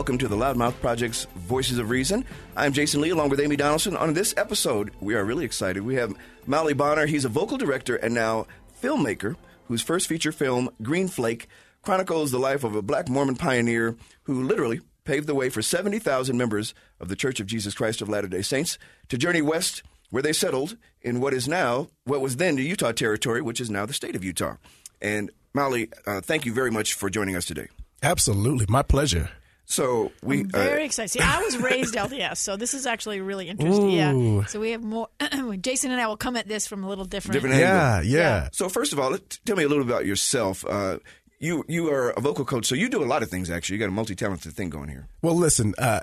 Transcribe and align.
Welcome 0.00 0.16
to 0.16 0.28
the 0.28 0.36
Loudmouth 0.36 0.80
Project's 0.80 1.26
Voices 1.36 1.76
of 1.76 1.90
Reason. 1.90 2.24
I'm 2.56 2.72
Jason 2.72 3.02
Lee, 3.02 3.10
along 3.10 3.28
with 3.28 3.38
Amy 3.38 3.56
Donaldson. 3.56 3.98
On 3.98 4.14
this 4.14 4.32
episode, 4.38 4.92
we 4.98 5.14
are 5.14 5.26
really 5.26 5.44
excited. 5.44 5.82
We 5.82 5.96
have 5.96 6.14
Mauli 6.46 6.72
Bonner. 6.72 7.04
He's 7.04 7.26
a 7.26 7.28
vocal 7.28 7.58
director 7.58 7.96
and 7.96 8.14
now 8.14 8.46
filmmaker 8.82 9.36
whose 9.66 9.82
first 9.82 10.06
feature 10.06 10.32
film, 10.32 10.70
Green 10.80 11.06
Flake, 11.06 11.48
chronicles 11.82 12.30
the 12.30 12.38
life 12.38 12.64
of 12.64 12.74
a 12.74 12.80
black 12.80 13.10
Mormon 13.10 13.36
pioneer 13.36 13.94
who 14.22 14.42
literally 14.42 14.80
paved 15.04 15.26
the 15.26 15.34
way 15.34 15.50
for 15.50 15.60
70,000 15.60 16.34
members 16.34 16.72
of 16.98 17.08
the 17.08 17.14
Church 17.14 17.38
of 17.38 17.46
Jesus 17.46 17.74
Christ 17.74 18.00
of 18.00 18.08
Latter 18.08 18.26
day 18.26 18.40
Saints 18.40 18.78
to 19.10 19.18
journey 19.18 19.42
west, 19.42 19.82
where 20.08 20.22
they 20.22 20.32
settled 20.32 20.78
in 21.02 21.20
what 21.20 21.34
is 21.34 21.46
now, 21.46 21.90
what 22.04 22.22
was 22.22 22.36
then 22.36 22.56
the 22.56 22.64
Utah 22.64 22.92
Territory, 22.92 23.42
which 23.42 23.60
is 23.60 23.68
now 23.68 23.84
the 23.84 23.92
state 23.92 24.16
of 24.16 24.24
Utah. 24.24 24.56
And 25.02 25.30
Mauli, 25.52 25.90
uh, 26.06 26.22
thank 26.22 26.46
you 26.46 26.54
very 26.54 26.70
much 26.70 26.94
for 26.94 27.10
joining 27.10 27.36
us 27.36 27.44
today. 27.44 27.68
Absolutely, 28.02 28.64
my 28.66 28.82
pleasure. 28.82 29.28
So 29.70 30.10
we 30.20 30.40
I'm 30.40 30.48
very 30.50 30.82
uh, 30.82 30.86
excited. 30.86 31.10
See, 31.10 31.20
I 31.20 31.40
was 31.42 31.56
raised 31.56 31.94
LDS, 32.06 32.38
so 32.38 32.56
this 32.56 32.74
is 32.74 32.86
actually 32.86 33.20
really 33.20 33.48
interesting. 33.48 33.90
Yeah. 33.90 34.44
So 34.46 34.58
we 34.58 34.72
have 34.72 34.82
more. 34.82 35.06
Jason 35.60 35.92
and 35.92 36.00
I 36.00 36.08
will 36.08 36.16
come 36.16 36.34
at 36.36 36.48
this 36.48 36.66
from 36.66 36.82
a 36.82 36.88
little 36.88 37.04
different. 37.04 37.34
different 37.34 37.54
Yeah, 37.54 37.98
angle. 37.98 38.10
yeah. 38.10 38.48
So 38.52 38.68
first 38.68 38.92
of 38.92 38.98
all, 38.98 39.12
let, 39.12 39.38
tell 39.46 39.54
me 39.54 39.62
a 39.62 39.68
little 39.68 39.84
about 39.84 40.06
yourself. 40.06 40.64
Uh, 40.68 40.98
you 41.38 41.64
you 41.68 41.88
are 41.88 42.10
a 42.10 42.20
vocal 42.20 42.44
coach, 42.44 42.66
so 42.66 42.74
you 42.74 42.88
do 42.88 43.00
a 43.00 43.06
lot 43.06 43.22
of 43.22 43.30
things. 43.30 43.48
Actually, 43.48 43.76
you 43.76 43.78
got 43.80 43.88
a 43.88 43.92
multi 43.92 44.16
talented 44.16 44.52
thing 44.54 44.70
going 44.70 44.88
here. 44.88 45.06
Well, 45.22 45.36
listen, 45.36 45.72
uh, 45.78 46.00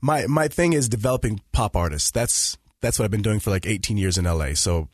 my 0.00 0.28
my 0.28 0.46
thing 0.46 0.72
is 0.72 0.88
developing 0.88 1.40
pop 1.50 1.74
artists. 1.74 2.12
That's 2.12 2.56
that's 2.80 2.96
what 2.98 3.06
I've 3.06 3.10
been 3.10 3.22
doing 3.22 3.40
for 3.40 3.50
like 3.50 3.66
18 3.66 3.96
years 3.98 4.16
in 4.18 4.24
LA. 4.24 4.54
So, 4.54 4.88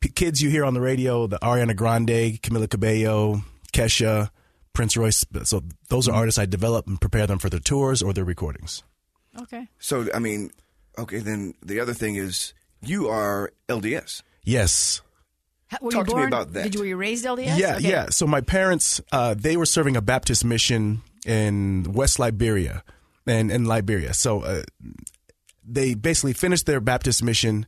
p- 0.00 0.08
kids 0.08 0.42
you 0.42 0.50
hear 0.50 0.64
on 0.64 0.74
the 0.74 0.80
radio, 0.80 1.28
the 1.28 1.38
Ariana 1.38 1.76
Grande, 1.76 2.40
Camila 2.42 2.68
Cabello, 2.68 3.42
Kesha, 3.72 4.30
Prince 4.72 4.96
Royce. 4.96 5.24
So 5.44 5.62
those 5.88 6.08
are 6.08 6.14
artists 6.14 6.38
I 6.38 6.46
develop 6.46 6.86
and 6.86 7.00
prepare 7.00 7.26
them 7.26 7.38
for 7.38 7.48
their 7.50 7.60
tours 7.60 8.02
or 8.02 8.12
their 8.12 8.24
recordings. 8.24 8.82
Okay. 9.42 9.68
So 9.78 10.06
I 10.14 10.18
mean, 10.18 10.50
okay, 10.98 11.18
then 11.18 11.54
the 11.62 11.80
other 11.80 11.94
thing 11.94 12.16
is 12.16 12.54
you 12.82 13.08
are 13.08 13.52
LDS. 13.68 14.22
Yes. 14.44 15.00
Ha- 15.70 15.78
Were 15.80 15.90
Talk 15.90 16.06
you 16.08 16.14
to 16.14 16.20
me 16.20 16.26
about 16.26 16.52
that. 16.52 16.64
Did 16.64 16.74
you 16.74 16.80
were 16.80 16.86
you 16.86 16.96
raised 16.96 17.24
LDS? 17.24 17.58
Yeah, 17.58 17.76
Okay. 17.76 17.88
yeah. 17.88 18.06
So 18.10 18.26
my 18.26 18.40
parents, 18.40 19.00
uh, 19.12 19.34
they 19.38 19.56
were 19.56 19.66
serving 19.66 19.96
a 19.96 20.02
Baptist 20.02 20.44
mission 20.44 21.02
in 21.24 21.92
West 21.92 22.18
Liberia, 22.18 22.82
and 23.26 23.50
in 23.52 23.64
Liberia. 23.66 24.12
So 24.14 24.40
uh, 24.42 24.62
they 25.64 25.94
basically 25.94 26.32
finished 26.32 26.66
their 26.66 26.80
Baptist 26.80 27.22
mission. 27.22 27.66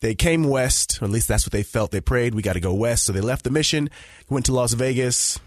They 0.00 0.14
came 0.16 0.44
west, 0.44 1.00
or 1.00 1.04
at 1.04 1.10
least 1.12 1.28
that's 1.28 1.46
what 1.46 1.52
they 1.52 1.62
felt. 1.62 1.92
They 1.92 2.00
prayed, 2.00 2.34
we 2.34 2.42
got 2.42 2.54
to 2.54 2.60
go 2.60 2.74
west. 2.74 3.04
So 3.04 3.12
they 3.12 3.20
left 3.20 3.44
the 3.44 3.50
mission, 3.50 3.88
went 4.28 4.46
to 4.46 4.52
Las 4.52 4.72
Vegas. 4.72 5.38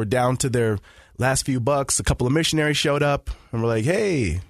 We're 0.00 0.06
down 0.06 0.38
to 0.38 0.48
their 0.48 0.78
last 1.18 1.44
few 1.44 1.60
bucks. 1.60 2.00
A 2.00 2.02
couple 2.02 2.26
of 2.26 2.32
missionaries 2.32 2.78
showed 2.78 3.02
up, 3.02 3.28
and 3.52 3.60
we're 3.60 3.68
like, 3.68 3.84
"Hey, 3.84 4.40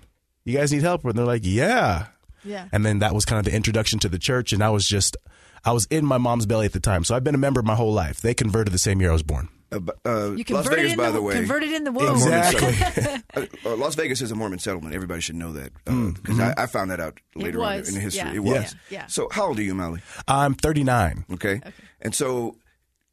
you 0.44 0.56
guys 0.56 0.72
need 0.72 0.82
help?" 0.82 1.04
And 1.04 1.14
they're 1.14 1.24
like, 1.26 1.42
"Yeah." 1.44 2.06
Yeah. 2.44 2.68
And 2.70 2.86
then 2.86 3.00
that 3.00 3.14
was 3.14 3.24
kind 3.24 3.40
of 3.44 3.50
the 3.50 3.56
introduction 3.56 3.98
to 3.98 4.08
the 4.08 4.16
church. 4.16 4.52
And 4.52 4.62
I 4.62 4.70
was 4.70 4.86
just, 4.86 5.16
I 5.64 5.72
was 5.72 5.86
in 5.86 6.06
my 6.06 6.18
mom's 6.18 6.46
belly 6.46 6.66
at 6.66 6.72
the 6.72 6.78
time. 6.78 7.02
So 7.02 7.16
I've 7.16 7.24
been 7.24 7.34
a 7.34 7.38
member 7.38 7.60
my 7.62 7.74
whole 7.74 7.92
life. 7.92 8.20
They 8.20 8.32
converted 8.32 8.72
the 8.72 8.78
same 8.78 9.00
year 9.00 9.10
I 9.10 9.12
was 9.12 9.24
born. 9.24 9.48
Uh, 9.72 9.80
uh, 10.06 10.30
You 10.30 10.36
Las 10.36 10.44
converted 10.46 10.76
Vegas, 10.76 10.92
in 10.92 10.98
by 10.98 11.06
the, 11.06 11.12
the 11.14 11.22
way, 11.22 11.34
converted 11.34 11.72
in 11.72 11.82
the 11.82 11.90
womb. 11.90 12.14
Exactly. 12.14 13.12
uh, 13.34 13.46
uh, 13.66 13.76
Las 13.76 13.96
Vegas 13.96 14.20
is 14.22 14.30
a 14.30 14.36
Mormon 14.36 14.60
settlement. 14.60 14.94
Everybody 14.94 15.20
should 15.20 15.34
know 15.34 15.52
that 15.54 15.72
because 15.84 16.38
I, 16.38 16.54
I 16.56 16.66
found 16.66 16.92
that 16.92 17.00
out 17.00 17.18
later 17.34 17.60
on 17.64 17.78
was, 17.78 17.92
in 17.92 18.00
history. 18.00 18.28
yeah. 18.30 18.34
It 18.34 18.44
was. 18.44 18.54
Yeah, 18.54 19.00
yeah. 19.00 19.06
So 19.08 19.28
how 19.32 19.48
old 19.48 19.58
are 19.58 19.62
you, 19.62 19.74
Mauli? 19.74 20.00
I'm 20.28 20.54
39. 20.54 21.24
Okay. 21.32 21.56
Okay. 21.56 21.72
And 22.00 22.14
so 22.14 22.56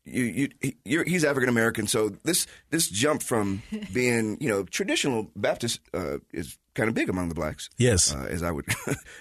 you 0.08 0.50
you 0.62 0.74
you're, 0.86 1.04
he's 1.04 1.24
African 1.24 1.50
American. 1.50 1.88
So 1.88 2.10
this 2.24 2.48
this 2.70 2.88
jump 2.90 3.22
from 3.24 3.64
being 3.94 4.38
you 4.40 4.50
know 4.50 4.64
traditional 4.64 5.30
Baptist 5.36 5.80
uh, 5.94 6.18
is 6.32 6.58
kind 6.74 6.90
of 6.90 6.96
big 6.96 7.10
among 7.10 7.30
the 7.30 7.36
blacks. 7.36 7.70
Yes. 7.78 8.14
Uh, 8.14 8.28
as 8.30 8.44
I 8.44 8.52
would. 8.52 8.66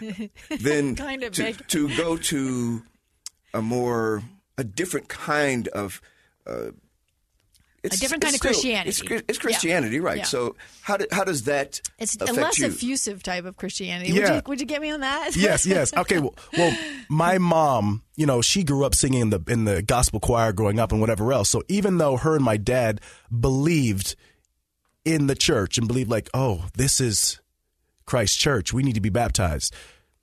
then 0.61 0.95
Kind 0.97 1.23
of 1.23 1.33
to, 1.33 1.43
big. 1.43 1.67
to 1.69 1.97
go 1.97 2.17
to 2.17 2.83
a 3.55 3.63
more 3.63 4.23
a 4.59 4.65
different 4.65 5.09
kind 5.09 5.69
of. 5.69 6.01
Uh, 6.47 6.71
it's, 7.87 7.97
A 7.97 8.01
different 8.01 8.23
kind 8.23 8.35
of 8.35 8.39
still- 8.39 8.51
Christianity. 8.53 8.89
It's, 8.91 9.01
it's 9.01 9.39
Yeah. 9.39 9.43
Christianity, 9.43 10.01
right? 10.01 10.19
Yeah. 10.19 10.25
So 10.25 10.57
how 10.83 10.97
do, 10.97 11.07
how 11.11 11.25
does 11.25 11.45
that 11.45 11.81
It's 11.99 12.17
a 12.17 12.25
less 12.33 12.59
you? 12.59 12.67
effusive 12.67 13.23
type 13.23 13.45
of 13.45 13.57
Christianity. 13.57 14.13
Would, 14.13 14.29
you, 14.29 14.43
would 14.47 14.61
you 14.61 14.67
get 14.67 14.81
me 14.83 14.91
on 14.91 15.01
that? 15.01 15.37
yes, 15.37 15.67
yes. 15.67 15.93
Okay. 15.97 16.19
Well, 16.19 16.35
well, 16.57 16.77
my 17.09 17.39
mom, 17.39 18.03
you 18.17 18.27
know, 18.27 18.43
she 18.43 18.63
grew 18.65 18.85
up 18.85 18.95
singing 18.95 19.21
in 19.21 19.31
the 19.31 19.41
in 19.49 19.65
the 19.65 19.83
gospel 19.83 20.21
choir 20.21 20.53
growing 20.53 20.79
up 20.79 20.93
and 20.93 21.01
whatever 21.01 21.33
else. 21.33 21.49
So 21.49 21.63
even 21.69 21.99
though 21.99 22.17
her 22.17 22.35
and 22.37 22.45
my 22.45 22.57
dad 22.57 23.01
believed 23.41 24.17
in 25.05 25.27
the 25.27 25.35
church 25.35 25.79
and 25.79 25.87
believed 25.87 26.11
like, 26.11 26.29
oh, 26.35 26.67
this 26.75 27.01
is 27.01 27.41
Christ's 28.07 28.37
church, 28.37 28.73
we 28.73 28.83
need 28.83 28.95
to 28.95 29.01
be 29.01 29.09
baptized. 29.09 29.73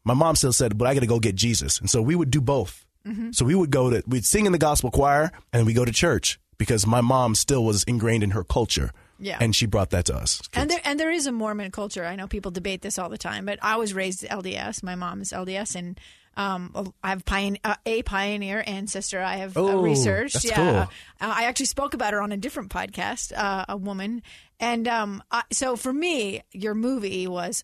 My 0.04 0.14
mom 0.14 0.36
still 0.36 0.52
said, 0.54 0.78
but 0.78 0.88
I 0.88 0.94
got 0.94 1.00
to 1.00 1.08
go 1.08 1.20
get 1.20 1.36
Jesus, 1.36 1.80
and 1.80 1.90
so 1.90 2.02
we 2.02 2.16
would 2.16 2.30
do 2.30 2.42
both. 2.42 2.86
Mm-hmm. 3.08 3.32
So 3.32 3.46
we 3.46 3.56
would 3.56 3.72
go 3.72 3.90
to 3.90 4.04
we'd 4.08 4.26
sing 4.26 4.46
in 4.46 4.52
the 4.54 4.58
gospel 4.58 4.90
choir 4.92 5.32
and 5.52 5.66
we 5.66 5.74
go 5.74 5.84
to 5.84 5.92
church 5.92 6.40
because 6.58 6.86
my 6.88 7.02
mom 7.02 7.36
still 7.36 7.64
was 7.64 7.84
ingrained 7.84 8.24
in 8.24 8.32
her 8.32 8.44
culture. 8.44 8.92
Yeah. 9.20 9.38
and 9.40 9.56
she 9.56 9.68
brought 9.68 9.92
that 9.92 10.06
to 10.06 10.16
us. 10.16 10.42
And 10.54 10.70
there 10.70 10.82
and 10.84 11.00
there 11.00 11.12
is 11.12 11.28
a 11.28 11.32
Mormon 11.32 11.72
culture. 11.72 12.04
I 12.04 12.18
know 12.18 12.28
people 12.28 12.52
debate 12.52 12.82
this 12.82 13.00
all 13.00 13.08
the 13.08 13.18
time, 13.18 13.46
but 13.46 13.58
I 13.62 13.78
was 13.78 13.94
raised 13.94 14.24
LDS. 14.26 14.84
My 14.84 14.96
mom 14.96 15.22
is 15.22 15.32
LDS, 15.32 15.76
and 15.76 15.98
um, 16.36 16.92
I 17.02 17.10
have 17.10 17.24
pioneer, 17.24 17.60
uh, 17.64 17.76
a 17.86 18.02
pioneer 18.04 18.64
ancestor. 18.68 19.22
I 19.22 19.36
have 19.38 19.56
uh, 19.56 19.62
Oh, 19.62 19.82
researched. 19.82 20.34
that's 20.34 20.46
yeah, 20.46 20.56
cool. 20.56 20.66
Uh, 20.76 21.34
I 21.38 21.46
actually 21.46 21.68
spoke 21.68 21.94
about 21.94 22.12
her 22.12 22.22
on 22.22 22.34
a 22.34 22.38
different 22.38 22.70
podcast. 22.70 23.32
Uh, 23.38 23.64
a 23.70 23.78
woman, 23.78 24.24
and 24.60 24.90
um, 24.90 25.24
I, 25.32 25.44
so 25.54 25.78
for 25.78 25.94
me, 25.94 26.42
your 26.52 26.74
movie 26.74 27.26
was 27.28 27.64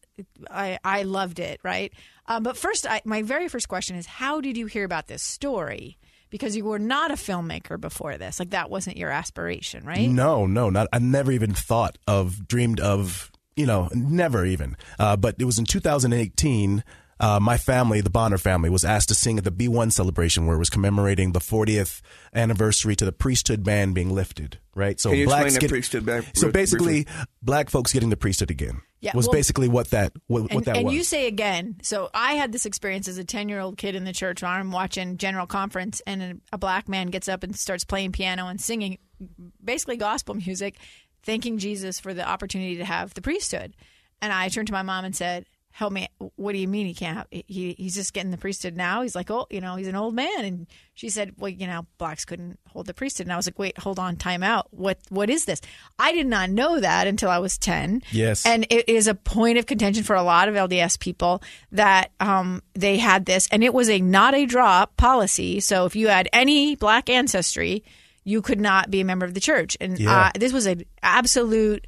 I 0.49 0.79
I 0.85 1.03
loved 1.03 1.39
it. 1.39 1.59
Right, 1.61 1.91
uh, 2.27 2.39
but 2.39 2.55
first, 2.55 2.85
I, 2.89 3.01
my 3.03 3.21
very 3.21 3.49
first 3.49 3.67
question 3.67 3.97
is, 3.97 4.05
how 4.05 4.39
did 4.39 4.55
you 4.55 4.67
hear 4.67 4.85
about 4.85 5.07
this 5.07 5.23
story? 5.23 5.97
Because 6.29 6.55
you 6.55 6.65
were 6.65 6.79
not 6.79 7.11
a 7.11 7.15
filmmaker 7.15 7.79
before 7.79 8.17
this, 8.17 8.39
like 8.39 8.51
that 8.51 8.69
wasn't 8.69 8.97
your 8.97 9.09
aspiration, 9.09 9.85
right? 9.85 10.07
No, 10.07 10.45
no, 10.45 10.69
not. 10.69 10.87
I 10.93 10.99
never 10.99 11.31
even 11.31 11.53
thought 11.53 11.97
of, 12.07 12.47
dreamed 12.47 12.79
of, 12.79 13.31
you 13.55 13.65
know, 13.65 13.89
never 13.93 14.45
even. 14.45 14.77
Uh, 14.99 15.15
but 15.15 15.35
it 15.39 15.45
was 15.45 15.57
in 15.57 15.65
2018. 15.65 16.83
Uh, 17.19 17.37
my 17.41 17.57
family, 17.57 17.99
the 17.99 18.09
Bonner 18.09 18.37
family, 18.37 18.69
was 18.69 18.85
asked 18.85 19.09
to 19.09 19.15
sing 19.15 19.37
at 19.37 19.43
the 19.43 19.51
Be 19.51 19.67
One 19.67 19.91
celebration 19.91 20.45
where 20.45 20.55
it 20.55 20.59
was 20.59 20.69
commemorating 20.69 21.33
the 21.33 21.39
40th 21.39 22.01
anniversary 22.33 22.95
to 22.95 23.03
the 23.03 23.11
priesthood 23.11 23.63
ban 23.63 23.91
being 23.91 24.13
lifted. 24.13 24.59
Right. 24.73 24.97
So 24.99 25.11
Can 25.11 25.25
blacks 25.25 25.57
get- 25.57 25.69
priesthood 25.69 26.05
ban 26.05 26.23
So 26.33 26.43
real 26.47 26.53
basically, 26.53 27.07
black 27.41 27.69
folks 27.69 27.91
getting 27.91 28.09
the 28.09 28.15
priesthood 28.15 28.49
again. 28.49 28.81
Yeah, 29.01 29.11
was 29.15 29.27
well- 29.27 29.33
basically 29.33 29.67
what 29.67 29.89
that 29.89 30.13
what, 30.27 30.43
what 30.43 30.51
and, 30.51 30.65
that 30.65 30.77
and 30.77 30.85
was. 30.85 30.93
you 30.93 31.03
say 31.03 31.27
again. 31.27 31.77
So 31.81 32.09
I 32.13 32.33
had 32.33 32.51
this 32.53 32.65
experience 32.65 33.07
as 33.09 33.17
a 33.17 33.25
ten-year-old 33.25 33.77
kid 33.77 33.95
in 33.95 34.05
the 34.05 34.13
church. 34.13 34.41
Where 34.41 34.51
I'm 34.51 34.71
watching 34.71 35.17
general 35.17 35.47
conference, 35.47 36.01
and 36.07 36.21
a, 36.21 36.35
a 36.53 36.57
black 36.57 36.87
man 36.87 37.07
gets 37.07 37.27
up 37.27 37.43
and 37.43 37.53
starts 37.55 37.83
playing 37.83 38.13
piano 38.13 38.47
and 38.47 38.59
singing, 38.61 38.97
basically 39.63 39.97
gospel 39.97 40.35
music, 40.35 40.75
thanking 41.23 41.57
Jesus 41.57 41.99
for 41.99 42.13
the 42.13 42.27
opportunity 42.27 42.77
to 42.77 42.85
have 42.85 43.13
the 43.13 43.21
priesthood. 43.21 43.75
And 44.21 44.31
I 44.31 44.47
turned 44.49 44.67
to 44.67 44.73
my 44.73 44.83
mom 44.83 45.03
and 45.05 45.15
said, 45.15 45.45
help 45.71 45.93
me. 45.93 46.07
What 46.35 46.51
do 46.53 46.57
you 46.57 46.67
mean 46.67 46.85
he 46.87 46.93
can't? 46.93 47.25
He 47.31 47.75
he's 47.77 47.95
just 47.95 48.13
getting 48.13 48.31
the 48.31 48.37
priesthood 48.37 48.75
now. 48.75 49.01
He's 49.01 49.15
like, 49.15 49.31
oh, 49.31 49.47
you 49.49 49.61
know, 49.61 49.75
he's 49.75 49.87
an 49.87 49.95
old 49.95 50.13
man. 50.15 50.43
And 50.45 50.67
she 50.93 51.09
said, 51.09 51.33
well, 51.37 51.49
you 51.49 51.67
know, 51.67 51.85
blacks 51.97 52.25
couldn't 52.25 52.59
hold 52.67 52.85
the 52.87 52.93
priesthood. 52.93 53.27
And 53.27 53.33
I 53.33 53.37
was 53.37 53.47
like, 53.47 53.57
wait, 53.59 53.77
hold 53.77 53.99
on, 53.99 54.15
time 54.17 54.43
out. 54.43 54.67
What 54.71 54.97
what 55.09 55.29
is 55.29 55.45
this? 55.45 55.61
I 55.97 56.11
did 56.11 56.27
not 56.27 56.49
know 56.49 56.79
that 56.79 57.07
until 57.07 57.29
I 57.29 57.37
was 57.39 57.57
ten. 57.57 58.01
Yes. 58.11 58.45
and 58.45 58.65
it 58.69 58.89
is 58.89 59.07
a 59.07 59.15
point 59.15 59.57
of 59.57 59.65
contention 59.65 60.03
for 60.03 60.15
a 60.15 60.23
lot 60.23 60.49
of 60.49 60.55
LDS 60.55 60.99
people 60.99 61.41
that 61.71 62.11
um, 62.19 62.61
they 62.73 62.97
had 62.97 63.25
this, 63.25 63.47
and 63.51 63.63
it 63.63 63.73
was 63.73 63.89
a 63.89 63.99
not 64.01 64.33
a 64.35 64.45
drop 64.45 64.97
policy. 64.97 65.59
So 65.59 65.85
if 65.85 65.95
you 65.95 66.07
had 66.09 66.27
any 66.33 66.75
black 66.75 67.09
ancestry, 67.09 67.83
you 68.25 68.41
could 68.41 68.59
not 68.59 68.91
be 68.91 68.99
a 69.01 69.05
member 69.05 69.25
of 69.25 69.33
the 69.33 69.39
church. 69.39 69.77
And 69.79 69.97
Yeah. 69.97 70.25
uh, 70.27 70.31
this 70.37 70.51
was 70.51 70.65
an 70.65 70.83
absolute 71.01 71.87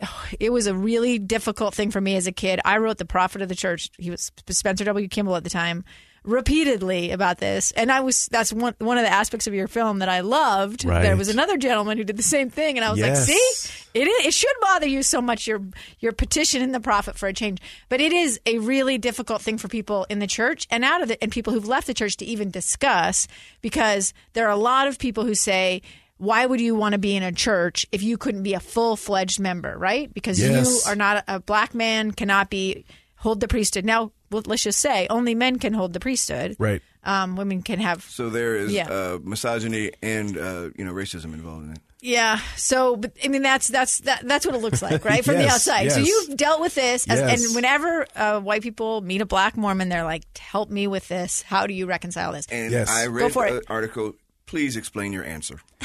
it 0.40 0.50
was 0.50 0.66
a 0.66 0.74
really 0.74 1.18
difficult 1.18 1.74
thing 1.74 1.90
for 1.90 2.00
me 2.00 2.16
as 2.16 2.26
a 2.26 2.32
kid. 2.32 2.60
I 2.64 2.78
wrote 2.78 2.98
the 2.98 3.04
prophet 3.04 3.42
of 3.42 3.48
the 3.48 3.54
church. 3.54 3.90
He 3.98 4.10
was 4.10 4.30
Spencer 4.48 4.84
W. 4.84 5.08
Kimball 5.08 5.36
at 5.36 5.44
the 5.44 5.50
time, 5.50 5.84
repeatedly 6.24 7.10
about 7.10 7.38
this, 7.38 7.70
and 7.72 7.90
I 7.90 8.00
was 8.00 8.26
that's 8.30 8.52
one 8.52 8.74
one 8.78 8.98
of 8.98 9.04
the 9.04 9.10
aspects 9.12 9.46
of 9.46 9.54
your 9.54 9.66
film 9.68 10.00
that 10.00 10.08
I 10.08 10.20
loved. 10.20 10.84
Right. 10.84 11.02
There 11.02 11.16
was 11.16 11.28
another 11.28 11.56
gentleman 11.56 11.98
who 11.98 12.04
did 12.04 12.16
the 12.16 12.22
same 12.22 12.50
thing, 12.50 12.76
and 12.76 12.84
I 12.84 12.90
was 12.90 12.98
Yes. 13.00 13.28
like, 13.28 13.36
see, 13.36 13.98
it 14.00 14.06
is, 14.06 14.26
it 14.26 14.34
should 14.34 14.54
bother 14.60 14.86
you 14.86 15.02
so 15.02 15.20
much 15.20 15.46
your 15.46 15.62
your 16.00 16.12
petition 16.12 16.62
in 16.62 16.72
the 16.72 16.80
prophet 16.80 17.16
for 17.18 17.28
a 17.28 17.32
change, 17.32 17.60
but 17.88 18.00
it 18.00 18.12
is 18.12 18.40
a 18.46 18.58
really 18.58 18.98
difficult 18.98 19.42
thing 19.42 19.58
for 19.58 19.68
people 19.68 20.06
in 20.08 20.18
the 20.18 20.26
church 20.26 20.66
and 20.70 20.84
out 20.84 21.02
of 21.02 21.08
the 21.08 21.22
and 21.22 21.32
people 21.32 21.52
who've 21.52 21.66
left 21.68 21.86
the 21.86 21.94
church 21.94 22.16
to 22.18 22.24
even 22.24 22.50
discuss 22.50 23.26
because 23.62 24.12
there 24.34 24.46
are 24.46 24.52
a 24.52 24.56
lot 24.56 24.86
of 24.86 24.98
people 24.98 25.24
who 25.24 25.34
say 25.34 25.82
why 26.18 26.44
would 26.44 26.60
you 26.60 26.74
want 26.74 26.92
to 26.92 26.98
be 26.98 27.16
in 27.16 27.22
a 27.22 27.32
church 27.32 27.86
if 27.92 28.02
you 28.02 28.18
couldn't 28.18 28.42
be 28.42 28.54
a 28.54 28.60
full 28.60 28.96
fledged 28.96 29.40
member, 29.40 29.76
right? 29.78 30.12
Because 30.12 30.38
Yes. 30.40 30.66
you 30.84 30.90
are 30.90 30.96
not 30.96 31.24
a 31.28 31.40
black 31.40 31.74
man, 31.74 32.10
cannot 32.12 32.50
be 32.50 32.84
hold 33.16 33.40
the 33.40 33.48
priesthood. 33.48 33.84
Now, 33.84 34.12
well, 34.30 34.42
let's 34.46 34.62
just 34.62 34.78
say 34.80 35.06
only 35.10 35.34
men 35.34 35.58
can 35.58 35.72
hold 35.72 35.92
the 35.92 36.00
priesthood. 36.00 36.56
Right. 36.58 36.82
Um, 37.04 37.36
women 37.36 37.62
can 37.62 37.78
have. 37.80 38.02
So 38.04 38.28
there 38.30 38.56
is 38.56 38.72
Yeah. 38.72 38.88
uh, 38.88 39.18
misogyny 39.22 39.92
and 40.02 40.36
uh, 40.36 40.70
you 40.76 40.84
know 40.84 40.92
racism 40.92 41.32
involved 41.32 41.64
in 41.66 41.72
it. 41.72 41.78
Yeah. 42.00 42.38
So, 42.56 42.94
but 42.94 43.12
I 43.24 43.28
mean, 43.28 43.42
that's 43.42 43.66
that's 43.68 43.98
that, 44.00 44.26
that's 44.28 44.44
what 44.46 44.54
it 44.54 44.58
looks 44.60 44.82
like, 44.82 45.04
right, 45.04 45.24
from 45.24 45.34
the 45.36 45.42
Yes, 45.42 45.66
outside. 45.66 45.90
So 45.92 46.00
you've 46.00 46.36
dealt 46.36 46.60
with 46.60 46.74
this, 46.74 47.08
as, 47.08 47.18
Yes. 47.20 47.46
and 47.46 47.54
whenever 47.56 48.06
uh, 48.14 48.40
white 48.40 48.62
people 48.62 49.00
meet 49.00 49.20
a 49.20 49.26
black 49.26 49.56
Mormon, 49.56 49.88
they're 49.88 50.04
like, 50.04 50.22
"Help 50.38 50.70
me 50.70 50.86
with 50.86 51.08
this. 51.08 51.42
How 51.42 51.66
do 51.66 51.74
you 51.74 51.86
reconcile 51.86 52.32
this?" 52.32 52.46
And 52.50 52.70
Yes. 52.72 52.88
I 52.90 53.06
read 53.06 53.34
an 53.36 53.60
article. 53.68 54.14
Please 54.48 54.76
explain 54.76 55.12
your 55.12 55.24
answer 55.24 55.60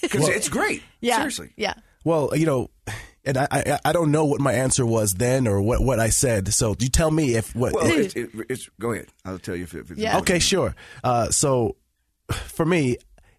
because 0.00 0.28
it's 0.28 0.48
great. 0.48 0.82
yeah. 1.00 1.16
Seriously. 1.16 1.50
Yeah. 1.56 1.74
Well, 2.04 2.30
you 2.34 2.46
know, 2.46 2.70
and 3.24 3.36
I, 3.36 3.46
I 3.50 3.78
I 3.86 3.92
don't 3.92 4.10
know 4.10 4.24
what 4.24 4.40
my 4.40 4.52
answer 4.52 4.86
was 4.86 5.14
then 5.14 5.46
or 5.46 5.60
what, 5.60 5.82
what 5.82 6.00
I 6.00 6.08
said. 6.08 6.52
So 6.54 6.74
you 6.78 6.88
tell 6.88 7.10
me 7.10 7.34
if 7.34 7.54
what. 7.54 7.72
Well, 7.72 7.86
it's, 7.86 8.14
it, 8.14 8.30
it's 8.48 8.70
go 8.80 8.92
ahead. 8.92 9.08
I'll 9.24 9.38
tell 9.38 9.56
you 9.56 9.64
if, 9.64 9.74
if 9.74 9.90
it's 9.90 10.00
Yeah. 10.00 10.18
Okay, 10.18 10.38
sure. 10.38 10.74
Uh, 11.02 11.30
so 11.30 11.76
for 12.30 12.64
me, 12.64 12.96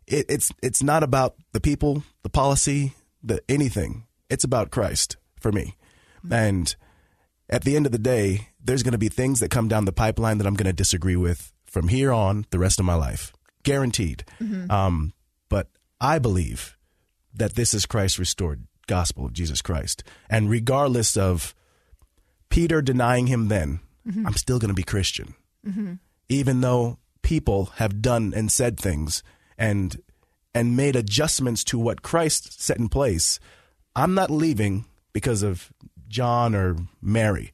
it, 0.07 0.25
it's 0.29 0.51
it's 0.61 0.83
not 0.83 1.03
about 1.03 1.35
the 1.53 1.61
people, 1.61 2.03
the 2.23 2.29
policy, 2.29 2.93
the 3.23 3.41
anything. 3.49 4.05
It's 4.29 4.43
about 4.43 4.71
Christ 4.71 5.17
for 5.39 5.51
me. 5.51 5.75
And 6.31 6.75
at 7.49 7.63
the 7.63 7.75
end 7.75 7.85
of 7.85 7.91
the 7.91 7.99
day, 7.99 8.49
there's 8.63 8.83
going 8.83 8.93
to 8.93 8.97
be 8.97 9.09
things 9.09 9.39
that 9.39 9.51
come 9.51 9.67
down 9.67 9.85
the 9.85 9.91
pipeline 9.93 10.39
that 10.39 10.47
I'm 10.47 10.55
going 10.55 10.65
to 10.65 10.73
disagree 10.73 11.15
with 11.15 11.53
from 11.65 11.89
here 11.89 12.11
on 12.11 12.45
the 12.49 12.57
rest 12.57 12.79
of 12.79 12.85
my 12.85 12.95
life, 12.95 13.31
guaranteed. 13.65 14.23
Mm-hmm. 14.39 14.71
Um, 14.71 15.13
but 15.49 15.67
I 15.99 16.19
believe 16.19 16.77
that 17.33 17.55
this 17.55 17.73
is 17.73 17.85
Christ's 17.85 18.19
restored 18.19 18.65
gospel 18.87 19.25
of 19.25 19.33
Jesus 19.33 19.61
Christ, 19.61 20.03
and 20.29 20.49
regardless 20.49 21.17
of 21.17 21.53
Peter 22.49 22.81
denying 22.81 23.27
him 23.27 23.49
then, 23.49 23.81
mm-hmm. 24.07 24.25
I'm 24.25 24.35
still 24.35 24.59
going 24.59 24.69
to 24.69 24.75
be 24.75 24.83
Christian 24.83 25.35
mm-hmm. 25.65 25.93
even 26.29 26.61
though 26.61 26.97
people 27.21 27.65
have 27.75 28.01
done 28.01 28.33
and 28.35 28.51
said 28.51 28.79
things 28.79 29.23
and 29.57 30.01
and 30.53 30.77
made 30.77 30.95
adjustments 30.95 31.63
to 31.65 31.77
what 31.77 32.01
Christ 32.01 32.61
set 32.61 32.77
in 32.77 32.87
place, 32.87 33.39
I'm 33.93 34.13
not 34.13 34.31
leaving 34.31 34.85
because 35.11 35.43
of 35.43 35.73
John 36.07 36.55
or 36.55 36.77
Mary. 37.01 37.51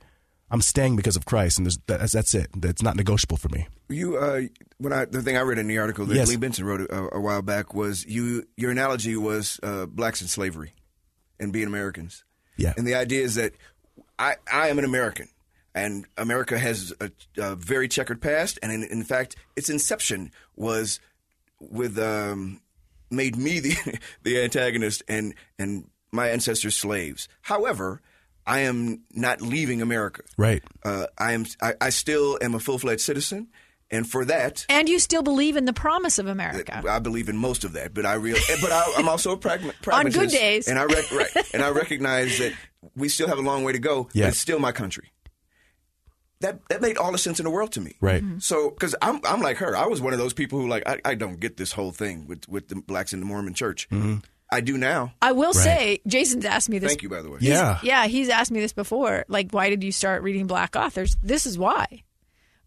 I'm 0.52 0.62
staying 0.62 0.98
because 0.98 1.16
of 1.16 1.25
Christ, 1.25 1.57
and 1.57 1.68
that's 1.88 2.12
that's 2.12 2.36
it. 2.36 2.50
That's 2.56 2.84
not 2.84 2.96
negotiable 2.96 3.38
for 3.38 3.50
me. 3.50 3.68
You, 3.92 4.18
uh, 4.18 4.42
when 4.78 4.94
I 4.94 5.06
the 5.06 5.22
thing 5.22 5.38
I 5.38 5.42
read 5.42 5.58
in 5.60 5.68
the 5.68 5.78
article 5.78 6.06
that 6.06 6.16
Yes. 6.16 6.30
Lee 6.30 6.36
Benson 6.38 6.66
wrote 6.66 6.82
a, 6.82 7.16
a 7.16 7.20
while 7.20 7.42
back 7.42 7.74
was 7.74 8.06
you. 8.06 8.48
Your 8.58 8.72
analogy 8.72 9.16
was 9.16 9.60
uh, 9.64 9.86
blacks 9.86 10.22
in 10.22 10.28
slavery 10.28 10.74
and 11.40 11.52
being 11.54 11.68
Americans. 11.68 12.24
Yeah. 12.58 12.74
And 12.78 12.86
the 12.88 12.96
idea 12.96 13.22
is 13.24 13.36
that 13.36 13.54
I, 14.20 14.36
I 14.52 14.70
am 14.70 14.78
an 14.80 14.86
American, 14.86 15.30
and 15.74 16.06
America 16.18 16.58
has 16.60 16.94
a, 17.00 17.12
a 17.38 17.56
very 17.56 17.88
checkered 17.88 18.22
past, 18.22 18.60
and 18.62 18.72
in, 18.72 18.84
in 18.84 19.04
fact, 19.04 19.36
its 19.56 19.70
inception 19.70 20.32
was 20.56 21.00
with 21.60 21.98
um, 22.00 22.62
made 23.10 23.36
me 23.36 23.60
the 23.60 23.76
the 24.24 24.42
antagonist 24.42 25.04
and 25.08 25.34
and 25.60 25.90
my 26.12 26.30
ancestors 26.30 26.76
slaves. 26.76 27.28
However, 27.42 28.02
I 28.46 28.62
am 28.62 29.04
not 29.14 29.42
leaving 29.42 29.82
America. 29.82 30.24
Right. 30.38 30.64
Uh, 30.84 31.06
I 31.18 31.34
am. 31.34 31.46
I, 31.62 31.74
I 31.80 31.90
still 31.90 32.38
am 32.42 32.54
a 32.56 32.60
full 32.60 32.80
fledged 32.80 33.02
citizen, 33.02 33.48
and 33.92 34.10
for 34.10 34.26
that, 34.26 34.66
And 34.70 34.88
you 34.88 35.00
still 35.00 35.22
believe 35.24 35.58
in 35.58 35.66
the 35.66 35.74
promise 35.74 36.18
of 36.18 36.28
America. 36.28 36.82
I 36.88 37.00
believe 37.00 37.28
in 37.30 37.38
most 37.38 37.64
of 37.64 37.74
that. 37.74 37.94
But 37.94 38.06
I 38.06 38.14
real. 38.14 38.38
But 38.62 38.72
I, 38.72 38.94
I'm 38.98 39.10
also 39.10 39.32
a 39.32 39.38
pragma- 39.38 39.74
pragmatist. 39.82 40.18
On 40.18 40.24
good 40.24 40.30
days. 40.32 40.68
and 40.68 40.80
I 40.80 40.86
rec- 40.86 41.12
right, 41.12 41.30
and 41.54 41.62
I 41.62 41.70
recognize 41.84 42.38
that 42.40 42.54
we 42.96 43.10
still 43.10 43.28
have 43.28 43.38
a 43.38 43.42
long 43.42 43.64
way 43.64 43.74
to 43.74 43.80
go. 43.80 44.10
Yeah. 44.14 44.26
But 44.26 44.30
it's 44.30 44.40
still 44.40 44.60
my 44.60 44.72
country. 44.72 45.12
That 46.40 46.60
that 46.70 46.82
made 46.82 46.98
all 46.98 47.12
the 47.12 47.20
sense 47.20 47.40
in 47.40 47.44
the 47.44 47.52
world 47.52 47.72
to 47.74 47.82
me. 47.82 47.98
Right. 48.02 48.24
Mm-hmm. 48.24 48.40
So, 48.40 48.72
because 48.72 48.96
I'm 49.02 49.22
I'm 49.26 49.42
like 49.42 49.58
her, 49.58 49.78
I 49.78 49.86
was 49.86 50.02
one 50.02 50.12
of 50.14 50.18
those 50.20 50.34
people 50.34 50.60
who 50.60 50.68
like 50.68 50.82
I, 50.88 51.00
I 51.06 51.14
don't 51.16 51.40
get 51.40 51.58
this 51.58 51.72
whole 51.72 51.92
thing 51.92 52.26
with 52.26 52.48
with 52.50 52.68
the 52.68 52.76
blacks 52.78 53.14
in 53.14 53.20
the 53.20 53.28
Mormon 53.28 53.54
Church. 53.54 53.88
I 54.54 54.60
do 54.60 54.78
now. 54.78 55.14
I 55.22 55.32
will 55.32 55.54
say, 55.54 56.02
Jason's 56.08 56.44
asked 56.44 56.68
me 56.68 56.78
this. 56.78 56.90
Thank 56.90 57.04
you, 57.04 57.10
by 57.10 57.22
the 57.22 57.30
way. 57.30 57.38
Yeah. 57.40 57.80
Yeah, 57.84 58.08
he's 58.08 58.28
asked 58.28 58.52
me 58.52 58.60
this 58.60 58.74
before. 58.74 59.24
Like, 59.30 59.52
why 59.52 59.70
did 59.70 59.82
you 59.82 59.94
start 59.94 60.24
reading 60.24 60.46
black 60.46 60.76
authors? 60.76 61.16
This 61.24 61.46
is 61.46 61.58
why, 61.58 62.04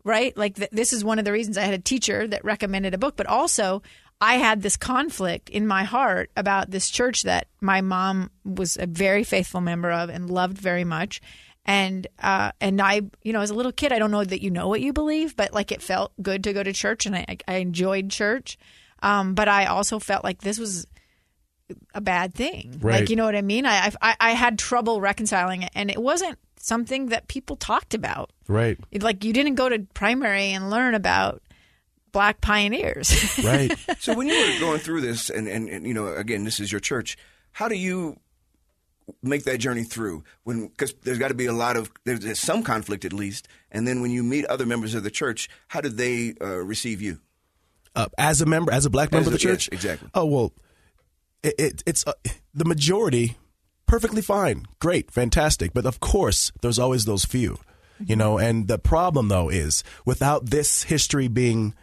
right? 0.04 0.36
Like, 0.36 0.56
th- 0.56 0.70
this 0.70 0.92
is 0.92 1.04
one 1.04 1.18
of 1.18 1.24
the 1.24 1.32
reasons 1.32 1.58
I 1.58 1.62
had 1.62 1.74
a 1.74 1.78
teacher 1.78 2.28
that 2.28 2.44
recommended 2.44 2.94
a 2.94 2.98
book, 2.98 3.16
but 3.16 3.26
also 3.26 3.82
I 4.20 4.36
had 4.36 4.62
this 4.62 4.76
conflict 4.76 5.48
in 5.50 5.66
my 5.66 5.84
heart 5.84 6.30
about 6.36 6.70
this 6.70 6.88
church 6.90 7.22
that 7.22 7.48
my 7.60 7.80
mom 7.80 8.30
was 8.44 8.76
a 8.76 8.86
very 8.86 9.24
faithful 9.24 9.60
member 9.60 9.90
of 9.90 10.08
and 10.08 10.30
loved 10.30 10.58
very 10.58 10.84
much. 10.84 11.20
And 11.66 12.06
uh, 12.22 12.52
and 12.60 12.80
I, 12.80 13.02
you 13.22 13.32
know, 13.32 13.40
as 13.40 13.50
a 13.50 13.54
little 13.54 13.72
kid, 13.72 13.92
I 13.92 13.98
don't 13.98 14.10
know 14.10 14.22
that 14.22 14.42
you 14.42 14.50
know 14.50 14.68
what 14.68 14.82
you 14.82 14.92
believe, 14.92 15.34
but 15.34 15.54
like 15.54 15.72
it 15.72 15.80
felt 15.80 16.12
good 16.20 16.44
to 16.44 16.52
go 16.52 16.62
to 16.62 16.74
church, 16.74 17.06
and 17.06 17.16
I, 17.16 17.38
I 17.48 17.56
enjoyed 17.56 18.10
church. 18.10 18.58
Um, 19.02 19.34
but 19.34 19.48
I 19.48 19.66
also 19.66 19.98
felt 19.98 20.24
like 20.24 20.42
this 20.42 20.58
was 20.58 20.86
a 21.94 22.02
bad 22.02 22.34
thing. 22.34 22.78
Right. 22.80 23.00
Like 23.00 23.10
you 23.10 23.16
know 23.16 23.24
what 23.24 23.34
I 23.34 23.40
mean? 23.40 23.64
I, 23.64 23.90
I 24.02 24.16
I 24.20 24.30
had 24.32 24.58
trouble 24.58 25.00
reconciling 25.00 25.62
it, 25.62 25.70
and 25.74 25.90
it 25.90 26.00
wasn't 26.00 26.38
something 26.64 27.06
that 27.06 27.28
people 27.28 27.56
talked 27.56 27.94
about. 27.94 28.30
Right. 28.48 28.78
Like 29.00 29.22
you 29.24 29.32
didn't 29.32 29.54
go 29.56 29.68
to 29.68 29.80
primary 29.94 30.50
and 30.52 30.70
learn 30.70 30.94
about 30.94 31.42
black 32.12 32.40
pioneers. 32.40 33.12
Right. 33.44 33.76
So 33.98 34.14
when 34.14 34.28
you 34.28 34.34
were 34.34 34.60
going 34.60 34.80
through 34.80 35.02
this, 35.02 35.28
and, 35.30 35.46
and, 35.48 35.68
and 35.68 35.86
you 35.86 35.92
know, 35.94 36.08
again, 36.14 36.44
this 36.44 36.60
is 36.60 36.72
your 36.72 36.80
church. 36.80 37.16
How 37.52 37.68
do 37.68 37.74
you 37.74 38.18
make 39.22 39.44
that 39.44 39.58
journey 39.58 39.84
through? 39.84 40.24
When 40.44 40.68
because 40.68 40.94
there's 41.02 41.18
got 41.18 41.28
to 41.28 41.34
be 41.34 41.46
a 41.46 41.52
lot 41.52 41.76
of 41.76 41.90
there's, 42.04 42.20
there's 42.20 42.40
some 42.40 42.62
conflict 42.62 43.04
at 43.04 43.12
least, 43.12 43.46
and 43.70 43.86
then 43.86 44.00
when 44.00 44.10
you 44.10 44.22
meet 44.24 44.44
other 44.46 44.64
members 44.66 44.94
of 44.94 45.02
the 45.04 45.10
church, 45.10 45.48
how 45.68 45.80
did 45.82 45.96
they 45.98 46.34
uh, 46.40 46.46
receive 46.64 47.02
you? 47.02 47.20
uh, 47.96 48.06
as 48.18 48.40
a 48.40 48.46
member, 48.46 48.72
as 48.72 48.86
a 48.86 48.90
black 48.90 49.12
member 49.12 49.28
As 49.28 49.34
of 49.34 49.40
the 49.40 49.48
a- 49.48 49.52
church. 49.52 49.68
yes, 49.70 49.78
exactly. 49.84 50.08
Oh 50.14 50.24
well, 50.24 50.52
it, 51.42 51.54
it, 51.58 51.82
it's 51.86 52.06
uh, 52.06 52.12
the 52.54 52.64
majority. 52.64 53.36
Perfectly 53.86 54.22
fine, 54.22 54.66
great, 54.80 55.10
fantastic. 55.10 55.72
But 55.72 55.86
of 55.86 56.00
course, 56.00 56.52
there's 56.62 56.78
always 56.78 57.04
those 57.04 57.24
few, 57.24 57.58
you 58.04 58.16
know. 58.16 58.38
And 58.38 58.66
the 58.66 58.78
problem 58.78 59.28
though 59.28 59.48
is 59.48 59.84
without 60.04 60.50
this 60.50 60.84
history 60.84 61.28
being 61.28 61.74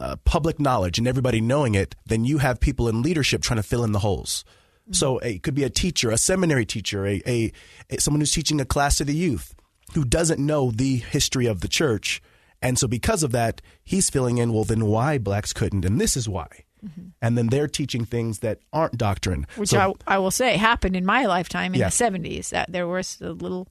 uh, 0.00 0.16
public 0.24 0.60
knowledge 0.60 0.98
and 0.98 1.08
everybody 1.08 1.40
knowing 1.40 1.74
it, 1.74 1.94
then 2.06 2.24
you 2.24 2.38
have 2.38 2.60
people 2.60 2.88
in 2.88 3.02
leadership 3.02 3.42
trying 3.42 3.58
to 3.58 3.62
fill 3.62 3.84
in 3.84 3.92
the 3.92 3.98
holes. 3.98 4.44
So 4.90 5.18
it 5.18 5.42
could 5.42 5.54
be 5.54 5.64
a 5.64 5.70
teacher, 5.70 6.10
a 6.10 6.16
seminary 6.16 6.64
teacher, 6.64 7.06
a, 7.06 7.20
a, 7.26 7.52
a 7.90 8.00
someone 8.00 8.20
who's 8.20 8.32
teaching 8.32 8.60
a 8.60 8.64
class 8.64 8.96
to 8.96 9.04
the 9.04 9.14
youth 9.14 9.54
who 9.94 10.04
doesn't 10.04 10.44
know 10.44 10.70
the 10.70 10.96
history 10.96 11.46
of 11.46 11.60
the 11.60 11.68
church, 11.68 12.22
and 12.60 12.78
so 12.78 12.88
because 12.88 13.22
of 13.22 13.32
that, 13.32 13.60
he's 13.84 14.10
filling 14.10 14.38
in. 14.38 14.52
Well, 14.52 14.64
then 14.64 14.86
why 14.86 15.18
blacks 15.18 15.52
couldn't, 15.52 15.84
and 15.84 16.00
this 16.00 16.16
is 16.16 16.28
why. 16.28 16.64
And 17.22 17.36
then 17.36 17.48
they're 17.48 17.68
teaching 17.68 18.04
things 18.04 18.40
that 18.40 18.60
aren't 18.72 18.96
doctrine. 18.98 19.46
Which 19.56 19.70
So- 19.70 19.96
I, 20.06 20.14
I 20.14 20.18
will 20.18 20.30
say 20.30 20.56
happened 20.56 20.96
in 20.96 21.04
my 21.06 21.26
lifetime 21.26 21.74
in 21.74 21.80
Yeah. 21.80 21.88
the 21.88 21.92
70s. 22.04 22.50
That 22.50 22.70
there 22.72 22.86
was 22.86 23.20
a 23.20 23.30
little 23.32 23.68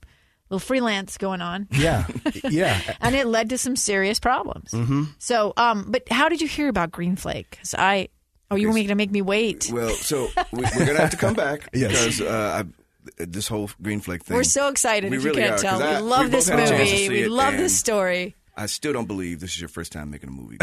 little 0.50 0.60
freelance 0.60 1.18
going 1.18 1.42
on. 1.42 1.68
yeah, 1.72 2.06
yeah. 2.44 2.80
and 3.02 3.14
it 3.14 3.26
led 3.26 3.50
to 3.50 3.58
some 3.58 3.76
serious 3.76 4.18
problems. 4.18 4.70
Mm-hmm. 4.70 5.04
So, 5.18 5.52
um, 5.58 5.86
but 5.90 6.08
how 6.10 6.30
did 6.30 6.40
you 6.40 6.48
hear 6.48 6.68
about 6.68 6.90
Green 6.90 7.16
Flake? 7.16 7.50
Because 7.50 7.74
I, 7.74 8.08
oh, 8.50 8.56
you 8.56 8.68
were 8.68 8.72
going 8.72 8.88
to 8.88 8.94
make 8.94 9.10
me 9.10 9.20
wait. 9.20 9.68
Well, 9.70 9.90
so 9.90 10.28
we, 10.52 10.62
we're 10.62 10.86
gonna 10.86 11.00
have 11.00 11.10
to 11.10 11.18
come 11.18 11.34
back 11.34 11.68
Yes. 11.74 11.92
because 11.92 12.20
uh, 12.22 12.64
I, 12.64 13.24
this 13.26 13.46
whole 13.48 13.68
green 13.82 14.00
flake 14.00 14.22
thing. 14.24 14.36
We're 14.38 14.42
so 14.42 14.68
excited. 14.68 15.10
We 15.10 15.18
if 15.18 15.24
really 15.24 15.42
you 15.42 15.48
can't 15.48 15.60
are, 15.60 15.62
tell, 15.62 15.80
'cause 15.80 15.88
we 15.90 15.96
I- 15.96 16.00
love 16.00 16.24
we 16.24 16.30
this 16.30 16.48
both 16.48 16.58
had 16.60 16.68
a 16.68 16.76
chance 16.76 16.90
to 16.90 16.94
movie. 16.96 17.08
We 17.10 17.22
it, 17.24 17.30
love 17.30 17.56
this 17.58 17.78
story. 17.78 18.34
I 18.58 18.66
still 18.66 18.92
don't 18.92 19.06
believe 19.06 19.40
this 19.40 19.54
is 19.54 19.60
your 19.60 19.68
first 19.68 19.92
time 19.92 20.10
making 20.10 20.28
a 20.28 20.32
movie. 20.32 20.56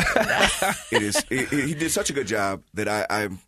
it 0.91 1.01
is. 1.01 1.15
It, 1.29 1.51
it- 1.51 1.65
he 1.67 1.73
did 1.73 1.89
such 1.91 2.09
a 2.09 2.13
good 2.13 2.27
job 2.27 2.61
that 2.73 2.87
I, 2.87 3.05
I'm. 3.09 3.39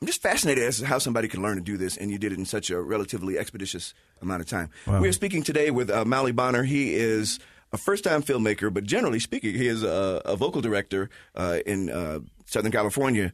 I'm 0.00 0.06
just 0.06 0.22
fascinated 0.22 0.62
as 0.62 0.78
to 0.78 0.86
how 0.86 0.98
somebody 0.98 1.26
can 1.26 1.42
learn 1.42 1.56
to 1.56 1.60
do 1.60 1.76
this, 1.76 1.96
and 1.96 2.08
you 2.08 2.18
did 2.18 2.30
it 2.32 2.38
in 2.38 2.44
such 2.46 2.70
a 2.70 2.80
relatively 2.80 3.36
expeditious 3.36 3.94
amount 4.22 4.42
of 4.42 4.46
time. 4.46 4.70
We 4.86 5.08
are 5.08 5.12
speaking 5.12 5.42
today 5.42 5.72
with 5.72 5.90
uh, 5.90 6.04
Mauli 6.04 6.30
Bonner. 6.30 6.62
He 6.62 6.94
is 6.94 7.40
a 7.72 7.76
first-time 7.78 8.22
filmmaker, 8.22 8.72
but 8.72 8.84
generally 8.84 9.18
speaking, 9.18 9.54
he 9.56 9.66
is 9.66 9.82
a, 9.82 10.22
a 10.24 10.36
vocal 10.36 10.60
director 10.60 11.10
uh, 11.34 11.58
in 11.66 11.90
uh, 11.90 12.20
Southern 12.46 12.70
California, 12.70 13.32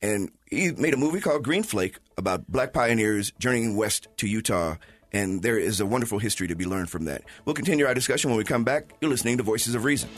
and 0.00 0.30
he 0.50 0.72
made 0.72 0.94
a 0.94 0.96
movie 0.96 1.20
called 1.20 1.44
Green 1.44 1.62
Flake 1.62 1.98
about 2.16 2.46
black 2.50 2.72
pioneers 2.72 3.32
journeying 3.38 3.76
west 3.76 4.08
to 4.16 4.26
Utah. 4.26 4.76
And 5.16 5.40
there 5.40 5.58
is 5.58 5.80
a 5.80 5.86
wonderful 5.86 6.18
history 6.18 6.46
to 6.48 6.54
be 6.54 6.66
learned 6.66 6.90
from 6.90 7.06
that. 7.06 7.22
We'll 7.46 7.54
continue 7.54 7.86
our 7.86 7.94
discussion 7.94 8.28
when 8.28 8.36
we 8.36 8.44
come 8.44 8.64
back. 8.64 8.92
You're 9.00 9.10
listening 9.10 9.38
to 9.38 9.42
Voices 9.42 9.74
of 9.74 9.82
Reason. 9.84 10.10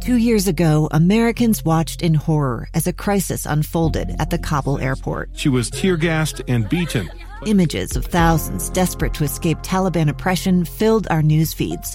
Two 0.00 0.16
years 0.16 0.48
ago, 0.48 0.88
Americans 0.92 1.62
watched 1.62 2.00
in 2.00 2.14
horror 2.14 2.68
as 2.72 2.86
a 2.86 2.94
crisis 2.94 3.44
unfolded 3.44 4.16
at 4.18 4.30
the 4.30 4.38
Kabul 4.38 4.78
airport. 4.78 5.28
She 5.34 5.50
was 5.50 5.68
tear 5.68 5.98
gassed 5.98 6.40
and 6.48 6.66
beaten. 6.66 7.10
Images 7.44 7.94
of 7.94 8.06
thousands 8.06 8.70
desperate 8.70 9.12
to 9.14 9.24
escape 9.24 9.58
Taliban 9.58 10.08
oppression 10.08 10.64
filled 10.64 11.06
our 11.10 11.22
news 11.22 11.52
feeds. 11.52 11.94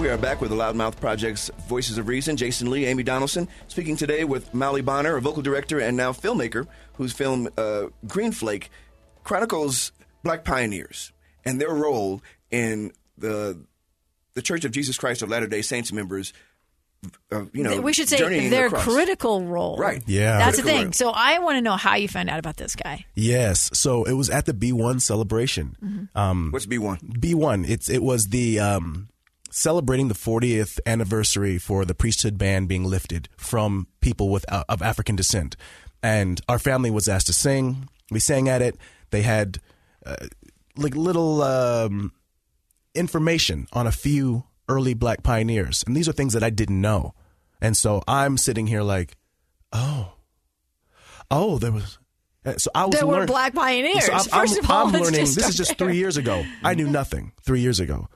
We 0.00 0.08
are 0.08 0.16
back 0.16 0.40
with 0.40 0.48
the 0.48 0.56
Loudmouth 0.56 0.98
Project's 0.98 1.50
Voices 1.68 1.98
of 1.98 2.08
Reason. 2.08 2.34
Jason 2.34 2.70
Lee, 2.70 2.86
Amy 2.86 3.02
Donaldson, 3.02 3.46
speaking 3.68 3.96
today 3.96 4.24
with 4.24 4.54
Mauli 4.54 4.80
Bonner, 4.80 5.16
a 5.16 5.20
vocal 5.20 5.42
director 5.42 5.78
and 5.78 5.94
now 5.94 6.10
filmmaker, 6.10 6.66
whose 6.94 7.12
film 7.12 7.50
uh, 7.58 7.88
Green 8.06 8.32
Flake 8.32 8.70
chronicles 9.24 9.92
black 10.22 10.42
pioneers 10.42 11.12
and 11.44 11.60
their 11.60 11.74
role 11.74 12.22
in 12.50 12.92
the 13.18 13.60
the 14.32 14.40
Church 14.40 14.64
of 14.64 14.72
Jesus 14.72 14.96
Christ 14.96 15.20
of 15.20 15.28
Latter 15.28 15.46
Day 15.46 15.60
Saints 15.60 15.92
members. 15.92 16.32
Uh, 17.30 17.44
you 17.52 17.62
know, 17.62 17.82
we 17.82 17.92
should 17.92 18.08
say 18.08 18.48
their 18.48 18.68
across. 18.68 18.84
critical 18.84 19.44
role. 19.44 19.76
Right. 19.76 20.02
Yeah. 20.06 20.38
That's 20.38 20.56
the 20.56 20.62
thing. 20.62 20.84
role. 20.84 20.92
So 20.92 21.10
I 21.10 21.40
want 21.40 21.58
to 21.58 21.60
know 21.60 21.76
how 21.76 21.96
you 21.96 22.08
found 22.08 22.30
out 22.30 22.38
about 22.38 22.56
this 22.56 22.74
guy. 22.74 23.04
Yes. 23.14 23.68
So 23.74 24.04
it 24.04 24.14
was 24.14 24.30
at 24.30 24.46
the 24.46 24.54
Be 24.54 24.72
One 24.72 24.98
celebration. 24.98 26.08
Um, 26.14 26.52
What's 26.52 26.64
Be 26.64 26.78
One? 26.78 26.96
B1. 27.00 27.68
It's 27.68 27.90
it 27.90 28.02
was 28.02 28.28
the 28.28 28.60
um, 28.60 29.10
celebrating 29.50 30.08
the 30.08 30.14
40th 30.14 30.78
anniversary 30.86 31.58
for 31.58 31.84
the 31.84 31.94
priesthood 31.94 32.38
ban 32.38 32.66
being 32.66 32.84
lifted 32.84 33.28
from 33.36 33.86
people 34.00 34.28
with 34.28 34.44
uh, 34.52 34.64
of 34.68 34.80
African 34.82 35.16
descent, 35.16 35.56
and 36.02 36.40
our 36.48 36.58
family 36.58 36.90
was 36.90 37.08
asked 37.08 37.26
to 37.26 37.32
sing. 37.32 37.88
We 38.10 38.20
sang 38.20 38.48
at 38.48 38.62
it. 38.62 38.76
They 39.10 39.22
had 39.22 39.58
uh, 40.06 40.16
like 40.76 40.94
little 40.96 41.42
um, 41.42 42.12
information 42.94 43.66
on 43.72 43.86
a 43.86 43.92
few 43.92 44.44
early 44.68 44.94
black 44.94 45.22
pioneers, 45.22 45.82
and 45.86 45.96
these 45.96 46.08
are 46.08 46.12
things 46.12 46.32
that 46.32 46.42
I 46.42 46.50
didn't 46.50 46.80
know. 46.80 47.14
And 47.60 47.76
so 47.76 48.02
I'm 48.08 48.38
sitting 48.38 48.66
here 48.66 48.82
like, 48.82 49.16
oh, 49.72 50.14
oh, 51.30 51.58
there 51.58 51.72
was. 51.72 51.98
uh, 52.44 52.54
So 52.56 52.70
I 52.74 52.86
was 52.86 52.94
There 52.94 53.06
were 53.06 53.18
learn- 53.18 53.26
black 53.26 53.54
pioneers. 53.54 54.06
So 54.06 54.12
I'm, 54.12 54.18
First 54.20 54.32
I'm- 54.54 54.64
of 54.64 54.70
all, 54.70 54.86
I'm 54.86 54.92
learning. 55.02 55.20
This 55.20 55.36
is 55.36 55.56
just 55.56 55.76
three 55.76 55.96
years 55.96 56.16
ago. 56.16 56.44
I 56.62 56.74
knew 56.74 56.88
nothing 56.88 57.32
three 57.42 57.60
years 57.60 57.80
ago, 57.80 58.08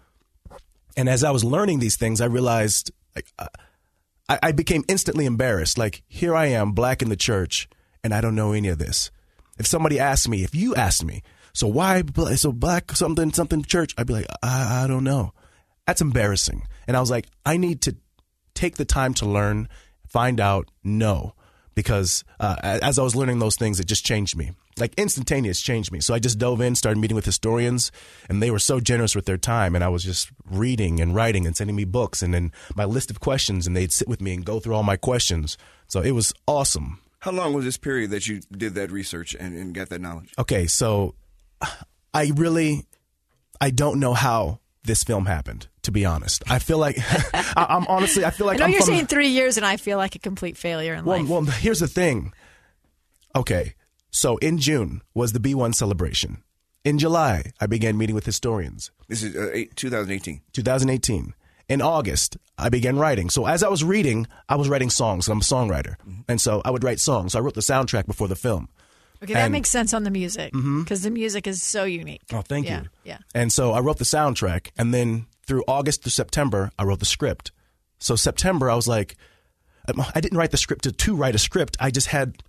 and 0.97 1.09
as 1.09 1.25
I 1.25 1.31
was 1.31 1.45
learning 1.45 1.79
these 1.79 1.97
things, 1.97 2.21
I 2.21 2.27
realized 2.27 2.91
like, 3.15 3.27
uh, 3.39 3.49
I, 4.29 4.39
I 4.43 4.53
became 4.53 4.85
instantly 4.89 5.27
embarrassed. 5.27 5.79
Like 5.79 6.03
here 6.09 6.35
I 6.35 6.47
am, 6.47 6.73
black 6.73 7.03
in 7.03 7.09
the 7.09 7.17
church, 7.17 7.69
and 8.03 8.15
I 8.15 8.21
don't 8.21 8.35
know 8.35 8.53
any 8.53 8.69
of 8.69 8.79
this. 8.79 9.11
If 9.59 9.67
somebody 9.67 9.99
asked 9.99 10.29
me, 10.29 10.43
if 10.43 10.55
you 10.55 10.75
asked 10.75 11.05
me, 11.05 11.23
so 11.53 11.69
why 11.69 12.03
so 12.35 12.53
black 12.53 12.93
something 12.93 13.33
something 13.33 13.63
church, 13.63 13.95
I'd 13.97 14.07
be 14.07 14.15
like, 14.15 14.27
I, 14.43 14.85
I 14.85 14.87
don't 14.87 15.05
know. 15.05 15.33
That's 15.87 16.01
embarrassing. 16.01 16.67
And 16.89 16.97
I 16.97 17.01
was 17.01 17.11
like, 17.11 17.27
I 17.47 17.57
need 17.57 17.83
to 17.83 17.97
take 18.55 18.77
the 18.77 18.85
time 18.85 19.15
to 19.15 19.27
learn, 19.27 19.69
find 20.09 20.41
out, 20.41 20.69
know, 20.83 21.35
because 21.75 22.25
uh, 22.41 22.57
as 22.63 22.99
I 22.99 23.03
was 23.03 23.17
learning 23.17 23.39
those 23.39 23.57
things, 23.57 23.81
it 23.81 23.87
just 23.87 24.05
changed 24.05 24.37
me. 24.37 24.53
Like 24.79 24.95
instantaneous 24.97 25.61
changed 25.61 25.93
me. 25.93 26.01
So 26.01 26.15
I 26.15 26.19
just 26.19 26.39
dove 26.39 26.61
in, 26.61 26.75
started 26.75 26.99
meeting 27.01 27.15
with 27.15 27.25
historians, 27.25 27.93
and 28.29 28.43
they 28.43 28.51
were 28.51 28.59
so 28.59 28.81
generous 28.81 29.15
with 29.15 29.27
their 29.27 29.37
time. 29.37 29.75
And 29.75 29.85
I 29.85 29.89
was 29.89 30.03
just 30.03 30.31
reading 30.51 31.01
and 31.01 31.15
writing 31.15 31.47
and 31.47 31.57
sending 31.57 31.77
me 31.77 31.85
books, 31.85 32.23
and 32.23 32.35
then 32.35 32.53
my 32.75 32.85
list 32.85 33.11
of 33.11 33.21
questions, 33.21 33.67
and 33.67 33.77
they'd 33.77 33.93
sit 33.93 34.09
with 34.09 34.21
me 34.21 34.35
and 34.35 34.45
go 34.45 34.61
through 34.61 34.75
all 34.75 34.83
my 34.83 34.97
questions. 34.97 35.57
So 35.87 36.01
it 36.01 36.13
was 36.13 36.33
awesome. 36.47 37.01
How 37.21 37.31
long 37.31 37.55
was 37.55 37.65
this 37.65 37.79
period 37.79 38.11
that 38.11 38.27
you 38.27 38.41
did 38.53 38.75
that 38.75 38.91
research 38.91 39.35
and, 39.35 39.57
and 39.57 39.75
got 39.75 39.89
that 39.89 40.01
knowledge? 40.01 40.33
Okay, 40.39 40.67
so 40.67 41.15
I 42.13 42.33
really, 42.35 42.87
I 43.61 43.71
don't 43.71 43.99
know 43.99 44.13
how 44.13 44.61
this 44.85 45.03
film 45.05 45.27
happened. 45.27 45.69
To 45.83 45.93
be 45.93 46.05
honest, 46.07 46.43
I 46.49 46.61
feel 46.61 46.79
like 46.79 46.97
I, 47.35 47.67
I'm 47.69 47.87
honestly, 47.89 48.25
I 48.25 48.31
feel 48.31 48.47
like 48.47 48.57
I 48.57 48.59
know 48.61 48.65
I'm 48.67 48.71
you're 48.71 48.81
from- 48.81 48.87
saying 48.95 49.07
three 49.07 49.29
years, 49.29 49.57
and 49.59 49.67
I 49.67 49.77
feel 49.77 49.99
like 49.99 50.15
a 50.15 50.19
complete 50.19 50.57
failure 50.57 50.95
in 50.95 51.05
Well, 51.05 51.19
life. 51.21 51.29
well, 51.29 51.43
here's 51.43 51.81
the 51.81 51.89
thing. 51.89 52.33
Okay, 53.37 53.75
so 54.11 54.37
in 54.39 54.59
June 54.59 55.03
was 55.13 55.33
the 55.33 55.41
Be 55.41 55.55
One 55.55 55.73
celebration. 55.73 56.43
In 56.85 56.99
July, 56.99 57.53
I 57.61 57.67
began 57.67 57.97
meeting 57.99 58.15
with 58.15 58.27
historians. 58.27 58.91
This 59.09 59.23
is 59.23 59.35
uh, 59.35 59.51
eight, 59.53 59.75
2018. 59.77 60.41
2018. 60.53 61.35
In 61.69 61.81
August, 61.81 62.37
I 62.59 62.69
began 62.69 62.99
writing. 62.99 63.31
So 63.31 63.47
as 63.47 63.63
I 63.63 63.69
was 63.69 63.83
reading, 63.83 64.27
I 64.51 64.57
was 64.57 64.69
writing 64.69 64.91
songs. 64.91 65.29
I'm 65.29 65.39
a 65.39 65.41
songwriter, 65.41 65.97
and 66.29 66.41
so 66.41 66.61
I 66.65 66.71
would 66.71 66.85
write 66.85 67.01
songs. 67.01 67.33
So 67.33 67.39
I 67.39 67.43
wrote 67.43 67.55
the 67.55 67.63
soundtrack 67.63 68.07
before 68.07 68.29
the 68.29 68.37
film. 68.37 68.69
Okay, 69.25 69.35
that 69.35 69.45
and- 69.45 69.53
makes 69.53 69.69
sense 69.71 69.93
on 69.93 70.05
the 70.05 70.11
music 70.11 70.53
because 70.53 71.03
the 71.03 71.11
music 71.11 71.47
is 71.47 71.63
so 71.63 71.85
unique. 71.85 72.23
Oh, 72.33 72.43
thank 72.43 72.67
yeah, 72.67 72.83
you. 72.83 72.89
Yeah. 73.05 73.19
And 73.35 73.53
so 73.53 73.73
I 73.73 73.81
wrote 73.81 73.99
the 73.99 74.05
soundtrack, 74.05 74.69
and 74.79 74.95
then 74.95 75.27
through 75.47 75.65
August 75.69 76.05
to 76.05 76.11
September, 76.11 76.71
I 76.79 76.85
wrote 76.85 77.01
the 77.01 77.05
script. 77.05 77.53
So 77.99 78.17
September, 78.17 78.71
I 78.71 78.75
was 78.77 78.87
like, 78.89 79.17
um, 79.89 80.03
I 80.15 80.21
didn't 80.21 80.39
write 80.39 80.51
the 80.53 80.57
script 80.57 80.85
to, 80.85 80.93
to 80.93 81.17
write 81.17 81.35
a 81.35 81.39
script. 81.39 81.77
I 81.81 81.91
just 81.91 82.07
had 82.09 82.43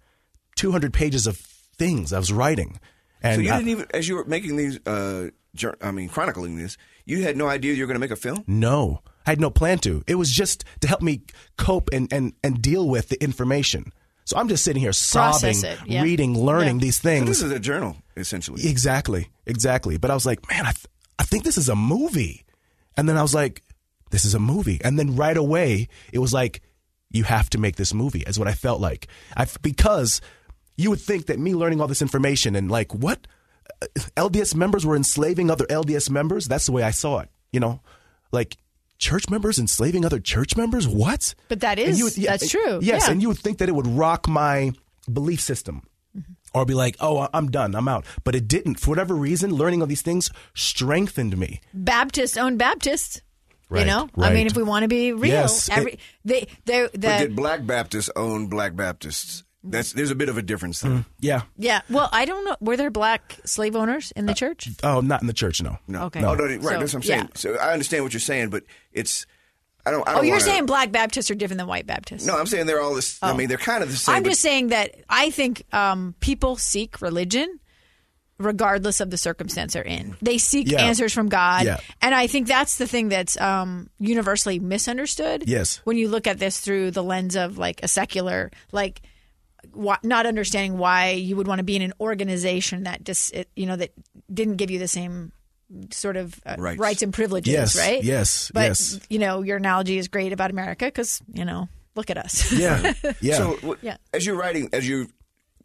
200 0.56 0.94
pages 0.94 1.28
of 1.28 1.38
things 1.38 2.14
I 2.14 2.20
was 2.20 2.32
writing. 2.32 2.80
And 3.22 3.36
so 3.36 3.42
you 3.42 3.52
I- 3.52 3.58
didn't 3.58 3.70
even, 3.70 3.86
as 3.94 4.08
you 4.08 4.16
were 4.16 4.26
making 4.26 4.56
these, 4.56 4.80
uh, 4.86 5.30
jour- 5.56 5.78
I 5.82 5.92
mean, 5.92 6.10
chronicling 6.10 6.58
this, 6.58 6.78
you 7.06 7.24
had 7.24 7.36
no 7.38 7.48
idea 7.48 7.74
you 7.74 7.84
were 7.84 7.88
going 7.88 7.96
to 7.96 8.00
make 8.00 8.12
a 8.12 8.16
film. 8.16 8.44
no, 8.48 9.02
I 9.28 9.32
had 9.32 9.42
no 9.42 9.50
plan 9.50 9.80
to. 9.80 10.04
It 10.08 10.16
was 10.16 10.32
just 10.32 10.64
to 10.82 10.88
help 10.88 11.02
me 11.02 11.22
cope 11.58 11.90
and, 11.92 12.12
and, 12.14 12.34
and 12.44 12.62
deal 12.62 12.88
with 12.88 13.10
the 13.10 13.22
information. 13.24 13.92
So 14.26 14.38
I'm 14.38 14.48
just 14.48 14.64
sitting 14.64 14.82
here 14.82 14.92
sobbing, 14.94 15.64
it, 15.64 15.80
yeah. 15.86 16.02
reading, 16.02 16.38
learning 16.38 16.78
Yeah. 16.78 16.82
these 16.82 16.98
So 16.98 17.10
things. 17.10 17.28
this 17.28 17.42
is 17.44 17.52
a 17.52 17.60
journal, 17.60 17.96
essentially. 18.18 18.68
Exactly, 18.68 19.30
exactly. 19.46 19.98
But 19.98 20.10
I 20.12 20.16
was 20.16 20.26
like, 20.26 20.50
man, 20.50 20.66
I, 20.66 20.72
th- 20.72 20.88
I 21.20 21.24
think 21.24 21.44
this 21.44 21.58
is 21.58 21.70
a 21.70 21.76
movie. 21.76 22.44
And 22.98 23.08
then 23.08 23.18
I 23.18 23.22
was 23.22 23.36
like, 23.36 23.62
this 24.12 24.26
is 24.26 24.34
a 24.34 24.40
movie. 24.40 24.80
And 24.84 24.98
then 24.98 25.16
right 25.16 25.38
away, 25.38 25.88
it 26.12 26.20
was 26.20 26.34
like, 26.34 26.62
you 27.12 27.24
have 27.24 27.50
to 27.52 27.60
make 27.60 27.76
this 27.76 27.94
movie, 27.94 28.22
is 28.26 28.40
what 28.40 28.48
I 28.48 28.54
felt 28.54 28.82
like. 28.82 29.08
I, 29.38 29.46
because 29.62 30.22
you 30.76 30.90
would 30.90 31.00
think 31.02 31.28
that 31.28 31.38
me 31.40 31.54
learning 31.54 31.80
all 31.80 31.88
this 31.88 32.02
information 32.02 32.56
and 32.56 32.70
like, 32.72 32.94
what? 32.96 33.28
Uh, 33.82 33.86
LDS 34.18 34.56
members 34.56 34.86
were 34.86 34.96
enslaving 34.96 35.52
other 35.52 35.66
LDS 35.66 36.10
members? 36.10 36.48
That's 36.48 36.66
the 36.66 36.72
way 36.72 36.82
I 36.84 36.92
saw 36.92 37.20
it, 37.20 37.30
you 37.52 37.60
know? 37.60 37.80
Like, 38.32 38.58
church 38.98 39.30
members 39.30 39.60
enslaving 39.60 40.06
other 40.06 40.20
church 40.20 40.56
members? 40.56 40.88
What? 40.88 41.36
But 41.48 41.60
that 41.62 41.80
And 41.80 41.90
is- 41.90 41.98
you 42.00 42.06
would- 42.06 42.14
that's 42.14 42.50
true. 42.50 42.80
Yes, 42.82 43.04
Yeah. 43.06 43.12
and 43.12 43.22
you 43.22 43.28
would 43.30 43.40
think 43.40 43.58
that 43.60 43.70
it 43.70 43.74
would 43.76 43.88
rock 43.88 44.28
my 44.28 44.72
belief 45.12 45.42
system 45.42 45.82
or 46.54 46.66
be 46.66 46.74
like, 46.74 46.96
oh, 47.00 47.28
I'm 47.34 47.52
done, 47.52 47.76
I'm 47.76 47.88
out. 47.88 48.06
But 48.24 48.36
it 48.36 48.48
didn't. 48.48 48.76
For 48.80 48.90
whatever 48.92 49.14
reason, 49.16 49.52
learning 49.54 49.82
all 49.82 49.88
these 49.88 50.02
things 50.02 50.30
strengthened 50.54 51.38
me. 51.38 51.62
Baptist 51.74 52.38
own 52.38 52.58
Baptists. 52.58 53.22
You 53.72 53.78
Right, 53.78 53.88
know, 53.88 54.08
I 54.18 54.32
mean, 54.32 54.46
if 54.46 54.56
we 54.56 54.62
want 54.62 54.84
to 54.84 54.88
be 54.88 55.12
real, 55.12 55.32
Yes, 55.32 55.70
every 55.70 55.94
it- 55.94 56.00
they 56.24 56.48
they 56.66 56.84
But 56.84 57.02
the 57.02 57.08
did 57.28 57.36
black 57.36 57.66
Baptists 57.66 58.12
own 58.16 58.46
black 58.46 58.76
Baptists? 58.76 59.44
That's 59.66 59.94
there's 59.94 60.12
a 60.12 60.16
bit 60.16 60.30
of 60.30 60.38
a 60.38 60.42
difference 60.42 60.82
there. 60.82 61.06
Yeah. 61.20 61.42
yeah. 61.58 61.82
Well, 61.90 62.10
I 62.12 62.26
don't 62.26 62.46
know. 62.46 62.56
Were 62.60 62.78
there 62.78 62.92
black 62.92 63.38
slave 63.46 63.76
owners 63.76 64.12
in 64.16 64.26
the 64.26 64.32
Uh, 64.32 64.36
church? 64.36 64.70
Oh, 64.84 65.02
not 65.02 65.22
in 65.22 65.28
the 65.28 65.34
church, 65.34 65.62
no. 65.62 65.78
No. 65.88 66.04
Okay. 66.06 66.24
Oh, 66.24 66.36
no, 66.36 66.44
right. 66.46 66.62
So, 66.62 66.70
that's 66.80 66.94
what 66.94 66.96
I'm 66.96 67.04
saying. 67.04 67.20
yeah. 67.22 67.28
So 67.36 67.56
I 67.56 67.74
understand 67.74 68.04
what 68.04 68.14
you're 68.14 68.20
saying, 68.20 68.50
but 68.50 68.64
it's 68.94 69.26
I 69.88 69.92
don't. 69.92 70.08
I 70.08 70.14
Oh, 70.14 70.16
don't 70.16 70.26
you're 70.26 70.36
wanna- 70.36 70.46
saying 70.46 70.66
black 70.66 70.92
Baptists 70.92 71.30
are 71.30 71.36
different 71.36 71.60
than 71.60 71.68
white 71.68 71.86
Baptists? 71.86 72.26
No, 72.26 72.38
I'm 72.38 72.48
saying 72.48 72.66
they're 72.66 72.82
all 72.82 72.96
this. 72.96 73.20
I 73.22 73.32
Oh. 73.32 73.34
mean, 73.36 73.50
they're 73.50 73.58
kind 73.58 73.84
of 73.84 73.92
the 73.92 73.98
same. 73.98 74.16
I'm 74.16 74.24
but- 74.24 74.30
just 74.30 74.42
saying 74.42 74.68
that 74.70 74.96
I 75.10 75.30
think 75.30 75.64
um, 75.74 76.16
people 76.22 76.56
seek 76.58 77.02
religion 77.02 77.60
regardless 78.38 79.00
of 79.00 79.10
the 79.12 79.18
circumstance 79.18 79.74
they're 79.74 79.82
in. 79.84 80.18
They 80.22 80.38
seek 80.38 80.70
Yeah. 80.70 80.82
answers 80.82 81.14
from 81.14 81.30
God. 81.30 81.66
Yeah. 81.66 81.78
And 82.02 82.14
I 82.14 82.28
think 82.28 82.48
that's 82.48 82.78
the 82.78 82.86
thing 82.88 83.08
that's 83.10 83.40
um, 83.40 83.90
universally 83.98 84.60
misunderstood. 84.60 85.46
Yes. 85.48 85.80
When 85.86 85.96
you 85.98 86.10
look 86.10 86.28
at 86.28 86.38
this 86.40 86.60
through 86.60 86.92
the 86.92 87.04
lens 87.04 87.36
of 87.38 87.58
like 87.58 87.82
a 87.82 87.88
secular, 87.88 88.52
like, 88.74 89.02
wh- 89.78 90.04
not 90.04 90.26
understanding 90.26 90.78
why 90.78 91.12
you 91.12 91.36
would 91.36 91.48
want 91.48 91.60
to 91.60 91.64
be 91.64 91.76
in 91.76 91.82
an 91.82 91.94
organization 92.00 92.84
that 92.84 93.04
just, 93.04 93.34
it, 93.34 93.50
you 93.56 93.66
know, 93.66 93.76
that 93.76 93.92
didn't 94.34 94.56
give 94.58 94.72
you 94.72 94.80
the 94.80 94.88
same 94.88 95.32
sort 95.92 96.16
of 96.18 96.40
uh, 96.46 96.56
Rights. 96.58 96.80
rights 96.80 97.02
and 97.02 97.14
privileges, 97.14 97.52
Yes, 97.54 97.76
right? 97.78 98.04
yes, 98.04 98.52
But, 98.54 98.68
yes. 98.68 99.00
you 99.10 99.20
know, 99.20 99.42
your 99.42 99.58
analogy 99.58 99.98
is 99.98 100.08
great 100.08 100.32
about 100.32 100.52
America 100.52 100.86
because, 100.86 101.22
you 101.34 101.44
know, 101.46 101.68
look 101.96 102.10
at 102.10 102.18
us. 102.18 102.52
Yeah. 102.52 102.94
Yeah. 103.22 103.38
So 103.38 103.58
wh- 103.64 103.84
Yeah. 103.84 103.98
as 104.14 104.26
you're 104.26 104.36
writing, 104.38 104.70
as 104.74 104.88
you 104.88 105.08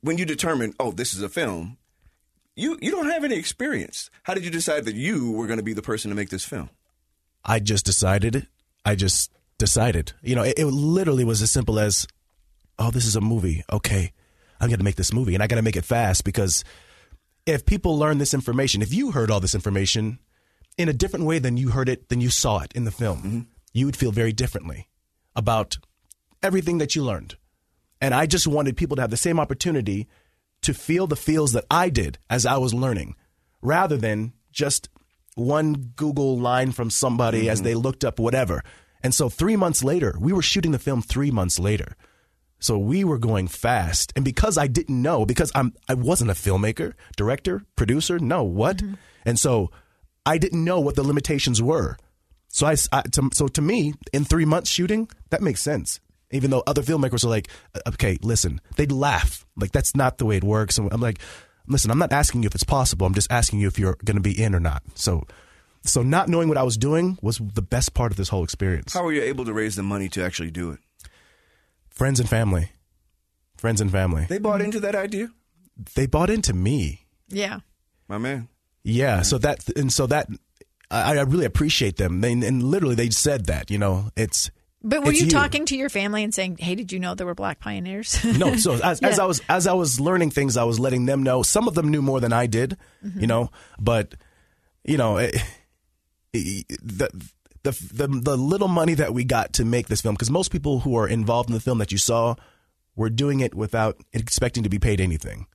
when 0.02 0.17
you 0.17 0.25
determine, 0.25 0.73
oh, 0.81 0.93
this 0.93 1.12
is 1.14 1.23
a 1.23 1.29
film, 1.29 1.76
you 2.57 2.79
you 2.81 2.90
don't 2.90 3.11
have 3.11 3.25
any 3.25 3.37
experience. 3.37 4.11
How 4.23 4.33
did 4.35 4.45
you 4.45 4.50
decide 4.50 4.85
that 4.87 4.95
you 4.95 5.33
were 5.33 5.47
going 5.47 5.59
to 5.59 5.62
be 5.62 5.75
the 5.75 5.83
person 5.83 6.09
to 6.11 6.14
make 6.14 6.31
this 6.31 6.45
film? 6.45 6.71
I 7.45 7.59
just 7.61 7.85
decided. 7.85 8.47
I 8.85 8.95
just 8.95 9.31
decided. 9.59 10.12
You 10.23 10.35
know, 10.37 10.43
it, 10.43 10.55
it 10.59 10.67
literally 10.67 11.25
was 11.25 11.43
as 11.43 11.50
simple 11.50 11.79
as, 11.79 12.07
oh, 12.81 12.91
this 12.91 13.07
is 13.07 13.15
a 13.15 13.21
movie. 13.21 13.63
Okay, 13.71 14.13
I'm 14.61 14.69
going 14.69 14.79
to 14.79 14.85
make 14.85 14.97
this 14.97 15.13
movie, 15.13 15.35
and 15.35 15.43
I 15.43 15.47
got 15.47 15.57
to 15.57 15.63
make 15.63 15.77
it 15.77 15.85
fast 15.85 16.25
because 16.25 16.65
if 17.47 17.67
people 17.67 17.99
learn 17.99 18.19
this 18.19 18.35
information, 18.35 18.83
if 18.83 18.93
you 18.93 19.13
heard 19.13 19.31
all 19.31 19.41
this 19.41 19.55
information 19.55 20.19
in 20.77 20.89
a 20.89 20.93
different 20.93 21.27
way 21.27 21.39
than 21.39 21.57
you 21.57 21.71
heard 21.71 21.89
it, 21.89 22.09
than 22.09 22.21
you 22.21 22.31
saw 22.31 22.61
it 22.61 22.73
in 22.75 22.85
the 22.85 22.91
film, 22.91 23.19
mm-hmm. 23.19 23.41
you 23.73 23.87
would 23.87 23.97
feel 23.97 24.13
very 24.13 24.33
differently 24.33 24.89
about 25.37 25.79
everything 26.43 26.79
that 26.79 26.97
you 26.97 27.05
learned. 27.05 27.37
And 28.01 28.15
I 28.15 28.27
just 28.27 28.47
wanted 28.47 28.77
people 28.77 28.97
to 28.97 29.03
have 29.03 29.11
the 29.11 29.17
same 29.17 29.39
opportunity 29.39 30.09
to 30.63 30.75
feel 30.75 31.07
the 31.07 31.17
feels 31.17 31.53
that 31.53 31.67
I 31.71 31.91
did 31.91 32.19
as 32.29 32.47
I 32.47 32.57
was 32.57 32.75
learning, 32.75 33.15
rather 33.63 33.97
than 33.97 34.33
just 34.53 34.89
one 35.35 35.93
Google 35.97 36.39
line 36.39 36.73
from 36.73 36.91
somebody 36.91 37.49
as 37.49 37.59
mm-hmm. 37.59 37.65
they 37.65 37.75
looked 37.75 38.05
up 38.05 38.19
whatever. 38.19 38.63
And 39.03 39.15
so 39.15 39.29
three 39.29 39.57
months 39.57 39.83
later, 39.83 40.17
we 40.21 40.33
were 40.33 40.43
shooting 40.43 40.73
the 40.73 40.79
film 40.79 41.03
three 41.03 41.31
months 41.31 41.59
later. 41.59 41.97
So 42.61 42.79
we 42.79 43.05
were 43.05 43.19
going 43.19 43.49
fast. 43.49 44.12
And 44.14 44.25
because 44.25 44.57
I 44.57 44.67
didn't 44.67 45.00
know, 45.00 45.26
because 45.26 45.50
I'm 45.55 45.73
I 45.88 45.95
wasn't 45.95 46.31
a 46.31 46.35
filmmaker, 46.35 46.95
director, 47.17 47.62
producer, 47.75 48.19
no, 48.19 48.45
what? 48.45 48.83
And 49.25 49.38
so 49.38 49.71
I 50.25 50.38
didn't 50.38 50.62
know 50.62 50.79
what 50.79 50.95
the 50.95 51.02
limitations 51.02 51.61
were. 51.62 51.97
So 52.49 52.67
I, 52.67 52.76
I 52.93 53.02
to, 53.02 53.31
so 53.33 53.49
to 53.49 53.62
me, 53.62 53.95
in 54.12 54.25
three 54.25 54.45
months 54.45 54.71
shooting, 54.71 55.09
that 55.31 55.43
makes 55.43 55.62
sense. 55.62 56.00
Even 56.33 56.50
though 56.50 56.62
other 56.67 56.83
filmmakers 56.83 57.25
are 57.25 57.29
like, 57.29 57.49
"Uh, 57.75 57.81
okay, 57.88 58.17
listen, 58.23 58.61
they'd 58.76 58.93
laugh. 58.93 59.45
Like 59.57 59.73
that's 59.73 59.97
not 59.97 60.19
the 60.19 60.26
way 60.26 60.37
it 60.37 60.45
works. 60.45 60.79
And 60.79 60.93
I'm 60.93 61.00
like, 61.00 61.19
listen, 61.67 61.90
I'm 61.90 61.99
not 61.99 62.12
asking 62.12 62.43
you 62.43 62.47
if 62.49 62.55
it's 62.55 62.64
possible. 62.64 63.07
I'm 63.07 63.14
just 63.14 63.31
asking 63.33 63.61
you 63.61 63.69
if 63.69 63.79
you're 63.79 63.97
going 64.05 64.17
to 64.17 64.23
be 64.23 64.40
in 64.40 64.55
or 64.55 64.61
not. 64.61 64.83
So, 64.95 65.26
so 65.85 66.02
not 66.02 66.29
knowing 66.29 66.49
what 66.49 66.59
I 66.59 66.62
was 66.62 66.76
doing 66.76 67.19
was 67.23 67.38
the 67.38 67.62
best 67.62 67.95
part 67.95 68.12
of 68.12 68.17
this 68.17 68.29
whole 68.29 68.45
experience. 68.45 68.93
How 68.93 69.05
were 69.05 69.12
you 69.12 69.23
able 69.23 69.45
to 69.47 69.52
raise 69.52 69.76
the 69.76 69.83
money 69.83 70.09
to 70.11 70.23
actually 70.23 70.50
do 70.50 70.71
it? 70.73 70.81
Friends 72.01 72.19
and 72.19 72.27
family, 72.31 72.73
friends 73.59 73.79
and 73.83 73.91
family. 73.93 74.25
They 74.27 74.39
bought 74.39 74.63
into 74.63 74.81
that 74.81 74.95
idea, 74.95 75.29
They 75.97 76.07
bought 76.07 76.31
into 76.31 76.55
me. 76.55 77.05
yeah. 77.29 77.61
my 78.09 78.17
man. 78.17 78.49
Yeah. 78.83 79.21
So 79.21 79.37
that 79.37 79.69
and 79.77 79.93
so 79.93 80.07
that 80.07 80.27
I, 80.91 81.19
I 81.19 81.21
really 81.25 81.45
appreciate 81.45 81.99
them. 81.99 82.23
They, 82.23 82.33
and 82.33 82.63
literally, 82.63 82.95
they 82.95 83.11
said 83.11 83.45
that. 83.53 83.71
You 83.71 83.77
know, 83.77 84.09
it's. 84.17 84.51
But 84.83 85.05
were 85.05 85.11
it's 85.11 85.21
you, 85.21 85.29
talking 85.29 85.67
to 85.67 85.77
your 85.77 85.91
family 85.91 86.25
and 86.25 86.33
saying, 86.35 86.57
"Hey, 86.57 86.75
did 86.75 86.91
you 86.91 86.99
know 87.01 87.15
there 87.15 87.27
were 87.27 87.35
black 87.35 87.61
pioneers?" 87.61 88.17
no 88.25 88.57
so 88.57 88.81
as, 88.83 89.03
as 89.03 89.19
i 89.19 89.27
was 89.27 89.43
as 89.51 89.67
i 89.67 89.75
was 89.75 90.01
learning 90.01 90.31
things 90.31 90.57
i 90.57 90.65
was 90.65 90.81
letting 90.81 91.05
them 91.05 91.23
know 91.23 91.43
some 91.43 91.69
of 91.69 91.75
them 91.75 91.91
knew 91.91 92.01
more 92.01 92.19
than 92.19 92.33
i 92.33 92.47
did 92.47 92.79
Mm-hmm. 93.05 93.21
you 93.21 93.27
know 93.27 93.51
but 93.79 94.15
you 94.85 94.97
know 94.97 95.19
it, 95.19 95.37
it- 96.33 96.67
the, 96.83 97.11
the 97.62 97.73
the 97.92 98.07
the 98.07 98.37
little 98.37 98.68
money 98.68 98.94
that 98.94 99.12
we 99.12 99.25
got 99.25 99.53
to 99.55 99.64
make 99.64 99.88
this 99.88 100.01
film 100.01 100.14
because 100.14 100.31
most 100.31 100.51
people 100.51 100.81
who 100.81 100.96
are 100.96 101.09
involved 101.09 101.49
in 101.49 101.55
the 101.55 101.61
film 101.61 101.79
that 101.79 101.92
you 101.92 101.99
saw 101.99 102.35
were 102.96 103.11
doing 103.11 103.40
it 103.40 103.55
without 103.55 103.96
expecting 104.12 104.62
to 104.62 104.68
be 104.68 104.79
paid 104.79 105.01
anything. 105.01 105.46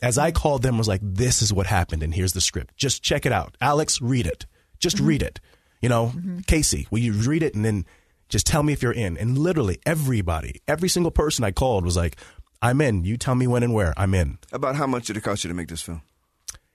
As 0.00 0.16
i 0.16 0.30
called 0.30 0.62
them 0.62 0.78
was 0.78 0.88
like 0.88 1.00
this 1.02 1.42
is 1.42 1.52
what 1.52 1.66
happened 1.66 2.02
and 2.02 2.14
here's 2.14 2.32
the 2.32 2.40
script. 2.40 2.76
Just 2.76 3.02
check 3.02 3.26
it 3.26 3.32
out. 3.32 3.56
Alex 3.60 4.00
read 4.00 4.26
it. 4.26 4.46
Just 4.78 4.96
mm-hmm. 4.96 5.06
read 5.06 5.22
it. 5.22 5.40
You 5.82 5.88
know 5.88 6.12
mm-hmm. 6.14 6.40
casey 6.40 6.86
will 6.90 7.00
you 7.00 7.12
read 7.12 7.42
it 7.42 7.54
and 7.54 7.64
then 7.64 7.84
just 8.28 8.46
tell 8.46 8.62
me 8.62 8.72
if 8.72 8.82
you're 8.82 8.92
in? 8.92 9.16
And 9.16 9.38
literally 9.38 9.78
everybody 9.86 10.60
every 10.68 10.88
single 10.88 11.10
person 11.10 11.44
i 11.44 11.50
called 11.50 11.84
was 11.84 11.96
like 11.96 12.16
i'm 12.62 12.80
in. 12.80 13.04
You 13.04 13.16
tell 13.16 13.34
me 13.34 13.46
when 13.46 13.62
and 13.62 13.72
where. 13.72 13.94
I'm 13.96 14.14
in. 14.14 14.38
About 14.52 14.76
how 14.76 14.86
much 14.86 15.06
did 15.06 15.16
it 15.16 15.22
cost 15.22 15.44
you 15.44 15.48
to 15.48 15.54
make 15.54 15.68
this 15.68 15.82
film? 15.82 16.02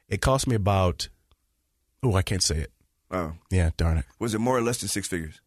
it 0.10 0.22
cost 0.22 0.48
me 0.48 0.56
about 0.56 1.10
oh 2.04 2.14
i 2.16 2.22
can't 2.22 2.44
say 2.44 2.58
it 2.58 2.72
Oh, 3.14 3.34
yeah 3.52 3.70
darn 3.78 3.98
it 4.00 4.06
was 4.20 4.34
it 4.34 4.40
more 4.40 4.58
or 4.58 4.62
less 4.62 4.80
than 4.80 4.90
six 4.90 5.08
figures? 5.08 5.40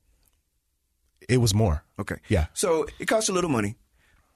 it 1.29 1.39
was 1.39 1.53
more 1.55 1.83
Okay. 1.99 2.17
Yeah. 2.29 2.47
So 2.55 2.87
it 2.99 3.07
costs 3.09 3.29
a 3.31 3.33
little 3.33 3.51
money, 3.51 3.77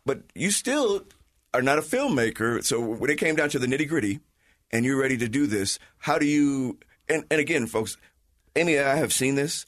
but 0.07 0.23
you 0.35 0.51
still 0.51 1.05
are 1.53 1.61
not 1.63 1.79
a 1.79 1.83
filmmaker. 1.83 2.65
So 2.65 2.81
when 2.81 3.11
it 3.11 3.19
came 3.19 3.37
down 3.37 3.51
to 3.51 3.59
the 3.59 3.67
nitty 3.67 3.87
gritty 3.87 4.21
and 4.73 4.85
you're 4.85 4.99
ready 4.99 5.19
to 5.19 5.29
do 5.29 5.47
this, 5.47 5.79
how 5.99 6.19
do 6.19 6.25
you, 6.27 6.79
and, 7.09 7.25
and 7.31 7.39
again, 7.39 7.67
folks, 7.67 7.97
Amy 8.57 8.77
and 8.77 8.89
I 8.89 8.97
have 8.97 9.13
seen 9.13 9.35
this. 9.35 9.67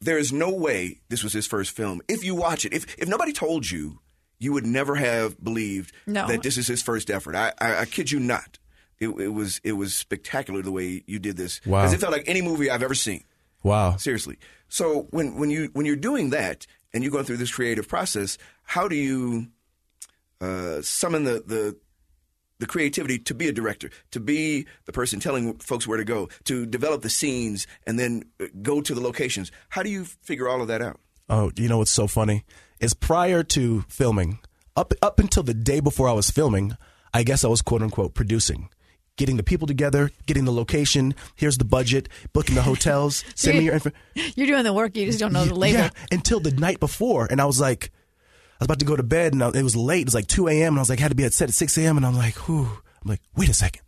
There 0.00 0.16
is 0.16 0.32
no 0.32 0.48
way 0.50 1.00
this 1.10 1.22
was 1.22 1.32
his 1.34 1.46
first 1.46 1.72
film. 1.76 2.00
If 2.08 2.24
you 2.24 2.34
watch 2.34 2.64
it, 2.64 2.72
if, 2.72 2.96
if 2.98 3.08
nobody 3.08 3.32
told 3.32 3.70
you, 3.70 4.00
you 4.38 4.52
would 4.54 4.64
never 4.66 4.94
have 4.94 5.42
believed 5.44 5.92
No. 6.06 6.26
that 6.28 6.42
this 6.42 6.56
is 6.56 6.66
his 6.66 6.82
first 6.82 7.10
effort. 7.10 7.34
I, 7.34 7.52
I, 7.60 7.80
I 7.80 7.84
kid 7.84 8.10
you 8.10 8.20
not. 8.20 8.58
It, 9.00 9.08
it 9.08 9.28
was 9.28 9.60
it 9.64 9.72
was 9.72 9.94
spectacular 9.94 10.62
the 10.62 10.72
way 10.72 11.04
you 11.06 11.18
did 11.18 11.36
this. 11.36 11.60
Wow. 11.64 11.82
Because 11.82 11.92
it 11.94 12.00
felt 12.00 12.12
like 12.12 12.24
any 12.26 12.42
movie 12.42 12.70
I've 12.70 12.82
ever 12.82 12.94
seen. 12.94 13.24
wow 13.62 13.96
Seriously. 13.96 14.38
So 14.68 15.06
when 15.10 15.36
when 15.36 15.50
you 15.50 15.70
when 15.72 15.86
you're 15.86 15.96
doing 15.96 16.30
that 16.30 16.66
and 16.92 17.02
you're 17.02 17.12
going 17.12 17.24
through 17.24 17.36
this 17.36 17.52
creative 17.52 17.88
process, 17.88 18.38
how 18.64 18.88
do 18.88 18.96
you 18.96 19.48
uh, 20.40 20.82
summon 20.82 21.24
the 21.24 21.42
the 21.46 21.76
the 22.58 22.66
creativity 22.66 23.18
to 23.20 23.34
be 23.34 23.48
a 23.48 23.52
director, 23.52 23.90
to 24.10 24.20
be 24.20 24.66
the 24.84 24.92
person 24.92 25.20
telling 25.20 25.54
folks 25.58 25.86
where 25.86 25.98
to 25.98 26.04
go, 26.04 26.28
to 26.44 26.66
develop 26.66 27.02
the 27.02 27.10
scenes, 27.10 27.66
and 27.86 27.98
then 27.98 28.24
uh, 28.40 28.46
go 28.62 28.80
to 28.80 28.94
the 28.94 29.00
locations? 29.00 29.52
How 29.68 29.82
do 29.82 29.90
you 29.90 30.04
figure 30.04 30.48
all 30.48 30.60
of 30.60 30.68
that 30.68 30.82
out? 30.82 30.98
Oh, 31.28 31.52
you 31.56 31.68
know 31.68 31.78
what's 31.78 31.90
so 31.90 32.06
funny? 32.06 32.44
It's 32.80 32.94
prior 32.94 33.42
to 33.44 33.82
filming, 33.88 34.40
up 34.76 34.92
up 35.02 35.18
until 35.18 35.42
the 35.42 35.54
day 35.54 35.80
before 35.80 36.08
I 36.08 36.12
was 36.12 36.30
filming, 36.30 36.76
I 37.12 37.22
guess 37.22 37.44
I 37.44 37.48
was 37.48 37.62
quote 37.62 37.82
unquote 37.82 38.14
producing. 38.14 38.70
Getting 39.18 39.36
the 39.36 39.42
people 39.42 39.66
together, 39.66 40.10
getting 40.24 40.46
the 40.46 40.52
location, 40.52 41.14
here's 41.36 41.58
the 41.58 41.64
budget, 41.66 42.08
booking 42.32 42.54
the 42.54 42.62
hotels, 42.62 43.22
send 43.34 43.58
me 43.58 43.64
your 43.64 43.74
info. 43.74 43.90
You're 44.14 44.46
doing 44.46 44.64
the 44.64 44.72
work, 44.72 44.96
you 44.96 45.04
just 45.04 45.18
don't 45.18 45.34
know 45.34 45.44
the 45.44 45.54
label. 45.54 45.80
Yeah, 45.80 45.90
until 46.10 46.40
the 46.40 46.52
night 46.52 46.80
before. 46.80 47.26
And 47.30 47.40
I 47.40 47.44
was 47.44 47.60
like, 47.60 47.90
I 48.60 48.64
was 48.64 48.66
about 48.66 48.78
to 48.78 48.86
go 48.86 48.96
to 48.96 49.02
bed 49.02 49.34
and 49.34 49.42
I, 49.42 49.50
it 49.50 49.62
was 49.62 49.76
late. 49.76 50.00
It 50.00 50.06
was 50.06 50.14
like 50.14 50.28
2 50.28 50.48
a.m. 50.48 50.72
And 50.72 50.78
I 50.78 50.80
was 50.80 50.88
like, 50.88 51.00
I 51.00 51.02
had 51.02 51.10
to 51.10 51.14
be 51.14 51.24
at 51.24 51.32
set 51.34 51.48
at 51.48 51.54
6 51.54 51.76
a.m. 51.78 51.96
And 51.96 52.06
I'm 52.06 52.16
like, 52.16 52.34
whew. 52.48 52.68
I'm 53.02 53.10
like, 53.10 53.20
wait 53.36 53.48
a 53.48 53.54
second. 53.54 53.82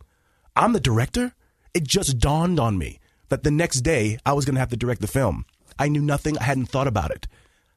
I'm 0.55 0.73
the 0.73 0.79
director? 0.79 1.33
It 1.73 1.83
just 1.83 2.19
dawned 2.19 2.59
on 2.59 2.77
me 2.77 2.99
that 3.29 3.43
the 3.43 3.51
next 3.51 3.81
day 3.81 4.17
I 4.25 4.33
was 4.33 4.45
going 4.45 4.55
to 4.55 4.59
have 4.59 4.69
to 4.69 4.77
direct 4.77 5.01
the 5.01 5.07
film. 5.07 5.45
I 5.79 5.87
knew 5.87 6.01
nothing. 6.01 6.37
I 6.37 6.43
hadn't 6.43 6.67
thought 6.67 6.87
about 6.87 7.11
it. 7.11 7.27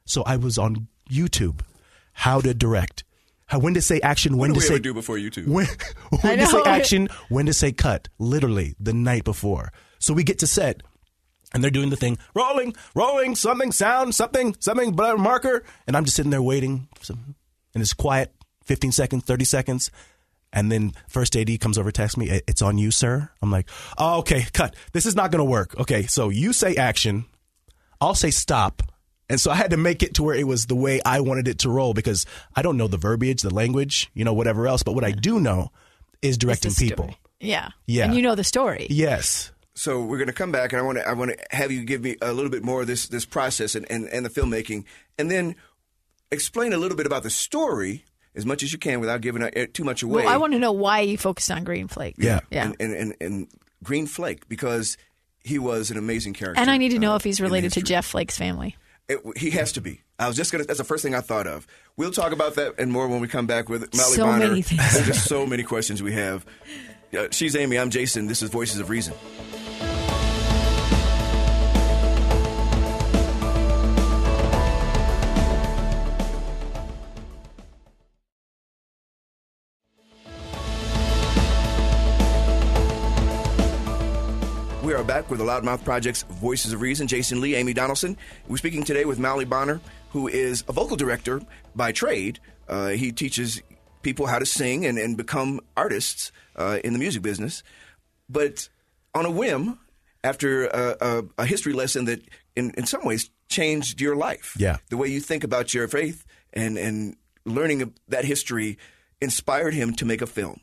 So 0.05 0.23
I 0.23 0.35
was 0.35 0.57
on 0.57 0.87
YouTube, 1.09 1.61
how 2.13 2.41
to 2.41 2.53
direct. 2.53 3.03
How, 3.47 3.59
when 3.59 3.75
to 3.75 3.81
say 3.81 3.99
action, 4.01 4.37
when 4.37 4.51
What 4.51 4.55
to 4.55 4.59
we 4.59 4.65
say 4.65 4.73
ever 4.75 4.81
do 4.81 4.93
before 4.93 5.17
YouTube? 5.17 5.47
when, 5.47 5.67
when 6.21 6.39
to 6.39 6.47
say 6.47 6.61
action, 6.65 7.09
when 7.29 7.45
to 7.45 7.53
say 7.53 7.71
cut. 7.71 8.07
Literally 8.17 8.75
the 8.79 8.93
night 8.93 9.23
before. 9.23 9.71
So 9.99 10.13
we 10.13 10.23
get 10.23 10.39
to 10.39 10.47
set, 10.47 10.81
and 11.53 11.63
they're 11.63 11.71
doing 11.71 11.89
the 11.89 11.95
thing, 11.95 12.17
rolling, 12.33 12.75
rolling, 12.95 13.35
something, 13.35 13.71
sound, 13.71 14.15
something, 14.15 14.55
something, 14.59 14.93
blah, 14.93 15.15
marker, 15.15 15.63
and 15.87 15.95
I'm 15.95 16.05
just 16.05 16.15
sitting 16.15 16.31
there 16.31 16.41
waiting, 16.41 16.87
for 16.95 17.05
some, 17.05 17.35
and 17.73 17.81
it's 17.81 17.93
quiet, 17.93 18.33
15 18.65 18.91
seconds, 18.91 19.23
30 19.23 19.45
seconds. 19.45 19.91
And 20.51 20.71
then 20.71 20.93
first 21.09 21.35
AD 21.35 21.59
comes 21.59 21.77
over, 21.77 21.91
texts 21.91 22.17
me, 22.17 22.29
"It's 22.47 22.61
on 22.61 22.77
you, 22.77 22.89
sir." 22.89 23.29
I'm 23.41 23.51
like, 23.51 23.69
"Oh, 23.97 24.19
okay, 24.19 24.45
cut. 24.53 24.73
This 24.93 25.05
is 25.05 25.13
not 25.13 25.29
going 25.29 25.39
to 25.39 25.49
work." 25.49 25.77
Okay, 25.77 26.05
so 26.05 26.29
you 26.29 26.53
say 26.53 26.75
action, 26.75 27.25
I'll 27.99 28.15
say 28.15 28.31
stop. 28.31 28.81
And 29.29 29.41
so 29.41 29.51
I 29.51 29.55
had 29.55 29.71
to 29.71 29.77
make 29.77 30.03
it 30.03 30.13
to 30.15 30.23
where 30.23 30.35
it 30.35 30.45
was 30.45 30.67
the 30.67 30.75
way 30.75 31.01
I 31.05 31.19
wanted 31.19 31.47
it 31.47 31.59
to 31.59 31.69
roll 31.69 31.93
because 31.93 32.25
I 32.55 32.61
don't 32.61 32.77
know 32.77 32.87
the 32.87 32.97
verbiage, 32.97 33.41
the 33.41 33.53
language, 33.53 34.09
you 34.13 34.23
know, 34.23 34.33
whatever 34.33 34.67
else. 34.67 34.83
But 34.83 34.93
what 34.93 35.03
I 35.03 35.11
do 35.11 35.39
know 35.39 35.71
is 36.21 36.37
directing 36.37 36.73
people. 36.73 37.05
story. 37.05 37.17
Yeah. 37.39 37.69
Yeah. 37.87 38.05
And 38.05 38.15
you 38.15 38.21
know 38.21 38.35
the 38.35 38.43
story. 38.43 38.87
Yes. 38.89 39.51
So 39.73 40.03
we're 40.03 40.17
going 40.17 40.27
to 40.27 40.33
come 40.33 40.51
back, 40.53 40.71
and 40.71 40.81
I 40.81 40.85
want 40.85 40.99
to 40.99 41.07
I 41.07 41.13
want 41.13 41.31
to 41.31 41.55
have 41.55 41.69
you 41.69 41.83
give 41.83 42.01
me 42.01 42.15
a 42.21 42.31
little 42.31 42.49
bit 42.49 42.63
more 42.63 42.81
of 42.81 42.87
this 42.87 43.07
this 43.09 43.25
process 43.25 43.75
and, 43.75 43.85
and, 43.91 44.07
and 44.07 44.25
the 44.25 44.29
filmmaking, 44.29 44.85
and 45.19 45.29
then 45.29 45.55
explain 46.31 46.71
a 46.71 46.77
little 46.77 46.95
bit 46.95 47.05
about 47.05 47.23
the 47.23 47.29
story 47.29 48.05
as 48.35 48.45
much 48.45 48.63
as 48.63 48.71
you 48.71 48.79
can 48.79 48.99
without 48.99 49.21
giving 49.21 49.43
uh, 49.43 49.49
too 49.73 49.83
much 49.83 50.01
away. 50.01 50.23
Well, 50.23 50.33
I 50.33 50.37
want 50.37 50.53
to 50.53 50.59
know 50.59 50.71
why 50.71 51.01
you 51.01 51.17
focused 51.17 51.51
on 51.51 51.63
Green 51.63 51.87
Flake. 51.87 52.15
Yeah. 52.17 52.39
Yeah. 52.49 52.65
And, 52.65 52.75
and, 52.79 52.93
and, 52.93 53.15
and 53.19 53.47
Green 53.83 54.07
Flake 54.07 54.47
because 54.47 54.97
he 55.43 55.59
was 55.59 55.91
an 55.91 55.97
amazing 55.97 56.33
character. 56.33 56.59
And 56.59 56.71
I 56.71 56.77
need 56.77 56.89
to 56.89 56.99
know 56.99 57.13
uh, 57.13 57.17
if 57.17 57.23
he's 57.23 57.41
related 57.41 57.73
to. 57.73 57.81
Jeff 57.81 58.05
Flake's 58.05 58.37
family. 58.37 58.75
It, 59.07 59.19
he 59.37 59.51
has 59.51 59.71
to 59.73 59.81
be. 59.81 60.01
I 60.17 60.27
was 60.27 60.35
just 60.35 60.51
gonna. 60.51 60.63
That's 60.63 60.79
the 60.79 60.83
first 60.83 61.03
thing 61.03 61.13
I 61.13 61.21
thought 61.21 61.45
of. 61.47 61.67
We'll 61.95 62.11
talk 62.11 62.31
about 62.31 62.55
that 62.55 62.75
and 62.79 62.91
more 62.91 63.07
when 63.07 63.19
we 63.19 63.27
come 63.27 63.45
back 63.45 63.69
with 63.69 63.81
Mauli 63.95 64.15
So 64.15 64.23
Bonner. 64.25 64.47
many 64.47 64.61
things. 64.63 64.81
There's 64.93 65.05
just 65.07 65.25
so 65.27 65.45
many 65.45 65.63
questions 65.63 66.01
we 66.01 66.13
have. 66.13 66.45
Uh, 67.15 67.27
she's 67.31 67.55
Amy. 67.55 67.77
I'm 67.77 67.91
Jason. 67.91 68.25
This 68.27 68.41
is 68.41 68.49
Voices 68.49 68.79
of 68.79 68.89
Reason. 68.89 69.13
Back 85.07 85.29
with 85.29 85.37
the 85.37 85.45
Loudmouth 85.45 85.83
Project's 85.83 86.23
Voices 86.23 86.73
of 86.73 86.81
Reason. 86.81 87.07
Jason 87.07 87.39
Lee, 87.39 87.53
Amy 87.53 87.73
Donaldson. 87.73 88.17
We're 88.47 88.57
speaking 88.57 88.83
today 88.83 89.05
with 89.05 89.19
Mauli 89.19 89.45
Bonner, 89.45 89.79
who 90.09 90.27
is 90.27 90.63
a 90.67 90.73
vocal 90.73 90.97
director 90.97 91.41
by 91.75 91.91
trade. 91.91 92.39
Uh, 92.67 92.89
he 92.89 93.11
teaches 93.11 93.61
people 94.01 94.25
how 94.25 94.39
to 94.39 94.47
sing 94.47 94.83
and, 94.83 94.97
and 94.97 95.15
become 95.15 95.61
artists 95.77 96.31
uh, 96.55 96.79
in 96.83 96.93
the 96.93 96.99
music 96.99 97.21
business. 97.21 97.61
But 98.27 98.67
on 99.13 99.27
a 99.27 99.31
whim, 99.31 99.77
after 100.23 100.65
a, 100.65 100.97
a, 100.99 101.23
a 101.37 101.45
history 101.45 101.73
lesson 101.73 102.05
that, 102.05 102.21
in, 102.55 102.71
in 102.71 102.87
some 102.87 103.05
ways, 103.05 103.29
changed 103.47 104.01
your 104.01 104.15
life. 104.15 104.55
Yeah. 104.57 104.77
The 104.89 104.97
way 104.97 105.07
you 105.09 105.21
think 105.21 105.43
about 105.43 105.71
your 105.71 105.87
faith 105.87 106.25
and, 106.51 106.79
and 106.79 107.15
learning 107.45 107.93
that 108.07 108.25
history 108.25 108.79
inspired 109.21 109.75
him 109.75 109.93
to 109.93 110.05
make 110.05 110.23
a 110.23 110.27
film 110.27 110.61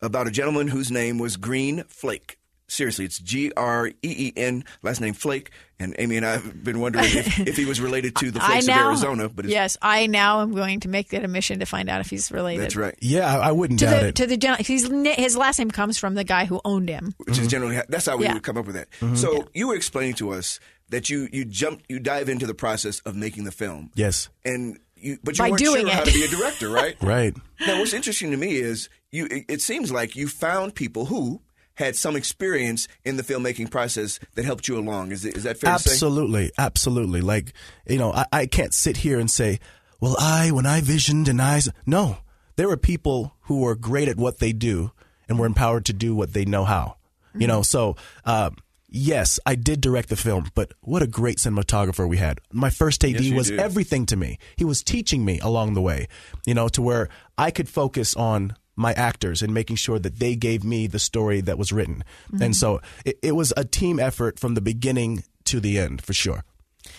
about 0.00 0.28
a 0.28 0.30
gentleman 0.30 0.68
whose 0.68 0.92
name 0.92 1.18
was 1.18 1.36
Green 1.36 1.82
Flake. 1.88 2.36
Seriously, 2.70 3.04
it's 3.04 3.18
G 3.18 3.52
R 3.56 3.88
E 3.88 3.92
E 4.02 4.32
N, 4.36 4.64
last 4.82 5.00
name 5.00 5.12
Flake. 5.14 5.50
And 5.78 5.94
Amy 5.98 6.18
and 6.18 6.26
I 6.26 6.32
have 6.32 6.62
been 6.62 6.78
wondering 6.78 7.06
if, 7.06 7.40
if 7.48 7.56
he 7.56 7.64
was 7.64 7.80
related 7.80 8.14
to 8.16 8.30
the 8.30 8.38
Flakes 8.38 8.66
now, 8.66 8.80
of 8.80 8.86
Arizona. 8.88 9.28
But 9.28 9.46
it's, 9.46 9.54
yes, 9.54 9.76
I 9.80 10.06
now 10.06 10.42
am 10.42 10.52
going 10.54 10.80
to 10.80 10.88
make 10.88 11.08
that 11.08 11.24
a 11.24 11.28
mission 11.28 11.58
to 11.60 11.66
find 11.66 11.88
out 11.88 12.00
if 12.00 12.10
he's 12.10 12.30
related. 12.30 12.62
that's 12.62 12.76
right. 12.76 12.94
Yeah, 13.00 13.34
I, 13.38 13.48
I 13.48 13.52
wouldn't 13.52 13.80
To 13.80 13.86
doubt 13.86 14.00
the 14.02 14.08
it. 14.08 14.14
to 14.16 14.26
the 14.26 14.36
gen- 14.36 14.58
he's, 14.60 14.88
his 15.16 15.36
last 15.36 15.58
name 15.58 15.70
comes 15.70 15.96
from 15.98 16.14
the 16.14 16.22
guy 16.24 16.44
who 16.44 16.60
owned 16.64 16.88
him. 16.88 17.14
Which 17.18 17.30
is 17.30 17.38
mm-hmm. 17.38 17.48
generally 17.48 17.80
that's 17.88 18.06
how 18.06 18.16
we 18.18 18.24
Yeah. 18.26 18.34
would 18.34 18.42
come 18.42 18.56
up 18.58 18.66
with 18.66 18.76
that. 18.76 18.90
Mm-hmm. 19.00 19.16
So 19.16 19.48
you 19.54 19.68
were 19.68 19.74
explaining 19.74 20.14
to 20.16 20.30
us 20.30 20.60
that 20.90 21.08
you 21.08 21.28
you 21.32 21.44
jump 21.46 21.82
you 21.88 21.98
dive 21.98 22.28
into 22.28 22.46
the 22.46 22.54
process 22.54 23.00
of 23.00 23.16
making 23.16 23.44
the 23.44 23.52
film. 23.52 23.90
yes. 23.94 24.28
And 24.44 24.78
you 24.96 25.18
but 25.24 25.38
you 25.38 25.44
By 25.44 25.50
weren't 25.50 25.62
doing 25.62 25.86
sure 25.86 25.94
how 25.94 26.02
it. 26.02 26.06
to 26.08 26.12
be 26.12 26.24
a 26.24 26.28
director, 26.28 26.68
right? 26.68 26.94
Right. 27.02 27.34
Now, 27.66 27.78
what's 27.78 27.94
interesting 27.94 28.30
to 28.32 28.36
me 28.36 28.56
is 28.56 28.90
you. 29.10 29.26
It, 29.30 29.44
it 29.48 29.62
seems 29.62 29.90
like 29.90 30.14
you 30.14 30.28
found 30.28 30.74
people 30.74 31.06
who 31.06 31.40
had 31.80 31.96
some 31.96 32.14
experience 32.14 32.86
in 33.04 33.16
the 33.16 33.24
filmmaking 33.24 33.70
process 33.70 34.20
that 34.36 34.44
helped 34.44 34.68
you 34.68 34.78
along. 34.78 35.10
Is, 35.10 35.24
is 35.24 35.42
that 35.42 35.58
fair 35.58 35.72
to 35.72 35.78
say? 35.82 35.90
Absolutely, 35.90 36.52
absolutely. 36.56 37.20
Like 37.20 37.52
you 37.88 37.98
know, 37.98 38.12
I, 38.12 38.26
I 38.32 38.46
can't 38.46 38.72
sit 38.72 38.98
here 38.98 39.18
and 39.18 39.28
say, 39.28 39.58
"Well, 40.00 40.14
I 40.20 40.52
when 40.52 40.66
I 40.66 40.80
visioned 40.80 41.26
and 41.26 41.42
I." 41.42 41.56
s-" 41.56 41.68
No, 41.84 42.18
there 42.54 42.68
were 42.68 42.76
people 42.76 43.34
who 43.42 43.60
were 43.62 43.74
great 43.74 44.06
at 44.06 44.16
what 44.16 44.38
they 44.38 44.52
do 44.52 44.92
and 45.28 45.38
were 45.38 45.46
empowered 45.46 45.84
to 45.86 45.92
do 45.92 46.14
what 46.14 46.32
they 46.32 46.44
know 46.44 46.64
how. 46.64 46.96
You 47.34 47.46
know, 47.46 47.62
so 47.62 47.96
uh, 48.24 48.50
yes, 48.88 49.38
I 49.46 49.54
did 49.54 49.80
direct 49.80 50.08
the 50.08 50.16
film, 50.16 50.50
but 50.54 50.72
what 50.80 51.02
a 51.02 51.06
great 51.06 51.38
cinematographer 51.38 52.08
we 52.08 52.16
had. 52.16 52.40
My 52.52 52.70
first 52.70 53.04
AD 53.04 53.20
Yes, 53.20 53.32
was 53.32 53.48
did. 53.50 53.60
everything 53.60 54.04
to 54.06 54.16
me. 54.16 54.38
He 54.56 54.64
was 54.64 54.82
teaching 54.82 55.24
me 55.24 55.38
along 55.38 55.74
the 55.74 55.80
way. 55.80 56.08
You 56.44 56.54
know, 56.54 56.68
to 56.70 56.82
where 56.82 57.08
I 57.38 57.50
could 57.52 57.68
focus 57.68 58.16
on 58.16 58.56
my 58.76 58.92
actors 58.92 59.42
and 59.42 59.52
making 59.52 59.76
sure 59.76 59.98
that 59.98 60.18
they 60.18 60.34
gave 60.34 60.64
me 60.64 60.86
the 60.86 60.98
story 60.98 61.40
that 61.42 61.58
was 61.58 61.72
written. 61.72 62.02
And 62.40 62.56
so 62.56 62.80
it, 63.04 63.18
it 63.22 63.32
was 63.32 63.52
a 63.56 63.64
team 63.64 63.98
effort 64.00 64.38
from 64.38 64.54
the 64.54 64.60
beginning 64.60 65.24
to 65.44 65.60
the 65.60 65.78
end, 65.78 66.02
for 66.02 66.12
sure. 66.12 66.44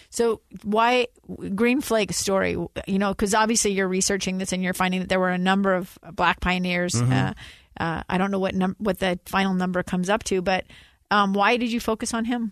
So 0.10 0.42
why 0.64 1.08
Green 1.56 1.82
Flake 1.82 2.14
story? 2.14 2.52
You 2.52 3.00
know, 3.00 3.12
because 3.12 3.34
obviously 3.34 3.72
you're 3.72 3.88
researching 3.88 4.38
this 4.38 4.52
and 4.54 4.62
you're 4.62 4.74
finding 4.74 5.00
that 5.02 5.10
there 5.10 5.20
were 5.20 5.30
a 5.30 5.38
number 5.38 5.74
of 5.74 5.98
black 6.14 6.40
pioneers. 6.40 6.94
Mm-hmm. 6.94 7.12
Uh, 7.12 7.34
uh, 7.80 8.04
I 8.08 8.18
don't 8.18 8.32
know 8.32 8.40
what 8.40 8.54
num- 8.54 8.76
what 8.78 9.00
the 9.00 9.20
final 9.26 9.54
number 9.54 9.82
comes 9.84 10.10
up 10.10 10.24
to, 10.26 10.42
but 10.42 10.66
um, 11.10 11.34
why 11.34 11.58
did 11.58 11.72
you 11.72 11.80
focus 11.80 12.14
on 12.14 12.26
him? 12.26 12.52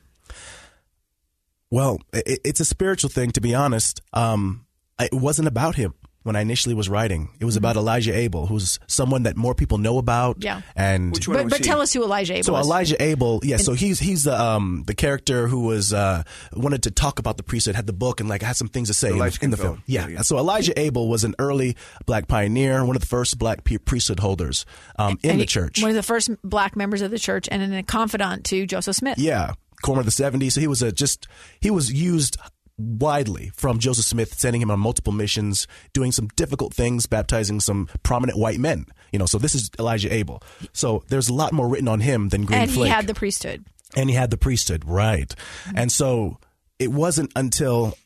Well, 1.70 2.00
it, 2.14 2.40
it's 2.44 2.60
a 2.60 2.66
spiritual 2.66 3.10
thing, 3.10 3.32
to 3.32 3.42
be 3.42 3.54
honest. 3.54 4.02
Um, 4.14 4.66
it 5.00 5.14
wasn't 5.14 5.48
about 5.48 5.76
him 5.76 5.94
when 6.30 6.36
I 6.36 6.42
initially 6.42 6.76
was 6.76 6.88
writing. 6.88 7.30
It 7.40 7.46
was 7.46 7.56
about 7.56 7.76
Elijah 7.76 8.16
Abel, 8.16 8.46
who's 8.46 8.78
someone 8.86 9.24
that 9.24 9.36
more 9.36 9.56
people 9.56 9.80
know 9.80 9.98
about. 9.98 10.44
Yeah. 10.44 10.62
And 10.76 11.12
Which 11.12 11.28
one 11.28 11.38
But, 11.38 11.50
but 11.58 11.64
tell 11.64 11.82
us 11.82 11.92
who 11.92 12.04
Elijah 12.04 12.34
Abel 12.34 12.44
so 12.44 12.58
is. 12.58 12.66
Elijah 12.68 13.02
Abel, 13.02 13.40
yeah. 13.44 13.58
So 13.58 13.74
he's 13.74 14.00
he's 14.00 14.26
the 14.26 14.40
um 14.40 14.84
the 14.86 14.94
character 14.94 15.48
who 15.48 15.62
was 15.64 15.92
uh 15.92 16.22
wanted 16.54 16.84
to 16.84 16.92
talk 16.92 17.18
about 17.18 17.38
the 17.38 17.44
priesthood, 17.44 17.74
had 17.76 17.88
the 17.88 17.94
book, 17.94 18.20
and 18.20 18.30
like 18.30 18.44
had 18.44 18.56
some 18.56 18.68
things 18.68 18.90
to 18.90 18.94
say 18.94 19.10
in, 19.10 19.18
the- 19.18 19.24
in 19.24 19.30
the 19.30 19.32
skin 19.32 19.56
film. 19.56 19.84
Yeah. 19.88 20.02
Yeah, 20.08 20.08
yeah. 20.18 20.22
So 20.22 20.38
Elijah 20.38 20.80
Abel 20.80 21.10
was 21.10 21.24
an 21.24 21.34
early 21.40 21.76
black 22.06 22.28
pioneer, 22.28 22.86
one 22.86 22.96
of 22.96 23.02
the 23.02 23.08
first 23.08 23.40
black 23.40 23.64
priesthood 23.86 24.20
holders 24.20 24.66
um, 25.00 25.18
in 25.24 25.32
And 25.32 25.40
the 25.40 25.44
he- 25.44 25.48
church. 25.48 25.82
One 25.82 25.90
of 25.90 25.96
the 25.96 26.04
first 26.04 26.30
black 26.44 26.76
members 26.76 27.02
of 27.02 27.10
the 27.10 27.18
church 27.20 27.50
and 27.52 27.74
a 27.74 27.82
confidant 27.84 28.46
to 28.46 28.68
Joseph 28.68 28.96
Smith. 28.96 29.18
Yeah, 29.18 29.54
corner 29.82 30.02
of 30.02 30.06
the 30.06 30.12
70s. 30.12 30.52
So 30.54 30.62
he 30.62 30.68
was 30.68 30.82
a 30.82 30.92
just 30.92 31.28
he 31.60 31.72
was 31.72 31.92
used 31.92 32.38
widely 32.80 33.52
from 33.56 33.78
Joseph 33.80 34.06
Smith, 34.06 34.40
sending 34.40 34.62
him 34.62 34.72
on 34.72 34.80
multiple 34.80 35.14
missions, 35.14 35.68
doing 35.94 36.12
some 36.12 36.28
difficult 36.36 36.74
things, 36.74 37.06
baptizing 37.06 37.60
some 37.60 37.88
prominent 38.04 38.40
white 38.40 38.60
men. 38.60 38.86
You 39.12 39.20
know, 39.20 39.26
so 39.26 39.38
this 39.38 39.54
is 39.54 39.70
Elijah 39.78 40.14
Abel. 40.14 40.42
So 40.74 41.04
there's 41.10 41.30
a 41.30 41.34
lot 41.34 41.52
more 41.54 41.68
written 41.68 41.88
on 41.88 42.00
him 42.00 42.30
than 42.30 42.46
Green 42.46 42.62
and 42.62 42.72
Flake. 42.72 42.88
he 42.88 42.92
had 42.92 43.08
the 43.08 43.14
priesthood. 43.14 43.66
and 43.96 44.10
he 44.10 44.16
had 44.16 44.32
the 44.32 44.38
priesthood, 44.38 44.84
right? 44.86 45.34
Mm-hmm. 45.66 45.78
And 45.78 45.92
so 45.92 46.38
it 46.78 46.92
wasn't 46.92 47.32
until 47.36 47.98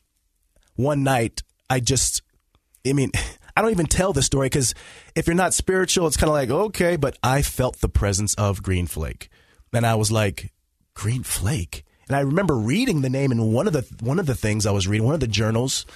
one 0.76 1.02
night 1.04 1.42
I 1.70 1.80
just, 1.80 2.22
I 2.86 2.92
mean, 2.92 3.10
I 3.56 3.62
don't 3.62 3.70
even 3.70 3.86
tell 3.86 4.12
the 4.12 4.22
story 4.22 4.46
because 4.46 4.74
if 5.14 5.26
you're 5.28 5.36
not 5.36 5.54
spiritual, 5.54 6.06
it's 6.08 6.16
kind 6.16 6.28
of 6.28 6.34
like 6.34 6.50
okay, 6.50 6.96
but 6.96 7.16
I 7.22 7.42
felt 7.42 7.80
the 7.80 7.88
presence 7.88 8.34
of 8.34 8.64
Green 8.64 8.86
Flake, 8.86 9.28
and 9.72 9.86
I 9.86 9.94
was 9.94 10.10
like, 10.10 10.52
Green 10.94 11.22
Flake, 11.22 11.83
and 12.08 12.16
I 12.16 12.20
remember 12.20 12.56
reading 12.56 13.00
the 13.00 13.10
name 13.10 13.32
in 13.32 13.52
one 13.52 13.66
of 13.66 13.72
the 13.72 13.82
one 14.00 14.18
of 14.18 14.26
the 14.26 14.34
things 14.34 14.66
I 14.66 14.70
was 14.70 14.86
reading, 14.88 15.06
one 15.06 15.14
of 15.14 15.20
the 15.20 15.26
journals, 15.28 15.86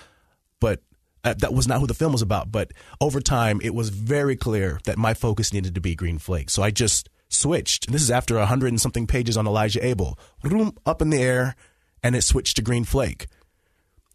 but. 0.61 0.83
Uh, 1.25 1.35
that 1.35 1.53
was 1.53 1.67
not 1.67 1.81
who 1.81 1.87
the 1.89 1.95
film 1.95 2.13
was 2.13 2.23
about, 2.23 2.53
but 2.53 2.71
over 3.01 3.21
time, 3.21 3.61
it 3.61 3.75
was 3.75 3.89
very 3.89 4.37
clear 4.37 4.79
that 4.85 4.97
my 4.97 5.15
focus 5.15 5.53
needed 5.53 5.75
to 5.75 5.81
be 5.81 5.97
Green 5.97 6.17
Flake. 6.17 6.49
So 6.49 6.63
I 6.63 6.71
just 6.71 7.09
switched. 7.29 7.87
And 7.87 7.95
this 7.95 8.03
is 8.03 8.11
after 8.11 8.39
a 8.39 8.47
hundred 8.47 8.69
and 8.69 8.81
something 8.81 9.05
pages 9.05 9.37
on 9.37 9.45
Elijah 9.45 9.85
Abel. 9.85 10.17
Vroom, 10.45 10.79
up 10.87 11.03
in 11.03 11.11
the 11.11 11.21
air, 11.21 11.57
and 12.05 12.15
it 12.15 12.23
switched 12.23 12.55
to 12.57 12.63
Green 12.63 12.85
Flake. 12.85 13.27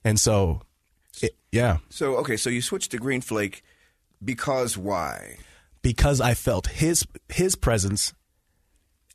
And 0.06 0.18
so, 0.18 0.62
it, 1.22 1.36
yeah, 1.52 1.80
So 1.90 2.16
okay, 2.18 2.38
so 2.38 2.50
you 2.50 2.62
switched 2.62 2.92
to 2.92 2.98
Green 2.98 3.20
Flake 3.22 3.64
because 4.24 4.78
why? 4.78 5.38
because 5.82 6.22
I 6.22 6.34
felt 6.34 6.68
his 6.68 7.06
his 7.28 7.56
presence 7.56 8.14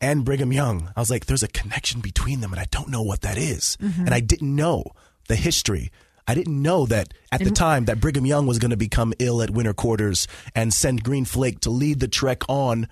and 0.01 0.25
Brigham 0.25 0.53
Young. 0.53 0.91
I 0.97 1.01
was 1.01 1.11
like, 1.11 1.27
there's 1.27 1.43
a 1.43 1.49
connection 1.49 2.01
between 2.01 2.41
them, 2.41 2.53
and 2.53 2.61
I 2.61 2.67
don't 2.71 2.89
know 2.89 3.03
what 3.03 3.23
that 3.23 3.37
is. 3.37 3.77
Mm-hmm. 3.81 4.03
And 4.07 4.15
I 4.15 4.21
didn't 4.21 4.55
know 4.55 4.85
the 5.29 5.37
history. 5.37 5.91
I 6.27 6.35
didn't 6.35 6.61
know 6.61 6.85
that 6.87 7.15
at 7.33 7.43
the 7.43 7.51
time 7.51 7.87
that 7.87 8.01
Brigham 8.01 8.27
Young 8.27 8.47
was 8.47 8.59
going 8.59 8.71
to 8.71 8.77
become 8.77 9.15
ill 9.19 9.41
at 9.41 9.49
winter 9.49 9.73
quarters 9.73 10.29
and 10.55 10.75
send 10.75 11.03
Green 11.03 11.25
Flake 11.25 11.61
to 11.61 11.71
lead 11.71 12.01
the 12.01 12.09
trek 12.09 12.43
on, 12.49 12.87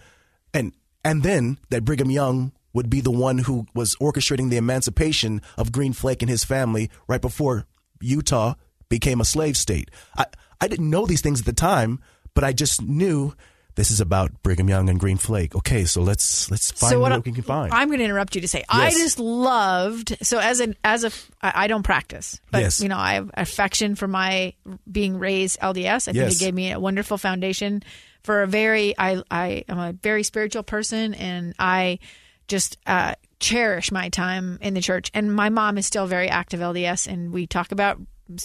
and 0.55 0.73
and 1.05 1.23
then 1.23 1.59
that 1.69 1.85
Brigham 1.85 2.11
Young 2.11 2.53
would 2.73 2.88
be 2.88 3.03
the 3.03 3.11
one 3.11 3.38
who 3.38 3.66
was 3.75 3.95
orchestrating 3.97 4.49
the 4.49 4.57
emancipation 4.57 5.42
of 5.59 5.71
Green 5.71 5.92
Flake 5.92 6.23
and 6.23 6.31
his 6.31 6.45
family 6.45 6.90
right 7.09 7.21
before 7.21 7.66
Utah 8.01 8.55
became 8.88 9.21
a 9.21 9.25
slave 9.27 9.59
state. 9.59 9.90
I 10.16 10.27
I 10.59 10.66
didn't 10.69 10.88
know 10.88 11.05
these 11.05 11.21
things 11.21 11.40
at 11.40 11.47
the 11.47 11.53
time, 11.53 12.01
but 12.33 12.42
I 12.42 12.55
just 12.55 12.81
knew 12.81 13.35
this 13.77 13.91
is 13.91 14.01
about 14.01 14.43
Brigham 14.43 14.69
Young 14.69 14.89
and 14.89 14.99
Green 14.99 15.17
Flake. 15.19 15.55
Okay, 15.55 15.85
so 15.85 16.03
let's 16.03 16.51
let's 16.51 16.73
find 16.73 16.91
so 16.93 17.01
what, 17.01 17.12
what, 17.12 17.25
we 17.25 17.33
can 17.33 17.43
find. 17.43 17.73
I'm 17.73 17.89
going 17.89 17.99
to 17.99 18.05
interrupt 18.05 18.35
you 18.35 18.41
to 18.41 18.49
say 18.49 18.65
I 18.69 18.91
just 18.91 19.19
loved. 19.19 20.17
So 20.23 20.39
as 20.39 20.61
an 20.61 20.75
as 20.83 21.05
a 21.05 21.11
I 21.43 21.67
don't 21.69 21.83
practice, 21.85 22.41
but 22.51 22.62
Yes. 22.62 22.81
you 22.81 22.89
know 22.89 22.99
I 22.99 23.15
have 23.15 23.31
affection 23.35 23.95
for 23.95 24.09
my 24.09 24.55
being 24.91 25.19
raised 25.19 25.61
LDS. 25.61 26.09
I 26.09 26.12
think 26.12 26.17
Yes. 26.17 26.37
it 26.37 26.41
gave 26.41 26.55
me 26.55 26.73
a 26.73 26.81
wonderful 26.81 27.19
foundation 27.19 27.83
for 28.23 28.43
a 28.43 28.47
very 28.47 28.95
I 28.99 29.23
I 29.31 29.65
am 29.69 29.79
a 29.79 29.93
very 29.93 30.23
spiritual 30.25 30.62
person, 30.62 31.15
and 31.15 31.55
I 31.59 31.99
just 32.49 32.79
uh, 32.87 33.15
cherish 33.41 33.93
my 33.93 34.09
time 34.09 34.59
in 34.62 34.75
the 34.75 34.81
church. 34.81 35.11
And 35.15 35.35
my 35.35 35.49
mom 35.51 35.79
is 35.79 35.87
still 35.87 36.07
very 36.07 36.29
active 36.29 36.61
LDS, 36.61 37.07
and 37.07 37.33
we 37.33 37.47
talk 37.47 37.73
about 37.73 38.01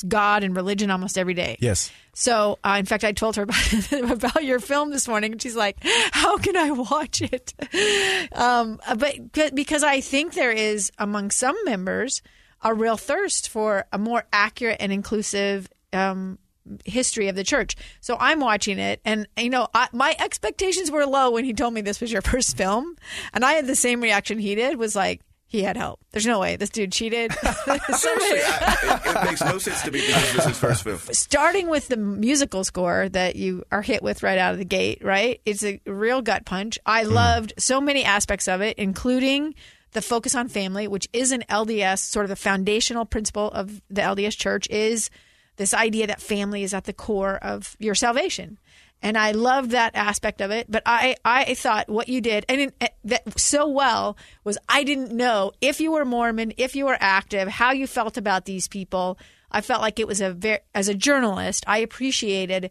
God 0.07 0.43
and 0.43 0.55
religion 0.55 0.91
almost 0.91 1.17
every 1.17 1.33
day. 1.33 1.57
Yes. 1.59 1.91
So, 2.13 2.59
uh, 2.63 2.75
in 2.79 2.85
fact, 2.85 3.03
I 3.03 3.11
told 3.13 3.35
her 3.37 3.43
about, 3.43 3.91
about 4.11 4.43
your 4.43 4.59
film 4.59 4.91
this 4.91 5.07
morning, 5.07 5.31
and 5.31 5.41
she's 5.41 5.55
like, 5.55 5.77
"How 6.11 6.37
can 6.37 6.55
I 6.57 6.71
watch 6.71 7.21
it?" 7.21 7.53
Um, 8.33 8.79
but, 8.97 9.31
but 9.33 9.55
because 9.55 9.83
I 9.83 10.01
think 10.01 10.33
there 10.33 10.51
is 10.51 10.91
among 10.97 11.31
some 11.31 11.55
members 11.65 12.21
a 12.61 12.73
real 12.73 12.97
thirst 12.97 13.49
for 13.49 13.85
a 13.91 13.97
more 13.97 14.23
accurate 14.31 14.77
and 14.79 14.91
inclusive 14.91 15.67
um, 15.93 16.37
history 16.85 17.27
of 17.27 17.35
the 17.35 17.43
church. 17.43 17.75
So 17.99 18.17
I'm 18.19 18.39
watching 18.39 18.79
it, 18.79 19.01
and 19.03 19.27
you 19.37 19.49
know, 19.49 19.67
I, 19.73 19.89
my 19.91 20.15
expectations 20.19 20.91
were 20.91 21.05
low 21.05 21.31
when 21.31 21.45
he 21.45 21.53
told 21.53 21.73
me 21.73 21.81
this 21.81 22.01
was 22.01 22.11
your 22.11 22.21
first 22.21 22.57
film, 22.57 22.95
and 23.33 23.43
I 23.43 23.53
had 23.53 23.67
the 23.67 23.75
same 23.75 24.01
reaction 24.01 24.39
he 24.39 24.55
did. 24.55 24.77
Was 24.77 24.95
like. 24.95 25.21
He 25.51 25.63
had 25.63 25.75
help. 25.75 25.99
There's 26.11 26.25
no 26.25 26.39
way 26.39 26.55
this 26.55 26.69
dude 26.69 26.93
cheated. 26.93 27.33
Seriously, 27.43 27.59
I, 27.59 29.01
it, 29.05 29.17
it 29.17 29.25
makes 29.25 29.41
no 29.41 29.57
sense 29.57 29.81
to 29.81 29.91
me 29.91 29.99
that 29.99 30.21
this 30.21 30.35
was 30.37 30.45
his 30.45 30.57
first 30.57 30.83
film. 30.85 30.97
starting 31.11 31.67
with 31.67 31.89
the 31.89 31.97
musical 31.97 32.63
score 32.63 33.09
that 33.09 33.35
you 33.35 33.65
are 33.69 33.81
hit 33.81 34.01
with 34.01 34.23
right 34.23 34.37
out 34.37 34.53
of 34.53 34.59
the 34.59 34.65
gate, 34.65 35.03
right? 35.03 35.41
It's 35.45 35.61
a 35.65 35.81
real 35.85 36.21
gut 36.21 36.45
punch. 36.45 36.79
I 36.85 37.03
hmm. 37.03 37.11
loved 37.11 37.53
so 37.57 37.81
many 37.81 38.05
aspects 38.05 38.47
of 38.47 38.61
it, 38.61 38.77
including 38.77 39.53
the 39.91 40.01
focus 40.01 40.35
on 40.35 40.47
family, 40.47 40.87
which 40.87 41.09
is 41.11 41.33
an 41.33 41.43
LDS 41.49 41.99
sort 41.99 42.23
of 42.23 42.29
the 42.29 42.37
foundational 42.37 43.03
principle 43.03 43.51
of 43.51 43.81
the 43.89 43.99
LDS 43.99 44.37
church 44.37 44.69
is 44.69 45.09
this 45.57 45.73
idea 45.73 46.07
that 46.07 46.21
family 46.21 46.63
is 46.63 46.73
at 46.73 46.85
the 46.85 46.93
core 46.93 47.35
of 47.41 47.75
your 47.77 47.93
salvation. 47.93 48.57
And 49.03 49.17
I 49.17 49.31
loved 49.31 49.71
that 49.71 49.95
aspect 49.95 50.41
of 50.41 50.51
it, 50.51 50.69
but 50.69 50.83
I, 50.85 51.15
I 51.25 51.55
thought 51.55 51.89
what 51.89 52.07
you 52.07 52.21
did 52.21 52.45
and 52.47 52.61
in, 52.61 52.73
that 53.05 53.39
so 53.39 53.67
well 53.67 54.15
was 54.43 54.59
I 54.69 54.83
didn't 54.83 55.11
know 55.11 55.53
if 55.59 55.81
you 55.81 55.91
were 55.91 56.05
Mormon, 56.05 56.53
if 56.57 56.75
you 56.75 56.85
were 56.85 56.97
active, 56.99 57.47
how 57.47 57.71
you 57.71 57.87
felt 57.87 58.17
about 58.17 58.45
these 58.45 58.67
people. 58.67 59.17
I 59.51 59.61
felt 59.61 59.81
like 59.81 59.99
it 59.99 60.07
was 60.07 60.21
a 60.21 60.31
very, 60.33 60.59
as 60.75 60.87
a 60.87 60.93
journalist, 60.93 61.63
I 61.67 61.79
appreciated 61.79 62.69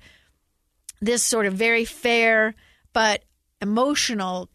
this 1.00 1.24
sort 1.24 1.46
of 1.46 1.54
very 1.54 1.84
fair 1.84 2.54
but 2.92 3.24
emotional. 3.60 4.48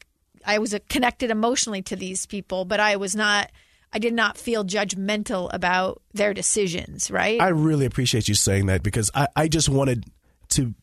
I 0.45 0.59
was 0.59 0.75
connected 0.89 1.31
emotionally 1.31 1.81
to 1.83 1.95
these 1.95 2.25
people, 2.25 2.65
but 2.65 2.79
I 2.79 2.95
was 2.95 3.15
not. 3.15 3.51
I 3.93 3.99
did 3.99 4.13
not 4.13 4.37
feel 4.37 4.65
judgmental 4.65 5.49
about 5.53 6.01
their 6.13 6.33
decisions. 6.33 7.09
Right? 7.09 7.39
I 7.39 7.49
really 7.49 7.85
appreciate 7.85 8.27
you 8.27 8.35
saying 8.35 8.65
that 8.65 8.83
because 8.83 9.09
I, 9.15 9.27
I 9.35 9.47
just 9.47 9.69
wanted 9.69 10.05
to 10.49 10.73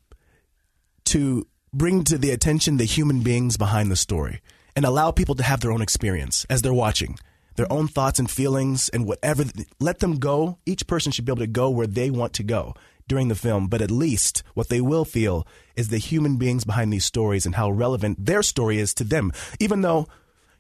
to 1.07 1.47
bring 1.73 2.05
to 2.05 2.19
the 2.19 2.31
attention 2.31 2.77
the 2.77 2.85
human 2.85 3.21
beings 3.21 3.57
behind 3.57 3.91
the 3.91 3.97
story 3.97 4.41
and 4.77 4.85
allow 4.85 5.11
people 5.11 5.35
to 5.37 5.43
have 5.43 5.61
their 5.61 5.73
own 5.73 5.83
experience 5.83 6.45
as 6.51 6.63
they're 6.63 6.73
watching 6.75 7.19
their 7.57 7.71
own 7.71 7.87
thoughts 7.87 8.19
and 8.19 8.31
feelings 8.31 8.89
and 8.91 9.05
whatever 9.07 9.45
let 9.79 9.99
them 9.99 10.19
go. 10.19 10.59
Each 10.65 10.87
person 10.87 11.13
should 11.13 11.27
be 11.27 11.33
able 11.33 11.41
to 11.41 11.47
go 11.47 11.69
where 11.69 11.87
they 11.87 12.11
want 12.11 12.33
to 12.35 12.43
go 12.43 12.75
during 13.09 13.29
the 13.29 13.35
film 13.35 13.67
but 13.69 13.83
at 13.83 13.91
least 13.91 14.43
what 14.55 14.69
they 14.71 14.81
will 14.81 15.05
feel 15.05 15.47
is 15.77 15.89
the 15.89 15.99
human 15.99 16.37
beings 16.37 16.65
behind 16.65 16.91
these 16.93 17.05
stories 17.05 17.45
and 17.45 17.57
how 17.57 17.71
relevant 17.71 18.25
their 18.25 18.43
story 18.43 18.79
is 18.79 18.95
to 18.95 19.05
them. 19.05 19.33
Even 19.61 19.83
though 19.83 20.07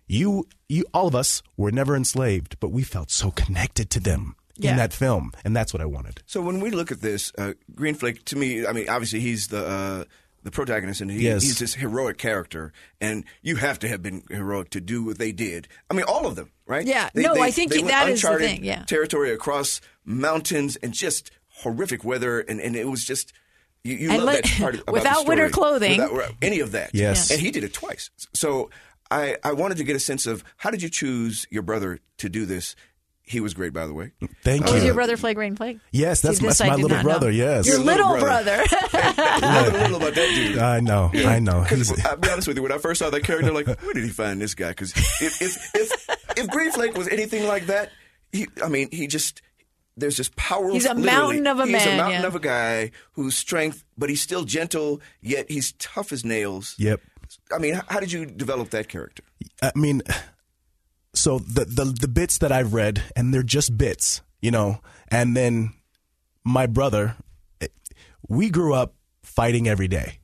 you 0.06 0.46
you 0.68 0.84
all 0.92 1.06
of 1.08 1.14
us 1.14 1.42
were 1.56 1.70
never 1.70 1.94
enslaved 1.96 2.58
but 2.60 2.68
we 2.70 2.82
felt 2.82 3.10
so 3.10 3.30
connected 3.30 3.88
to 3.90 4.00
them 4.00 4.34
Yeah. 4.58 4.72
in 4.72 4.76
that 4.76 4.92
film 4.92 5.32
and 5.44 5.56
that's 5.56 5.72
what 5.72 5.80
i 5.80 5.86
wanted. 5.86 6.22
So 6.26 6.42
when 6.42 6.60
we 6.60 6.70
look 6.70 6.92
at 6.92 7.00
this, 7.00 7.32
uh, 7.38 7.54
Green 7.74 7.94
Flake, 7.94 8.24
to 8.26 8.36
me, 8.36 8.66
I 8.66 8.72
mean, 8.72 8.88
obviously 8.88 9.20
he's 9.20 9.48
the 9.48 9.66
uh, 9.66 10.04
the 10.42 10.50
protagonist, 10.50 11.00
and 11.00 11.10
he, 11.10 11.20
Yes. 11.22 11.42
he's 11.42 11.58
this 11.58 11.74
heroic 11.74 12.18
character, 12.18 12.72
and 13.00 13.24
you 13.42 13.56
have 13.56 13.78
to 13.80 13.88
have 13.88 14.02
been 14.02 14.22
heroic 14.30 14.70
to 14.70 14.80
do 14.80 15.04
what 15.04 15.18
they 15.18 15.32
did. 15.32 15.68
I 15.90 15.94
mean, 15.94 16.04
all 16.04 16.26
of 16.26 16.34
them, 16.36 16.50
right? 16.66 16.86
Yeah. 16.86 17.10
No, 17.14 17.34
I 17.40 17.50
think 17.50 17.70
they 17.72 17.82
that 17.82 18.04
went 18.04 18.14
is 18.14 18.22
the 18.22 18.38
thing, 18.38 18.64
yeah. 18.64 18.82
territory 18.84 19.30
across 19.32 19.80
mountains 20.04 20.76
and 20.76 20.92
just 20.92 21.30
horrific 21.48 22.04
weather, 22.04 22.40
and, 22.40 22.60
and 22.60 22.76
it 22.76 22.88
was 22.88 23.04
just. 23.04 23.32
You, 23.84 23.96
you 23.96 24.08
love 24.10 24.22
let- 24.24 24.44
that 24.44 24.52
part 24.58 24.74
about 24.74 24.86
the 24.86 24.92
without 24.92 25.26
winter 25.26 25.48
clothing. 25.48 26.00
without 26.00 26.34
any 26.40 26.60
of 26.60 26.70
that. 26.72 26.94
Yes. 26.94 27.30
and 27.32 27.40
he 27.40 27.50
did 27.50 27.64
it 27.64 27.72
twice. 27.74 28.10
So 28.32 28.70
I, 29.10 29.36
I 29.42 29.52
wanted 29.54 29.76
to 29.78 29.84
get 29.84 29.96
a 29.96 30.00
sense 30.00 30.24
of 30.24 30.44
how 30.58 30.70
did 30.70 30.82
you 30.82 30.88
choose 30.88 31.48
your 31.50 31.62
brother 31.62 31.98
to 32.18 32.28
do 32.28 32.46
this. 32.46 32.76
He 33.24 33.40
was 33.40 33.54
great, 33.54 33.72
by 33.72 33.86
the 33.86 33.94
way. 33.94 34.12
thank 34.42 34.66
Oh, 34.66 34.70
you 34.72 34.76
is 34.78 34.84
your 34.84 34.94
brother 34.94 35.16
Flake 35.16 35.38
Rain 35.38 35.54
Flake? 35.56 35.78
Yes, 35.92 36.20
that's 36.20 36.38
See, 36.38 36.44
my- 36.44 36.48
this 36.50 36.58
that's 36.58 36.68
I 36.68 36.70
my 36.72 36.76
did 36.76 36.82
little 36.82 36.96
not 36.98 37.04
know. 37.04 37.10
brother, 37.10 37.30
yes. 37.30 37.66
Your 37.66 37.76
Your 37.76 37.84
little, 37.84 38.08
little 38.12 38.24
brother. 38.26 38.64
I 38.92 39.40
know 39.40 39.68
a 39.70 39.78
little 39.82 39.96
about 39.96 40.14
that 40.14 40.28
dude. 40.34 40.58
I 40.58 40.80
know, 40.80 41.10
I 41.14 41.38
know. 41.38 41.60
Because 41.62 41.88
He's- 41.90 42.04
I'll 42.04 42.16
be 42.16 42.28
honest 42.28 42.48
with 42.48 42.56
you, 42.56 42.62
when 42.62 42.72
I 42.72 42.78
first 42.78 42.98
saw 42.98 43.10
that 43.10 43.22
character, 43.22 43.52
like, 43.52 43.66
where 43.66 43.94
did 43.94 44.02
he 44.04 44.10
find 44.10 44.40
this 44.40 44.54
guy? 44.54 44.70
Because 44.70 44.92
if 45.20 45.40
if, 45.40 45.70
if 45.74 46.16
if 46.36 46.48
Green 46.48 46.72
Flake 46.72 46.96
was 46.96 47.08
anything 47.08 47.46
like 47.46 47.66
that, 47.66 47.90
he, 48.32 48.48
I 48.62 48.68
mean, 48.68 48.88
he 48.90 49.06
just 49.06 49.40
there's 49.96 50.16
this 50.16 50.30
power. 50.36 50.70
He's 50.72 50.86
a 50.86 50.94
mountain 50.94 51.46
of 51.46 51.58
a 51.60 51.66
man. 51.66 51.74
he's 51.74 51.84
man, 51.86 51.94
a 51.94 52.02
mountain 52.02 52.20
yeah. 52.22 52.26
of 52.26 52.34
a 52.34 52.40
guy 52.40 52.90
whose 53.12 53.36
strength, 53.36 53.84
but 53.96 54.10
he's 54.10 54.20
still 54.22 54.44
gentle, 54.44 55.00
yet 55.20 55.46
he's 55.50 55.72
tough 55.78 56.10
as 56.12 56.24
nails. 56.24 56.74
Yep. 56.78 57.00
I 57.54 57.58
mean, 57.58 57.74
how, 57.74 57.82
how 57.88 58.00
did 58.00 58.10
you 58.12 58.26
develop 58.26 58.70
that 58.70 58.88
character? 58.88 59.22
I 59.62 59.70
mean, 59.74 60.02
so 61.22 61.38
the, 61.38 61.64
the 61.64 61.84
the 61.84 62.08
bits 62.08 62.38
that 62.38 62.50
I've 62.52 62.74
read, 62.74 63.02
and 63.16 63.32
they're 63.32 63.42
just 63.42 63.76
bits, 63.78 64.22
you 64.40 64.50
know. 64.50 64.80
And 65.08 65.36
then 65.36 65.72
my 66.44 66.66
brother, 66.66 67.16
eh, 67.60 67.68
we 68.28 68.50
grew 68.50 68.74
up 68.74 68.94
fighting 69.22 69.68
every 69.68 69.88
day. 69.88 70.18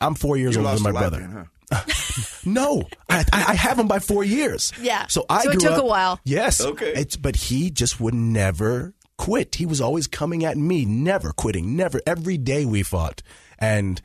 I'm 0.00 0.14
four 0.14 0.36
years 0.36 0.56
You 0.56 0.62
older 0.66 0.74
than 0.82 0.92
my 0.92 0.98
brother. 1.00 1.18
then, 1.20 1.46
huh? 1.70 1.84
No, 2.44 2.82
I, 3.08 3.24
I 3.32 3.44
I 3.48 3.54
have 3.54 3.78
him 3.78 3.86
by 3.86 3.98
four 4.00 4.24
years. 4.24 4.72
Yeah. 4.80 5.06
So 5.08 5.24
I 5.28 5.42
So 5.44 5.50
it 5.50 5.52
grew 5.58 5.60
took 5.68 5.78
up- 5.78 5.84
a 5.84 5.86
while. 5.86 6.18
Yes. 6.24 6.60
Okay. 6.60 6.92
It's, 6.96 7.16
but 7.16 7.36
he 7.36 7.70
just 7.70 8.00
would 8.00 8.14
never 8.14 8.94
quit. 9.18 9.54
He 9.56 9.66
was 9.66 9.80
always 9.80 10.06
coming 10.06 10.44
at 10.44 10.56
me, 10.56 10.84
never 10.86 11.32
quitting, 11.32 11.76
never. 11.76 12.00
Every 12.06 12.38
day 12.38 12.64
we 12.64 12.82
fought, 12.82 13.22
and 13.58 14.00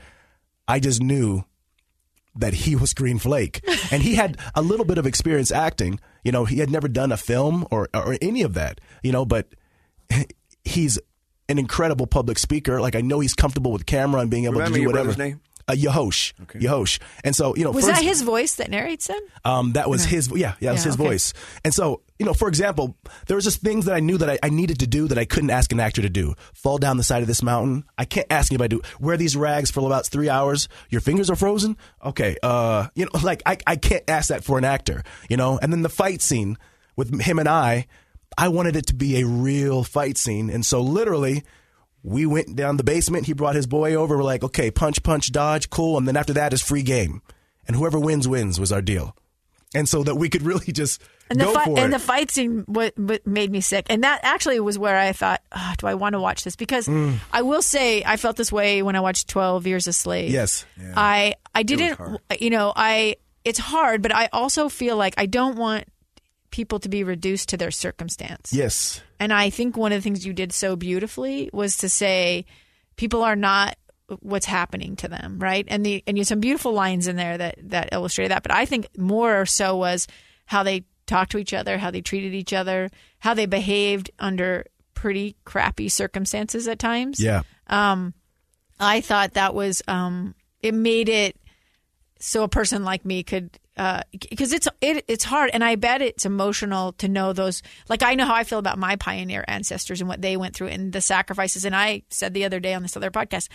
I 0.67 0.79
just 0.79 1.01
knew 1.01 1.45
that 2.35 2.53
he 2.53 2.75
was 2.75 2.93
Green 2.93 3.17
Flake, 3.19 3.61
and 3.91 4.03
he 4.03 4.15
had 4.15 4.37
a 4.53 4.61
little 4.61 4.85
bit 4.85 4.97
of 4.97 5.05
experience 5.05 5.51
acting. 5.51 5.99
You 6.23 6.31
know, 6.31 6.45
he 6.45 6.57
had 6.59 6.69
never 6.69 6.87
done 6.87 7.11
a 7.11 7.17
film 7.17 7.65
or 7.71 7.87
or 7.93 8.17
any 8.21 8.41
of 8.41 8.53
that. 8.55 8.81
You 9.03 9.11
know, 9.11 9.25
but 9.25 9.47
he's 10.63 10.99
an 11.49 11.57
incredible 11.59 12.07
public 12.07 12.39
speaker. 12.39 12.81
Like 12.81 12.95
I 12.95 13.01
know 13.01 13.19
he's 13.19 13.33
comfortable 13.33 13.71
with 13.71 13.85
camera 13.85 14.21
and 14.21 14.29
being 14.29 14.45
able 14.45 14.53
Remind 14.55 14.73
to 14.73 14.77
do 14.77 14.81
your 14.81 14.89
whatever. 14.91 15.05
brother's 15.13 15.17
name? 15.17 15.41
Uh, 15.67 15.73
Yahosh. 15.73 16.33
okay. 16.43 16.59
Yahosh. 16.59 16.99
And 17.23 17.35
so, 17.35 17.55
you 17.55 17.63
know, 17.63 17.71
Was 17.71 17.85
first- 17.85 17.95
that 17.99 18.03
his 18.03 18.21
voice 18.21 18.55
that 18.55 18.69
narrates 18.69 19.07
him? 19.07 19.19
um, 19.43 19.73
that 19.73 19.89
was 19.89 20.05
his, 20.05 20.29
yeah, 20.29 20.35
yeah, 20.37 20.45
that 20.69 20.71
was 20.73 20.81
Yeah, 20.85 20.91
his 20.91 20.93
okay. 20.93 21.03
voice. 21.03 21.33
And 21.63 21.73
so, 21.73 22.01
you 22.19 22.25
know, 22.25 22.33
for 22.33 22.47
example, 22.47 22.97
there 23.27 23.35
was 23.35 23.43
just 23.43 23.61
things 23.61 23.85
that 23.85 23.95
I 23.95 23.99
knew 23.99 24.17
that 24.17 24.29
I, 24.29 24.39
I 24.41 24.49
needed 24.49 24.79
to 24.79 24.87
do 24.87 25.07
that 25.09 25.17
I 25.17 25.25
couldn't 25.25 25.49
ask 25.49 25.71
an 25.71 25.81
actor 25.81 26.01
to 26.01 26.09
do. 26.09 26.35
Fall 26.53 26.77
down 26.77 26.97
the 26.97 27.03
side 27.03 27.21
of 27.21 27.27
this 27.27 27.43
mountain. 27.43 27.83
I 27.97 28.05
can't 28.05 28.27
ask 28.29 28.51
anybody 28.51 28.77
to. 28.77 28.81
Wear 28.99 29.17
these 29.17 29.35
rags 29.35 29.69
for 29.69 29.85
about 29.85 30.07
three 30.07 30.29
hours. 30.29 30.69
Your 30.89 31.01
fingers 31.01 31.29
are 31.29 31.35
frozen. 31.35 31.77
Okay, 32.03 32.37
uh, 32.41 32.87
you 32.95 33.05
know, 33.05 33.19
like 33.21 33.41
I, 33.45 33.57
I 33.67 33.75
can't 33.75 34.03
ask 34.09 34.29
that 34.29 34.43
for 34.43 34.57
an 34.57 34.63
actor. 34.63 35.03
You 35.29 35.37
know, 35.37 35.59
and 35.61 35.73
then 35.73 35.81
the 35.81 35.89
fight 35.89 36.21
scene 36.21 36.57
with 36.95 37.21
him 37.21 37.39
and 37.39 37.49
I, 37.49 37.87
I 38.37 38.47
wanted 38.47 38.75
it 38.77 38.87
to 38.87 38.95
be 38.95 39.19
a 39.19 39.27
real 39.27 39.83
fight 39.83 40.17
scene, 40.17 40.49
and 40.49 40.65
so 40.65 40.81
literally. 40.81 41.43
We 42.07 42.27
went 42.27 42.55
down 42.55 42.77
the 42.77 42.83
basement. 42.83 43.25
He 43.25 43.33
brought 43.33 43.55
his 43.55 43.65
boy 43.65 43.95
over. 43.95 44.15
We're 44.15 44.21
like, 44.23 44.43
okay, 44.43 44.69
punch, 44.69 45.01
punch, 45.01 45.31
dodge, 45.31 45.71
cool. 45.71 45.97
And 45.97 46.07
then 46.07 46.15
after 46.15 46.33
that 46.33 46.53
is 46.53 46.61
free 46.61 46.83
game. 46.83 47.23
And 47.65 47.75
whoever 47.75 47.97
wins, 47.99 48.27
wins 48.27 48.59
was 48.59 48.71
our 48.71 48.83
deal 48.83 49.15
and 49.75 49.87
so 49.87 50.03
that 50.03 50.15
we 50.15 50.29
could 50.29 50.41
really 50.51 50.71
just 50.71 51.01
And 51.29 51.39
the 51.39 51.45
go 51.45 51.53
fight 51.53 51.65
for 51.65 51.79
and 51.79 51.87
it. 51.87 51.97
the 51.97 51.99
fight 51.99 52.29
scene 52.31 52.63
what, 52.67 52.97
what 52.99 53.25
made 53.25 53.51
me 53.51 53.59
sick, 53.61 53.87
and 53.89 54.03
that 54.03 54.19
actually 54.23 54.59
was 54.59 54.77
where 54.77 54.95
I 54.95 55.11
thought, 55.11 55.41
"Ah, 55.51 55.73
do 55.79 55.87
I 55.87 55.95
want 55.95 56.13
to 56.13 56.19
watch 56.21 56.43
this? 56.43 56.55
Because 56.55 56.87
Mm. 56.87 57.15
I 57.33 57.41
will 57.41 57.61
say 57.63 58.03
I 58.05 58.17
felt 58.17 58.35
this 58.37 58.51
way 58.51 58.83
when 58.83 58.95
I 58.95 58.99
watched 58.99 59.27
Twelve 59.27 59.65
Years 59.65 59.87
a 59.87 59.93
Slave. 59.93 60.29
Yes. 60.31 60.65
I 60.95 61.33
I 61.55 61.63
didn't, 61.63 61.99
you 62.39 62.49
know, 62.51 62.73
I 62.75 63.15
it's 63.43 63.57
hard, 63.59 64.01
but 64.03 64.13
I 64.13 64.29
also 64.33 64.69
feel 64.69 64.97
like 64.97 65.15
I 65.17 65.25
don't 65.25 65.55
want 65.57 65.85
people 66.51 66.79
to 66.79 66.89
be 66.89 67.03
reduced 67.03 67.49
to 67.49 67.57
their 67.57 67.71
circumstance. 67.71 68.53
yes, 68.53 69.01
And 69.19 69.33
I 69.33 69.49
think 69.49 69.75
one 69.75 69.91
of 69.91 69.97
the 69.97 70.01
things 70.03 70.25
you 70.25 70.31
did 70.33 70.53
so 70.53 70.75
beautifully 70.75 71.49
was 71.51 71.77
to 71.77 71.89
say 71.89 72.45
people 72.95 73.23
are 73.23 73.35
not 73.35 73.75
what's 74.21 74.45
happening 74.45 74.95
to 74.97 75.07
them, 75.07 75.37
right? 75.39 75.65
And 75.67 75.83
the 75.85 76.03
and 76.05 76.17
you 76.17 76.21
had 76.21 76.27
some 76.27 76.39
beautiful 76.39 76.71
lines 76.73 77.07
in 77.07 77.15
there 77.15 77.37
that 77.37 77.55
that 77.71 77.89
illustrated 77.91 78.29
that. 78.31 78.43
But 78.43 78.53
I 78.53 78.65
think 78.65 78.87
more 78.97 79.45
so 79.47 79.75
was 79.75 80.07
how 80.45 80.61
they 80.63 80.85
talked 81.05 81.31
to 81.31 81.37
each 81.37 81.53
other, 81.53 81.77
how 81.77 81.91
they 81.91 82.01
treated 82.01 82.33
each 82.33 82.53
other, 82.53 82.89
how 83.19 83.33
they 83.33 83.45
behaved 83.45 84.11
under 84.19 84.65
pretty 84.93 85.35
crappy 85.45 85.89
circumstances 85.89 86.67
at 86.67 86.79
times. 86.79 87.19
yeah, 87.19 88.13
I 88.79 89.01
thought 89.01 89.33
that 89.33 89.53
was 89.53 89.81
um, 89.87 90.35
it 90.61 90.73
made 90.73 91.09
it 91.09 91.37
so 92.19 92.43
a 92.43 92.47
person 92.49 92.83
like 92.83 93.05
me 93.05 93.23
could 93.23 93.59
because 94.11 94.53
it's 94.53 94.67
it, 94.81 95.03
it's 95.07 95.25
hard 95.25 95.49
and 95.53 95.63
I 95.63 95.75
bet 95.75 96.01
it's 96.01 96.25
emotional 96.25 96.93
to 96.93 97.09
know 97.09 97.33
those 97.33 97.61
like 97.89 98.03
I 98.03 98.15
know 98.15 98.25
how 98.25 98.33
I 98.33 98.45
feel 98.45 98.59
about 98.59 98.79
my 98.79 98.95
pioneer 98.95 99.43
ancestors 99.47 99.99
and 99.99 100.07
what 100.07 100.21
they 100.21 100.37
went 100.37 100.55
through 100.55 100.67
and 100.67 100.93
the 100.93 101.01
sacrifices 101.01 101.65
and 101.65 101.75
I 101.75 102.03
said 102.09 102.33
the 102.33 102.45
other 102.45 102.61
day 102.61 102.73
on 102.73 102.83
this 102.83 102.95
other 102.95 103.11
podcast 103.11 103.49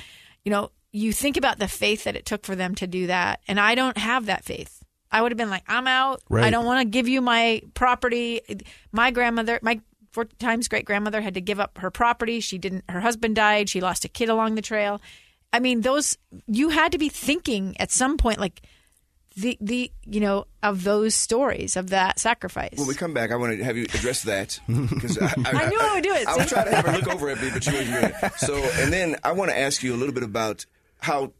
you 0.45 0.51
know 0.51 0.71
you 0.93 1.13
think 1.13 1.39
about 1.39 1.59
the 1.59 1.69
faith 1.69 2.05
that 2.05 2.17
it 2.17 2.27
took 2.27 2.45
for 2.45 2.55
them 2.55 2.75
to 2.77 2.87
do 2.87 3.07
that 3.07 3.41
and 3.49 3.59
I 3.59 3.75
don't 3.75 3.97
have 3.97 4.27
that 4.27 4.45
faith 4.45 4.80
I 5.13 5.23
would 5.23 5.33
have 5.33 5.39
been 5.39 5.51
like 5.51 5.65
I'm 5.67 5.87
out 5.89 6.23
I 6.31 6.51
don't 6.51 6.65
want 6.65 6.81
to 6.81 6.85
give 6.85 7.09
you 7.09 7.21
my 7.21 7.63
property 7.75 8.41
my 8.93 9.11
grandmother 9.11 9.59
my 9.63 9.81
four 10.13 10.25
times 10.25 10.69
great 10.69 10.85
grandmother 10.85 11.21
had 11.21 11.35
to 11.35 11.41
give 11.41 11.61
up 11.61 11.79
her 11.79 11.91
property. 11.91 12.41
She 12.41 12.59
didn't. 12.59 12.85
Her 12.89 13.01
husband 13.01 13.37
died. 13.37 13.69
She 13.69 13.81
lost 13.81 14.05
a 14.05 14.09
kid 14.09 14.29
along 14.29 14.55
the 14.55 14.63
trail. 14.63 15.01
I 15.53 15.61
mean, 15.61 15.81
those 15.81 16.17
you 16.47 16.69
had 16.69 16.93
to 16.93 16.99
be 16.99 17.09
thinking 17.09 17.77
at 17.81 17.91
some 17.91 18.17
point, 18.19 18.39
like 18.39 18.63
the 19.37 19.57
the 19.61 19.91
you 20.07 20.21
know 20.21 20.47
of 20.63 20.85
those 20.85 21.15
stories 21.15 21.77
of 21.77 21.91
that 21.91 22.19
sacrifice. 22.19 22.77
When 22.77 22.87
we 22.89 22.95
come 22.95 23.15
back, 23.15 23.33
I 23.33 23.37
want 23.37 23.57
to 23.57 23.65
have 23.65 23.77
you 23.77 23.85
address 23.85 24.23
that 24.25 24.61
because 24.67 25.19
I, 25.19 25.27
I 25.45 25.69
knew 25.69 25.79
I 25.81 25.95
would 25.95 26.05
do 26.05 26.15
it, 26.15 26.27
I 26.29 26.37
was 26.37 26.45
see? 26.49 26.55
trying 26.55 26.67
to 26.67 26.77
have 26.77 26.87
her 26.87 26.93
look 26.93 27.09
over 27.09 27.29
at 27.31 27.41
me, 27.41 27.51
but 27.53 27.65
she 27.65 27.73
wasn't 27.73 28.01
doing 28.01 28.13
it. 28.23 28.33
So, 28.39 28.55
and 28.55 28.93
then 28.93 29.17
I 29.25 29.33
want 29.33 29.51
to 29.51 29.59
ask 29.59 29.83
you 29.83 29.95
a 29.95 29.97
little 29.99 30.15
bit 30.15 30.23
about 30.25 30.67
how 31.01 31.33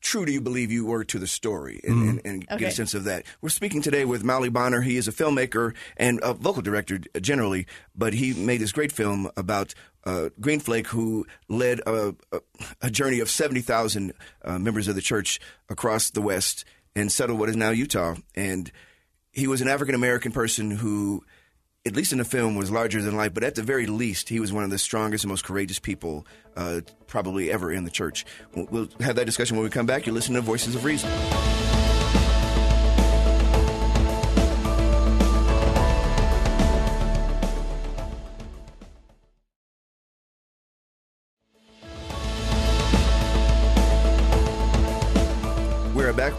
true 0.00 0.24
do 0.24 0.32
you 0.32 0.40
believe 0.40 0.70
you 0.70 0.86
were 0.86 1.04
to 1.04 1.18
the 1.18 1.26
story 1.26 1.80
and, 1.84 2.20
and, 2.24 2.44
and 2.48 2.58
get 2.58 2.68
a 2.68 2.70
sense 2.70 2.94
of 2.94 3.04
that. 3.04 3.26
We're 3.40 3.48
speaking 3.48 3.82
today 3.82 4.04
with 4.04 4.24
Mauli 4.24 4.48
Bonner. 4.48 4.80
He 4.80 4.96
is 4.96 5.08
a 5.08 5.12
filmmaker 5.12 5.74
and 5.96 6.20
a 6.22 6.34
vocal 6.34 6.62
director 6.62 6.98
generally, 7.20 7.66
but 7.94 8.12
he 8.12 8.32
made 8.32 8.60
this 8.60 8.72
great 8.72 8.92
film 8.92 9.30
about 9.36 9.74
uh, 10.04 10.30
Green 10.40 10.60
Flake, 10.60 10.86
who 10.86 11.26
led 11.48 11.80
a, 11.80 12.14
a, 12.32 12.40
a 12.82 12.90
journey 12.90 13.20
of 13.20 13.28
70,000 13.28 14.12
uh, 14.44 14.58
members 14.58 14.88
of 14.88 14.94
the 14.94 15.02
church 15.02 15.40
across 15.68 16.10
the 16.10 16.22
West 16.22 16.64
and 16.94 17.12
settled 17.12 17.38
what 17.38 17.48
is 17.48 17.56
now 17.56 17.70
Utah. 17.70 18.14
And 18.34 18.70
he 19.32 19.46
was 19.46 19.60
an 19.60 19.68
African 19.68 19.94
American 19.94 20.32
person 20.32 20.70
who, 20.70 21.24
at 21.86 21.96
least 21.96 22.12
in 22.12 22.18
the 22.18 22.24
film, 22.24 22.54
was 22.54 22.70
larger 22.70 23.00
than 23.00 23.16
life. 23.16 23.34
But 23.34 23.44
at 23.44 23.54
the 23.54 23.62
very 23.62 23.86
least, 23.86 24.28
he 24.28 24.40
was 24.40 24.52
one 24.52 24.64
of 24.64 24.70
the 24.70 24.78
strongest 24.78 25.24
and 25.24 25.30
most 25.30 25.44
courageous 25.44 25.78
people 25.78 26.26
uh, 26.56 26.80
probably 27.06 27.50
ever 27.50 27.72
in 27.72 27.84
the 27.84 27.90
church. 27.90 28.24
We'll, 28.54 28.88
have 29.00 29.16
that 29.16 29.26
discussion 29.26 29.56
when 29.56 29.64
we 29.64 29.70
come 29.70 29.86
back. 29.86 30.06
You're 30.06 30.14
listening 30.14 30.36
to 30.36 30.42
Voices 30.42 30.74
of 30.74 30.84
Reason. 30.84 31.67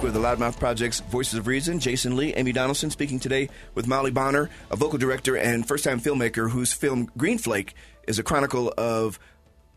With 0.01 0.13
the 0.13 0.19
Loudmouth 0.19 0.57
Project's 0.57 1.01
Voices 1.01 1.37
of 1.37 1.45
Reason. 1.45 1.79
Jason 1.79 2.15
Lee, 2.15 2.33
Amy 2.35 2.53
Donaldson 2.53 2.89
speaking 2.89 3.19
today 3.19 3.49
with 3.75 3.85
Mauli 3.85 4.11
Bonner, 4.11 4.49
a 4.71 4.77
vocal 4.77 4.97
director 4.97 5.35
and 5.35 5.67
first 5.67 5.83
time 5.83 5.99
filmmaker 5.99 6.49
whose 6.49 6.71
film 6.71 7.11
Green 7.17 7.37
Flake 7.37 7.73
is 8.07 8.17
a 8.17 8.23
chronicle 8.23 8.73
of 8.77 9.19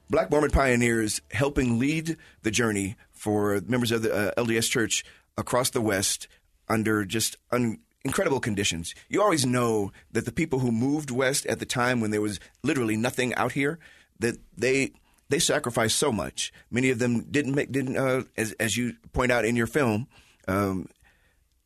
black 0.09 0.31
Mormon 0.31 0.51
pioneers 0.51 1.21
helping 1.33 1.81
lead 1.81 2.17
the 2.43 2.53
journey 2.53 2.97
for 3.11 3.61
members 3.67 3.91
of 3.91 4.03
the 4.03 4.15
uh, 4.15 4.33
LDS 4.41 4.71
Church 4.71 5.05
across 5.37 5.71
the 5.71 5.81
West 5.81 6.29
under 6.69 7.05
just 7.05 7.37
un- 7.51 7.81
incredible 8.05 8.39
conditions. 8.39 8.95
You 9.09 9.23
always 9.23 9.45
know 9.45 9.91
that 10.13 10.25
the 10.25 10.33
people 10.33 10.61
who 10.61 10.71
moved 10.71 11.11
west 11.11 11.47
at 11.47 11.59
the 11.59 11.67
time 11.67 12.01
when 12.01 12.13
there 12.13 12.23
was 12.23 12.39
literally 12.63 12.97
nothing 12.97 13.35
out 13.35 13.53
here, 13.53 13.81
that 14.21 14.37
they 14.57 14.93
they 15.33 15.39
sacrificed 15.39 15.99
so 15.99 16.13
much. 16.13 16.53
Many 16.71 16.91
of 16.91 16.99
them 16.99 17.25
didn't 17.31 17.55
make 17.55 17.73
didn't 17.73 17.97
uh, 17.97 18.25
as 18.37 18.53
as 18.53 18.77
you 18.77 18.97
point 19.13 19.33
out 19.33 19.47
in 19.47 19.57
your 19.57 19.67
film, 19.67 20.07
um, 20.47 20.89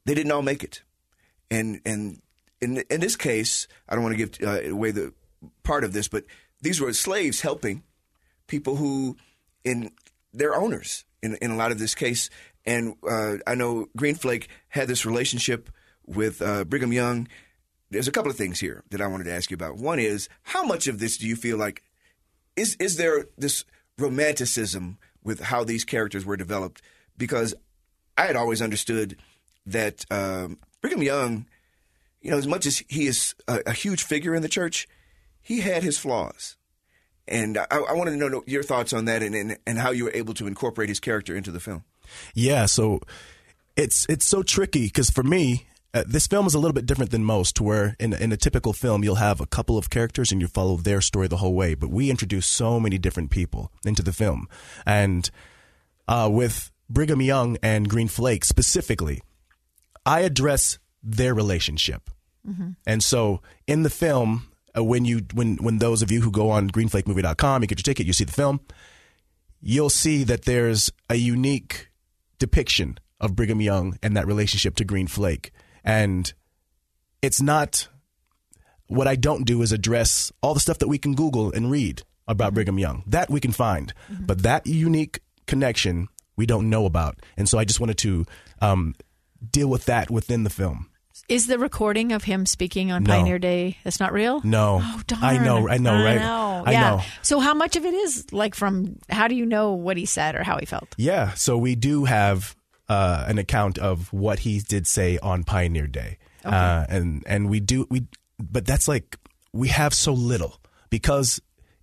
they 0.04 0.14
didn't 0.14 0.30
all 0.30 0.42
make 0.42 0.62
it, 0.62 0.82
and 1.50 1.80
and 1.84 2.22
in 2.60 2.84
in 2.88 3.00
this 3.00 3.16
case, 3.16 3.66
I 3.88 3.94
don't 3.94 4.04
want 4.04 4.16
to 4.16 4.24
give 4.24 4.48
uh, 4.48 4.70
away 4.70 4.92
the 4.92 5.12
part 5.64 5.82
of 5.82 5.92
this, 5.92 6.06
but 6.06 6.24
these 6.62 6.80
were 6.80 6.92
slaves 6.92 7.40
helping 7.40 7.82
people 8.46 8.76
who 8.76 9.16
in 9.64 9.90
they're 10.32 10.54
owners 10.54 11.04
in 11.20 11.34
in 11.36 11.50
a 11.50 11.56
lot 11.56 11.72
of 11.72 11.78
this 11.80 11.94
case. 11.94 12.30
And 12.64 12.94
uh, 13.08 13.38
I 13.46 13.56
know 13.56 13.88
Green 13.96 14.14
Flake 14.14 14.48
had 14.68 14.86
this 14.86 15.04
relationship 15.04 15.70
with 16.06 16.40
uh, 16.40 16.64
Brigham 16.64 16.92
Young. 16.92 17.26
There's 17.90 18.08
a 18.08 18.12
couple 18.12 18.30
of 18.30 18.36
things 18.36 18.60
here 18.60 18.84
that 18.90 19.00
I 19.00 19.06
wanted 19.08 19.24
to 19.24 19.32
ask 19.32 19.50
you 19.50 19.56
about. 19.56 19.76
One 19.76 19.98
is 19.98 20.28
how 20.42 20.64
much 20.64 20.86
of 20.86 20.98
this 20.98 21.16
do 21.16 21.26
you 21.26 21.36
feel 21.36 21.56
like 21.56 21.82
is 22.56 22.76
is 22.76 22.96
there 22.96 23.26
this 23.36 23.64
romanticism 23.98 24.98
with 25.22 25.40
how 25.40 25.64
these 25.64 25.84
characters 25.84 26.24
were 26.24 26.36
developed? 26.36 26.82
Because 27.16 27.54
I 28.16 28.26
had 28.26 28.36
always 28.36 28.62
understood 28.62 29.16
that 29.66 30.04
um, 30.10 30.58
Brigham 30.80 31.02
Young, 31.02 31.46
you 32.20 32.30
know, 32.30 32.38
as 32.38 32.46
much 32.46 32.66
as 32.66 32.82
he 32.88 33.06
is 33.06 33.34
a, 33.48 33.60
a 33.66 33.72
huge 33.72 34.02
figure 34.02 34.34
in 34.34 34.42
the 34.42 34.48
church, 34.48 34.88
he 35.42 35.60
had 35.60 35.82
his 35.82 35.98
flaws. 35.98 36.56
And 37.28 37.58
I, 37.58 37.66
I 37.70 37.92
wanted 37.92 38.12
to 38.12 38.16
know 38.16 38.42
your 38.46 38.62
thoughts 38.62 38.92
on 38.92 39.06
that 39.06 39.22
and, 39.22 39.34
and, 39.34 39.58
and 39.66 39.78
how 39.78 39.90
you 39.90 40.04
were 40.04 40.12
able 40.14 40.34
to 40.34 40.46
incorporate 40.46 40.88
his 40.88 41.00
character 41.00 41.34
into 41.34 41.50
the 41.50 41.60
film. 41.60 41.82
Yeah, 42.34 42.66
so 42.66 43.00
it's 43.76 44.06
it's 44.08 44.24
so 44.24 44.42
tricky 44.42 44.84
because 44.84 45.10
for 45.10 45.24
me, 45.24 45.66
uh, 45.96 46.04
this 46.06 46.26
film 46.26 46.46
is 46.46 46.54
a 46.54 46.58
little 46.58 46.74
bit 46.74 46.84
different 46.84 47.10
than 47.10 47.24
most. 47.24 47.60
Where 47.60 47.96
in 47.98 48.12
in 48.12 48.32
a 48.32 48.36
typical 48.36 48.72
film, 48.72 49.02
you'll 49.02 49.16
have 49.16 49.40
a 49.40 49.46
couple 49.46 49.78
of 49.78 49.88
characters 49.88 50.30
and 50.30 50.40
you 50.40 50.46
follow 50.46 50.76
their 50.76 51.00
story 51.00 51.26
the 51.26 51.38
whole 51.38 51.54
way. 51.54 51.74
But 51.74 51.90
we 51.90 52.10
introduce 52.10 52.46
so 52.46 52.78
many 52.78 52.98
different 52.98 53.30
people 53.30 53.72
into 53.84 54.02
the 54.02 54.12
film, 54.12 54.46
and 54.84 55.30
uh, 56.06 56.28
with 56.30 56.70
Brigham 56.90 57.22
Young 57.22 57.56
and 57.62 57.88
Green 57.88 58.08
Flake 58.08 58.44
specifically, 58.44 59.22
I 60.04 60.20
address 60.20 60.78
their 61.02 61.34
relationship. 61.34 62.10
And 62.86 63.02
so 63.02 63.40
in 63.66 63.82
the 63.82 63.90
film, 63.90 64.48
uh, 64.76 64.84
when 64.84 65.04
you 65.04 65.22
when 65.32 65.56
when 65.56 65.78
those 65.78 66.02
of 66.02 66.10
you 66.10 66.20
who 66.20 66.30
go 66.30 66.50
on 66.50 66.70
greenflakemovie.com, 66.70 67.62
you 67.62 67.68
get 67.68 67.78
your 67.78 67.82
ticket, 67.82 68.06
you 68.06 68.12
see 68.12 68.24
the 68.24 68.32
film, 68.32 68.60
you'll 69.60 69.90
see 69.90 70.24
that 70.24 70.44
there's 70.44 70.92
a 71.08 71.16
unique 71.16 71.88
depiction 72.38 72.98
of 73.18 73.34
Brigham 73.34 73.60
Young 73.60 73.98
and 74.02 74.16
that 74.16 74.26
relationship 74.26 74.76
to 74.76 74.84
Green 74.84 75.06
Flake. 75.06 75.52
And 75.86 76.32
it's 77.22 77.40
not 77.40 77.88
what 78.88 79.08
I 79.08 79.16
don't 79.16 79.44
do 79.44 79.62
is 79.62 79.72
address 79.72 80.32
all 80.42 80.54
the 80.54 80.60
stuff 80.60 80.78
that 80.78 80.88
we 80.88 80.98
can 80.98 81.14
Google 81.14 81.52
and 81.52 81.70
read 81.70 82.02
about 82.28 82.54
Brigham 82.54 82.78
Young. 82.78 83.04
That 83.06 83.30
we 83.30 83.40
can 83.40 83.52
find. 83.52 83.92
But 84.10 84.42
that 84.42 84.66
unique 84.66 85.20
connection 85.46 86.08
we 86.36 86.46
don't 86.46 86.68
know 86.68 86.86
about. 86.86 87.20
And 87.36 87.48
so 87.48 87.58
I 87.58 87.64
just 87.64 87.80
wanted 87.80 87.98
to 87.98 88.26
um, 88.60 88.94
deal 89.50 89.68
with 89.68 89.86
that 89.86 90.10
within 90.10 90.44
the 90.44 90.50
film. 90.50 90.90
Is 91.28 91.46
the 91.46 91.58
recording 91.58 92.12
of 92.12 92.24
him 92.24 92.46
speaking 92.46 92.92
on 92.92 93.02
No. 93.02 93.10
Pioneer 93.10 93.38
Day 93.38 93.78
that's 93.82 93.98
not 93.98 94.12
real? 94.12 94.40
No. 94.44 94.80
Oh, 94.82 95.02
darn. 95.06 95.24
I 95.24 95.38
know, 95.38 95.68
I 95.68 95.78
know, 95.78 95.92
right? 95.92 96.18
I 96.18 96.24
know. 96.24 96.62
I 96.66 96.72
yeah. 96.72 96.80
know. 96.80 97.02
So 97.22 97.40
how 97.40 97.54
much 97.54 97.74
of 97.74 97.84
it 97.84 97.94
is 97.94 98.26
like 98.32 98.54
from 98.54 98.98
how 99.08 99.26
do 99.26 99.34
you 99.34 99.46
know 99.46 99.72
what 99.72 99.96
he 99.96 100.04
said 100.04 100.36
or 100.36 100.44
how 100.44 100.58
he 100.58 100.66
felt? 100.66 100.94
Yeah, 100.98 101.32
so 101.34 101.56
we 101.56 101.74
do 101.74 102.04
have 102.04 102.54
uh, 102.88 103.24
an 103.26 103.38
account 103.38 103.78
of 103.78 104.12
what 104.12 104.40
he 104.40 104.60
did 104.60 104.86
say 104.86 105.18
on 105.18 105.44
Pioneer 105.44 105.86
Day, 105.86 106.18
uh, 106.44 106.86
and 106.88 107.22
and 107.26 107.48
we 107.48 107.60
do 107.60 107.86
we, 107.90 108.06
but 108.38 108.66
that's 108.66 108.88
like 108.88 109.18
we 109.52 109.68
have 109.68 109.92
so 109.94 110.12
little 110.12 110.60
because 110.90 111.40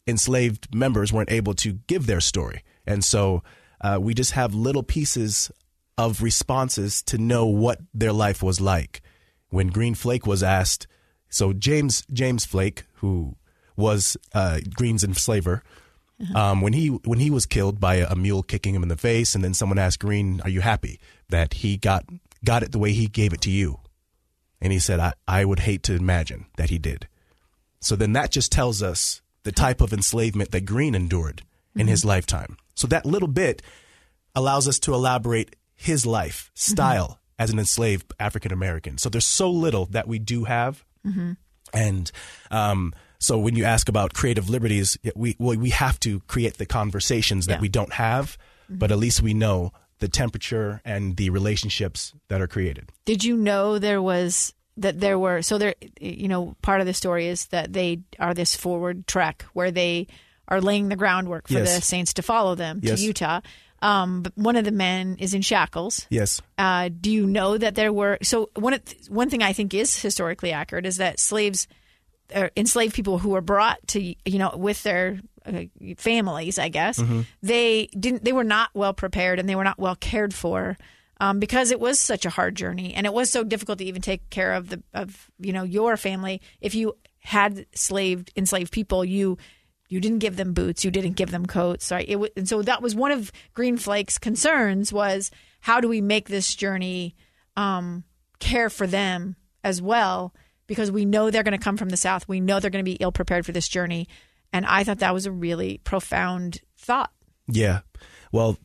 enslaved 0.07 0.73
members 0.73 1.11
weren't 1.11 1.31
able 1.31 1.53
to 1.55 1.73
give 1.87 2.07
their 2.07 2.21
story, 2.21 2.63
and 2.85 3.03
so 3.03 3.43
uh, 3.81 3.97
we 4.01 4.13
just 4.13 4.31
have 4.31 4.53
little 4.53 4.83
pieces 4.83 5.51
of 5.97 6.21
responses 6.23 7.01
to 7.03 7.17
know 7.17 7.45
what 7.45 7.79
their 7.93 8.13
life 8.13 8.41
was 8.41 8.59
like. 8.59 9.01
When 9.49 9.67
Green 9.67 9.93
Flake 9.93 10.25
was 10.25 10.41
asked, 10.41 10.87
so 11.29 11.53
James 11.53 12.05
James 12.11 12.45
Flake, 12.45 12.85
who 12.95 13.35
was 13.75 14.17
uh, 14.33 14.59
Green's 14.73 15.03
enslaver, 15.03 15.63
um, 16.35 16.61
when 16.61 16.73
he 16.73 16.87
when 16.87 17.19
he 17.19 17.29
was 17.29 17.45
killed 17.45 17.79
by 17.79 17.95
a, 17.95 18.15
mule 18.15 18.43
kicking 18.43 18.73
him 18.75 18.83
in 18.83 18.89
the 18.89 18.97
face, 18.97 19.35
and 19.35 19.43
then 19.43 19.53
someone 19.53 19.79
asked 19.79 19.99
Green, 19.99 20.41
"Are 20.41 20.49
you 20.49 20.61
happy 20.61 20.99
that 21.29 21.55
he 21.55 21.77
got 21.77 22.05
got 22.45 22.63
it 22.63 22.71
the 22.71 22.79
way 22.79 22.93
he 22.93 23.07
gave 23.07 23.33
it 23.33 23.41
to 23.41 23.51
you?" 23.51 23.79
And 24.61 24.71
he 24.71 24.79
said, 24.79 24.99
"I, 24.99 25.13
I 25.27 25.43
would 25.45 25.59
hate 25.59 25.83
to 25.83 25.95
imagine 25.95 26.45
that 26.57 26.69
he 26.69 26.77
did." 26.77 27.07
So 27.81 27.95
then 27.95 28.13
that 28.13 28.31
just 28.31 28.51
tells 28.51 28.81
us 28.81 29.21
the 29.43 29.51
type 29.51 29.81
of 29.81 29.91
enslavement 29.91 30.51
that 30.51 30.65
Green 30.65 30.95
endured 30.95 31.43
in 31.75 31.87
his 31.87 32.05
lifetime. 32.05 32.57
So 32.75 32.87
that 32.87 33.05
little 33.05 33.27
bit 33.27 33.61
allows 34.35 34.67
us 34.67 34.79
to 34.79 34.93
elaborate 34.93 35.55
his 35.75 36.05
life 36.05 36.49
style 36.53 37.19
as 37.37 37.49
an 37.49 37.59
enslaved 37.59 38.13
African 38.19 38.53
American. 38.53 38.97
So 38.97 39.09
there's 39.09 39.25
so 39.25 39.51
little 39.51 39.87
that 39.87 40.07
we 40.07 40.17
do 40.19 40.45
have, 40.45 40.85
and 41.73 42.09
um, 42.51 42.93
so 43.23 43.37
when 43.39 43.55
you 43.55 43.63
ask 43.63 43.87
about 43.89 44.13
creative 44.13 44.49
liberties, 44.49 44.97
we 45.15 45.35
well, 45.39 45.57
we 45.57 45.69
have 45.71 45.99
to 46.01 46.19
create 46.27 46.57
the 46.57 46.65
conversations 46.65 47.45
that 47.47 47.55
Yeah. 47.57 47.61
we 47.61 47.69
don't 47.69 47.93
have, 47.93 48.37
but 48.69 48.91
at 48.91 48.97
least 48.99 49.21
we 49.21 49.33
know 49.33 49.71
the 49.99 50.07
temperature 50.09 50.81
and 50.83 51.15
the 51.17 51.29
relationships 51.29 52.13
that 52.27 52.41
are 52.41 52.47
created. 52.47 52.91
Did 53.05 53.23
you 53.23 53.37
know 53.37 53.79
there 53.79 54.01
was 54.01 54.53
that 54.77 54.99
there 54.99 55.17
were 55.19 55.41
so 55.41 55.57
there 55.57 55.75
you 56.01 56.27
know 56.27 56.55
part 56.61 56.81
of 56.81 56.87
the 56.87 56.93
story 56.93 57.27
is 57.27 57.45
that 57.47 57.71
they 57.73 58.01
are 58.19 58.33
this 58.33 58.55
forward 58.55 59.05
trek 59.07 59.45
where 59.53 59.71
they 59.71 60.07
are 60.47 60.59
laying 60.59 60.89
the 60.89 60.95
groundwork 60.97 61.47
for 61.47 61.53
Yes. 61.53 61.75
the 61.75 61.81
saints 61.81 62.13
to 62.15 62.21
follow 62.21 62.55
them 62.55 62.79
Yes. 62.83 62.99
to 62.99 63.05
Utah. 63.05 63.39
Um, 63.81 64.23
but 64.23 64.33
one 64.37 64.55
of 64.55 64.65
the 64.65 64.71
men 64.71 65.17
is 65.19 65.33
in 65.33 65.41
shackles. 65.41 66.07
Yes. 66.09 66.41
Uh, 66.57 66.89
do 66.89 67.11
you 67.11 67.25
know 67.27 67.57
that 67.57 67.75
there 67.75 67.91
were 67.93 68.17
so 68.23 68.49
one 68.55 68.73
of- 68.73 68.81
one 69.09 69.29
thing 69.29 69.43
I 69.43 69.53
think 69.53 69.73
is 69.73 69.95
historically 70.01 70.51
accurate 70.51 70.85
is 70.85 70.97
that 70.97 71.19
slaves 71.19 71.67
enslaved 72.55 72.93
people 72.95 73.19
who 73.19 73.29
were 73.29 73.41
brought 73.41 73.85
to 73.87 74.01
you 74.01 74.39
know 74.39 74.55
with 74.55 74.83
their 74.83 75.19
uh, 75.45 75.63
families, 75.97 76.57
I 76.59 76.69
guess 76.69 77.01
they 77.41 77.87
didn't 77.99 78.23
they 78.23 78.31
were 78.33 78.43
not 78.43 78.69
well 78.73 78.93
prepared 78.93 79.39
and 79.39 79.47
they 79.49 79.55
were 79.55 79.63
not 79.63 79.79
well 79.79 79.95
cared 79.95 80.33
for 80.33 80.77
um, 81.19 81.39
because 81.39 81.71
it 81.71 81.79
was 81.79 81.99
such 81.99 82.25
a 82.25 82.29
hard 82.29 82.55
journey 82.55 82.93
and 82.93 83.05
it 83.05 83.13
was 83.13 83.31
so 83.31 83.43
difficult 83.43 83.77
to 83.79 83.85
even 83.85 84.01
take 84.01 84.29
care 84.29 84.53
of 84.53 84.69
the 84.69 84.81
of 84.93 85.29
you 85.39 85.53
know 85.53 85.63
your 85.63 85.97
family 85.97 86.41
if 86.61 86.73
you 86.75 86.95
had 87.19 87.65
slaved 87.73 88.31
enslaved 88.35 88.71
people, 88.71 89.05
you 89.05 89.37
you 89.89 89.99
didn't 90.01 90.19
give 90.19 90.37
them 90.37 90.53
boots, 90.53 90.83
you 90.83 90.91
didn't 90.91 91.13
give 91.13 91.29
them 91.29 91.45
coats, 91.45 91.91
right? 91.91 92.07
It, 92.07 92.15
wa- 92.15 92.27
and 92.35 92.49
so 92.49 92.61
that 92.63 92.81
was 92.81 92.95
one 92.95 93.11
of 93.11 93.31
Green 93.53 93.77
Flake's 93.77 94.17
concerns 94.17 94.91
was 94.91 95.29
how 95.59 95.79
do 95.79 95.87
we 95.87 96.01
make 96.01 96.29
this 96.29 96.55
journey 96.55 97.15
um, 97.55 98.03
care 98.39 98.69
for 98.69 98.87
them 98.87 99.35
as 99.63 99.81
well? 99.81 100.33
Because 100.73 100.91
we 100.91 101.05
know 101.05 101.29
they're 101.29 101.43
going 101.43 101.57
to 101.57 101.63
come 101.63 101.77
from 101.77 101.89
the 101.89 101.97
south, 101.97 102.27
we 102.27 102.39
know 102.39 102.59
they're 102.59 102.71
going 102.71 102.83
to 102.83 102.91
be 102.91 102.97
ill 102.99 103.11
prepared 103.11 103.45
for 103.45 103.51
this 103.51 103.67
journey, 103.67 104.07
and 104.51 104.65
I 104.65 104.83
thought 104.83 104.99
that 104.99 105.13
was 105.13 105.27
a 105.27 105.31
really 105.31 105.79
profound 105.83 106.61
thought. 106.77 107.11
Yeah. 107.47 107.81
Well, 108.31 108.57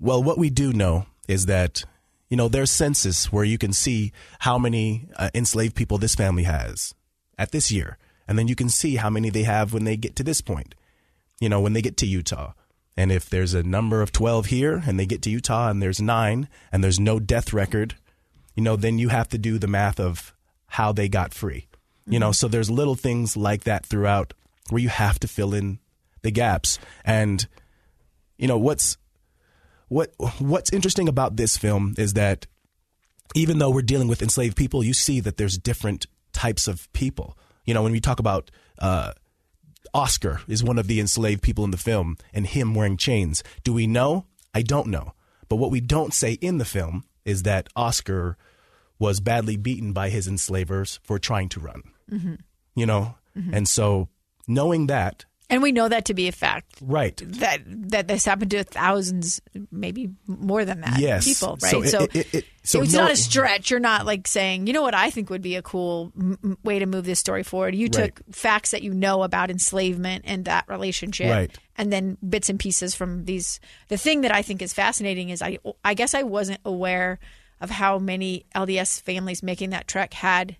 well, 0.00 0.22
what 0.22 0.38
we 0.38 0.48
do 0.48 0.72
know 0.72 1.06
is 1.28 1.46
that 1.46 1.84
you 2.30 2.38
know 2.38 2.48
there's 2.48 2.70
census 2.70 3.30
where 3.30 3.44
you 3.44 3.58
can 3.58 3.74
see 3.74 4.12
how 4.40 4.56
many 4.56 5.08
uh, 5.16 5.28
enslaved 5.34 5.76
people 5.76 5.98
this 5.98 6.14
family 6.14 6.44
has 6.44 6.94
at 7.36 7.52
this 7.52 7.70
year, 7.70 7.98
and 8.26 8.38
then 8.38 8.48
you 8.48 8.54
can 8.54 8.70
see 8.70 8.96
how 8.96 9.10
many 9.10 9.28
they 9.28 9.42
have 9.42 9.74
when 9.74 9.84
they 9.84 9.96
get 9.98 10.16
to 10.16 10.24
this 10.24 10.40
point. 10.40 10.74
You 11.38 11.50
know, 11.50 11.60
when 11.60 11.74
they 11.74 11.82
get 11.82 11.98
to 11.98 12.06
Utah. 12.06 12.52
And 12.96 13.10
if 13.10 13.28
there's 13.28 13.54
a 13.54 13.62
number 13.62 14.02
of 14.02 14.12
12 14.12 14.46
here 14.46 14.82
and 14.86 15.00
they 15.00 15.06
get 15.06 15.22
to 15.22 15.30
Utah 15.30 15.70
and 15.70 15.82
there's 15.82 16.00
nine 16.00 16.46
and 16.70 16.84
there's 16.84 17.00
no 17.00 17.18
death 17.18 17.52
record, 17.52 17.94
you 18.54 18.62
know, 18.62 18.76
then 18.76 18.98
you 18.98 19.08
have 19.08 19.28
to 19.30 19.38
do 19.38 19.58
the 19.58 19.66
math 19.66 19.98
of 19.98 20.34
how 20.72 20.90
they 20.90 21.06
got 21.06 21.34
free. 21.34 21.68
You 22.06 22.18
know, 22.18 22.32
so 22.32 22.48
there's 22.48 22.70
little 22.70 22.94
things 22.94 23.36
like 23.36 23.64
that 23.64 23.84
throughout 23.86 24.32
where 24.70 24.82
you 24.82 24.88
have 24.88 25.20
to 25.20 25.28
fill 25.28 25.54
in 25.54 25.78
the 26.22 26.30
gaps. 26.30 26.78
And 27.04 27.46
you 28.38 28.48
know, 28.48 28.58
what's 28.58 28.96
what 29.88 30.12
what's 30.38 30.72
interesting 30.72 31.08
about 31.08 31.36
this 31.36 31.56
film 31.58 31.94
is 31.98 32.14
that 32.14 32.46
even 33.34 33.58
though 33.58 33.70
we're 33.70 33.82
dealing 33.82 34.08
with 34.08 34.22
enslaved 34.22 34.56
people, 34.56 34.82
you 34.82 34.94
see 34.94 35.20
that 35.20 35.36
there's 35.36 35.58
different 35.58 36.06
types 36.32 36.66
of 36.66 36.90
people. 36.92 37.36
You 37.66 37.74
know, 37.74 37.82
when 37.82 37.92
we 37.92 38.00
talk 38.00 38.18
about 38.18 38.50
uh, 38.78 39.12
Oscar 39.92 40.40
is 40.48 40.64
one 40.64 40.78
of 40.78 40.86
the 40.86 41.00
enslaved 41.00 41.42
people 41.42 41.64
in 41.64 41.70
the 41.70 41.76
film, 41.76 42.16
and 42.32 42.46
him 42.46 42.74
wearing 42.74 42.96
chains. 42.96 43.44
Do 43.62 43.74
we 43.74 43.86
know? 43.86 44.24
I 44.54 44.62
don't 44.62 44.88
know. 44.88 45.12
But 45.48 45.56
what 45.56 45.70
we 45.70 45.80
don't 45.80 46.14
say 46.14 46.32
in 46.32 46.56
the 46.56 46.64
film 46.64 47.04
is 47.24 47.42
that 47.42 47.68
Oscar 47.76 48.38
was 49.02 49.20
badly 49.20 49.56
beaten 49.56 49.92
by 49.92 50.08
his 50.08 50.26
enslavers 50.28 51.00
for 51.02 51.18
trying 51.18 51.48
to 51.50 51.60
run. 51.60 51.82
Mm-hmm. 52.10 52.34
You 52.74 52.86
know, 52.86 53.16
and 53.34 53.66
so 53.68 54.08
knowing 54.46 54.86
that, 54.86 55.24
And 55.50 55.62
we 55.62 55.72
know 55.72 55.88
that 55.88 56.04
to 56.06 56.14
be 56.14 56.28
a 56.28 56.32
fact. 56.32 56.76
right? 56.80 57.16
That 57.40 57.60
that 57.90 58.08
this 58.08 58.24
happened 58.24 58.50
to 58.52 58.64
thousands, 58.64 59.40
maybe 59.70 60.08
more 60.26 60.64
than 60.64 60.80
that. 60.80 60.98
Yes. 60.98 61.24
people, 61.26 61.58
right? 61.62 61.74
it- 61.84 61.88
So, 61.90 62.00
it- 62.04 62.16
it- 62.16 62.34
it- 62.34 62.44
so 62.62 62.80
it's 62.82 62.92
no- 62.94 63.02
not 63.02 63.10
a 63.10 63.16
stretch. 63.16 63.70
You're 63.70 63.80
not 63.92 64.06
like 64.06 64.26
saying, 64.28 64.66
you 64.66 64.72
know 64.72 64.80
what 64.82 64.94
I 64.94 65.10
think 65.10 65.28
would 65.30 65.42
be 65.42 65.56
a 65.56 65.62
cool 65.62 66.12
m- 66.18 66.38
m- 66.44 66.58
way 66.64 66.78
to 66.78 66.86
move 66.86 67.04
this 67.04 67.18
story 67.20 67.42
forward. 67.42 67.74
You 67.74 67.88
Right. 67.92 68.14
took 68.14 68.22
facts 68.34 68.70
that 68.70 68.82
you 68.82 68.94
know 68.94 69.22
about 69.22 69.50
enslavement 69.50 70.24
and 70.26 70.44
that 70.46 70.64
relationship, 70.68 71.30
Right. 71.30 71.50
and 71.76 71.92
then 71.92 72.16
bits 72.26 72.48
and 72.48 72.58
pieces 72.58 72.94
from 72.94 73.24
these. 73.26 73.60
The 73.88 73.98
thing 73.98 74.22
that 74.22 74.32
I 74.32 74.40
think 74.42 74.62
is 74.62 74.72
fascinating 74.72 75.28
is 75.30 75.42
I 75.42 75.58
I 75.84 75.92
guess 75.94 76.14
I 76.14 76.22
wasn't 76.22 76.60
aware 76.64 77.18
of 77.62 77.70
how 77.70 77.98
many 77.98 78.44
LDS 78.54 79.00
families 79.00 79.42
making 79.42 79.70
that 79.70 79.88
trek 79.88 80.12
had 80.12 80.56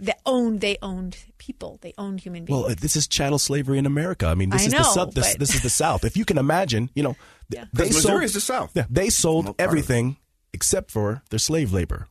that 0.00 0.18
owned 0.26 0.60
they 0.60 0.76
owned 0.82 1.16
people 1.38 1.78
they 1.82 1.92
owned 1.96 2.20
human 2.20 2.44
beings. 2.44 2.64
Well, 2.66 2.74
this 2.74 2.96
is 2.96 3.06
chattel 3.06 3.38
slavery 3.38 3.78
in 3.78 3.86
America. 3.86 4.26
I 4.26 4.34
mean, 4.34 4.50
this 4.50 4.62
I 4.62 4.64
is 4.66 4.70
the 4.72 4.78
know, 4.78 4.82
South. 4.84 5.14
This, 5.14 5.32
but- 5.32 5.38
this 5.38 5.54
is 5.54 5.62
the 5.62 5.70
South. 5.70 6.04
If 6.04 6.16
you 6.16 6.24
can 6.24 6.36
imagine, 6.38 6.90
you 6.94 7.02
know, 7.02 7.16
th- 7.50 7.64
they 7.72 7.84
Because 7.84 8.02
sold 8.02 8.04
Missouri 8.14 8.24
is 8.24 8.34
the 8.34 8.40
South. 8.40 8.72
Yeah, 8.74 8.84
they 8.90 9.08
sold 9.10 9.46
I'm 9.46 9.50
a 9.50 9.54
part 9.54 9.60
of 9.60 9.60
it. 9.60 9.68
everything 9.68 10.16
except 10.52 10.90
for 10.90 11.22
their 11.30 11.38
slave 11.38 11.72
labor. 11.72 12.08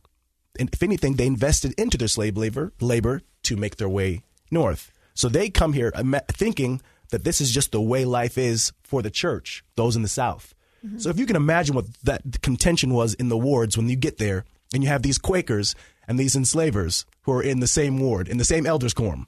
And 0.59 0.69
if 0.71 0.81
anything, 0.83 1.15
they 1.15 1.25
invested 1.27 1.73
into 1.77 1.97
their 1.97 2.07
slave 2.07 2.37
labor 2.37 2.71
labor 2.79 3.21
to 3.43 3.57
make 3.57 3.75
their 3.77 3.89
way 3.89 4.21
north. 4.51 4.91
So 5.13 5.27
they 5.27 5.49
come 5.49 5.73
here 5.73 5.91
thinking 6.31 6.81
that 7.09 7.23
this 7.23 7.41
is 7.41 7.51
just 7.51 7.71
the 7.71 7.81
way 7.81 8.05
life 8.05 8.37
is 8.37 8.71
for 8.83 9.01
the 9.01 9.09
church, 9.09 9.63
those 9.75 9.95
in 9.95 10.01
the 10.01 10.07
South. 10.07 10.53
So 10.97 11.09
if 11.09 11.19
you 11.19 11.25
can 11.25 11.35
imagine 11.35 11.75
what 11.75 11.85
that 12.03 12.41
contention 12.41 12.93
was 12.93 13.13
in 13.13 13.29
the 13.29 13.37
wards 13.37 13.77
when 13.77 13.89
you 13.89 13.95
get 13.95 14.17
there, 14.17 14.45
and 14.73 14.83
you 14.83 14.89
have 14.89 15.03
these 15.03 15.17
Quakers 15.17 15.75
and 16.07 16.19
these 16.19 16.35
enslavers 16.35 17.05
who 17.21 17.31
are 17.31 17.41
in 17.43 17.59
the 17.59 17.67
same 17.67 17.99
ward, 17.99 18.27
in 18.27 18.37
the 18.37 18.45
same 18.45 18.65
elders' 18.65 18.93
quorum. 18.93 19.27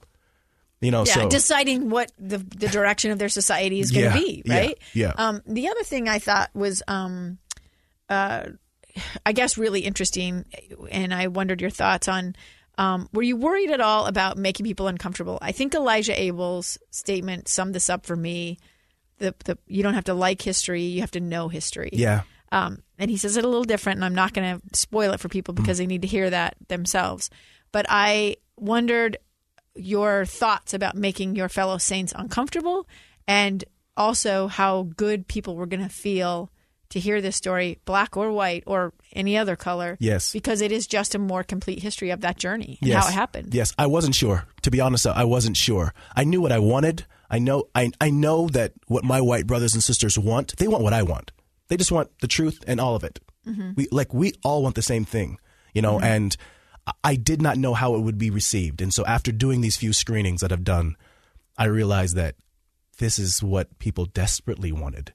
You 0.80 0.92
know, 0.92 1.04
yeah, 1.04 1.14
so 1.14 1.28
deciding 1.28 1.90
what 1.90 2.12
the 2.18 2.38
the 2.38 2.68
direction 2.68 3.10
of 3.10 3.18
their 3.18 3.28
society 3.28 3.80
is 3.80 3.90
going 3.90 4.04
Yeah, 4.04 4.12
to 4.12 4.18
be, 4.20 4.42
yeah, 4.44 4.58
right? 4.58 4.78
yeah. 4.94 5.12
Um, 5.16 5.42
the 5.44 5.68
other 5.68 5.82
thing 5.82 6.08
I 6.08 6.20
thought 6.20 6.50
was, 6.54 6.82
um, 6.86 7.38
uh, 8.08 8.44
I 9.26 9.32
guess, 9.32 9.58
really 9.58 9.80
interesting, 9.80 10.44
and 10.90 11.12
I 11.12 11.26
wondered 11.26 11.60
your 11.60 11.70
thoughts 11.70 12.08
on. 12.08 12.36
Um, 12.76 13.08
were 13.12 13.24
you 13.24 13.36
worried 13.36 13.72
at 13.72 13.80
all 13.80 14.06
about 14.06 14.38
making 14.38 14.64
people 14.64 14.86
uncomfortable? 14.86 15.38
I 15.42 15.50
think 15.50 15.74
Elijah 15.74 16.20
Abel's 16.20 16.78
statement 16.92 17.48
summed 17.48 17.74
this 17.74 17.90
up 17.90 18.06
for 18.06 18.14
me. 18.14 18.58
The, 19.18 19.34
the 19.44 19.58
you 19.66 19.82
don't 19.82 19.94
have 19.94 20.04
to 20.04 20.14
like 20.14 20.42
history, 20.42 20.82
you 20.82 21.00
have 21.00 21.10
to 21.12 21.20
know 21.20 21.48
history. 21.48 21.90
yeah. 21.92 22.22
Um, 22.50 22.82
and 22.98 23.10
he 23.10 23.16
says 23.16 23.36
it 23.36 23.44
a 23.44 23.48
little 23.48 23.64
different, 23.64 23.98
and 23.98 24.04
I'm 24.04 24.14
not 24.14 24.32
going 24.32 24.58
to 24.58 24.78
spoil 24.78 25.12
it 25.12 25.20
for 25.20 25.28
people 25.28 25.52
because 25.54 25.78
they 25.78 25.86
need 25.86 26.02
to 26.02 26.08
hear 26.08 26.30
that 26.30 26.56
themselves. 26.68 27.28
But 27.72 27.84
I 27.88 28.36
wondered 28.56 29.18
your 29.74 30.24
thoughts 30.24 30.74
about 30.74 30.96
making 30.96 31.36
your 31.36 31.48
fellow 31.48 31.78
saints 31.78 32.12
uncomfortable 32.16 32.88
and 33.26 33.64
also 33.96 34.48
how 34.48 34.84
good 34.96 35.28
people 35.28 35.56
were 35.56 35.66
going 35.66 35.82
to 35.82 35.88
feel 35.88 36.50
to 36.90 36.98
hear 36.98 37.20
this 37.20 37.36
story, 37.36 37.78
black 37.84 38.16
or 38.16 38.32
white 38.32 38.64
or 38.66 38.94
any 39.12 39.36
other 39.36 39.56
color. 39.56 39.96
Yes. 40.00 40.32
Because 40.32 40.62
it 40.62 40.72
is 40.72 40.86
just 40.86 41.14
a 41.14 41.18
more 41.18 41.44
complete 41.44 41.82
history 41.82 42.10
of 42.10 42.22
that 42.22 42.38
journey 42.38 42.78
and 42.80 42.88
yes. 42.88 43.04
how 43.04 43.10
it 43.10 43.14
happened. 43.14 43.54
Yes, 43.54 43.74
I 43.76 43.86
wasn't 43.86 44.14
sure. 44.14 44.46
To 44.62 44.70
be 44.70 44.80
honest, 44.80 45.06
I 45.06 45.24
wasn't 45.24 45.56
sure. 45.56 45.92
I 46.16 46.24
knew 46.24 46.40
what 46.40 46.52
I 46.52 46.58
wanted. 46.58 47.04
I 47.30 47.38
know 47.38 47.68
I 47.74 47.90
I 48.00 48.10
know 48.10 48.48
that 48.48 48.72
what 48.86 49.04
my 49.04 49.20
white 49.20 49.46
brothers 49.46 49.74
and 49.74 49.82
sisters 49.82 50.18
want, 50.18 50.56
they 50.56 50.68
want 50.68 50.82
what 50.82 50.94
I 50.94 51.02
want. 51.02 51.32
They 51.68 51.76
just 51.76 51.92
want 51.92 52.10
the 52.20 52.28
truth 52.28 52.64
and 52.66 52.80
all 52.80 52.96
of 52.96 53.04
it. 53.04 53.20
Mm-hmm. 53.46 53.72
We 53.76 53.88
like 53.90 54.14
we 54.14 54.32
all 54.42 54.62
want 54.62 54.74
the 54.74 54.82
same 54.82 55.04
thing, 55.04 55.38
you 55.74 55.82
know, 55.82 55.96
mm-hmm. 55.96 56.04
and 56.04 56.36
I- 56.86 56.92
I 57.04 57.16
did 57.16 57.42
not 57.42 57.58
know 57.58 57.74
how 57.74 57.94
it 57.94 58.00
would 58.00 58.16
be 58.18 58.30
received. 58.30 58.80
And 58.80 58.94
so 58.94 59.04
after 59.04 59.30
doing 59.32 59.60
these 59.60 59.76
few 59.76 59.92
screenings 59.92 60.40
that 60.40 60.52
I've 60.52 60.64
done, 60.64 60.96
I 61.56 61.64
realized 61.64 62.16
that 62.16 62.36
this 62.98 63.18
is 63.18 63.42
what 63.42 63.78
people 63.78 64.06
desperately 64.06 64.72
wanted. 64.72 65.12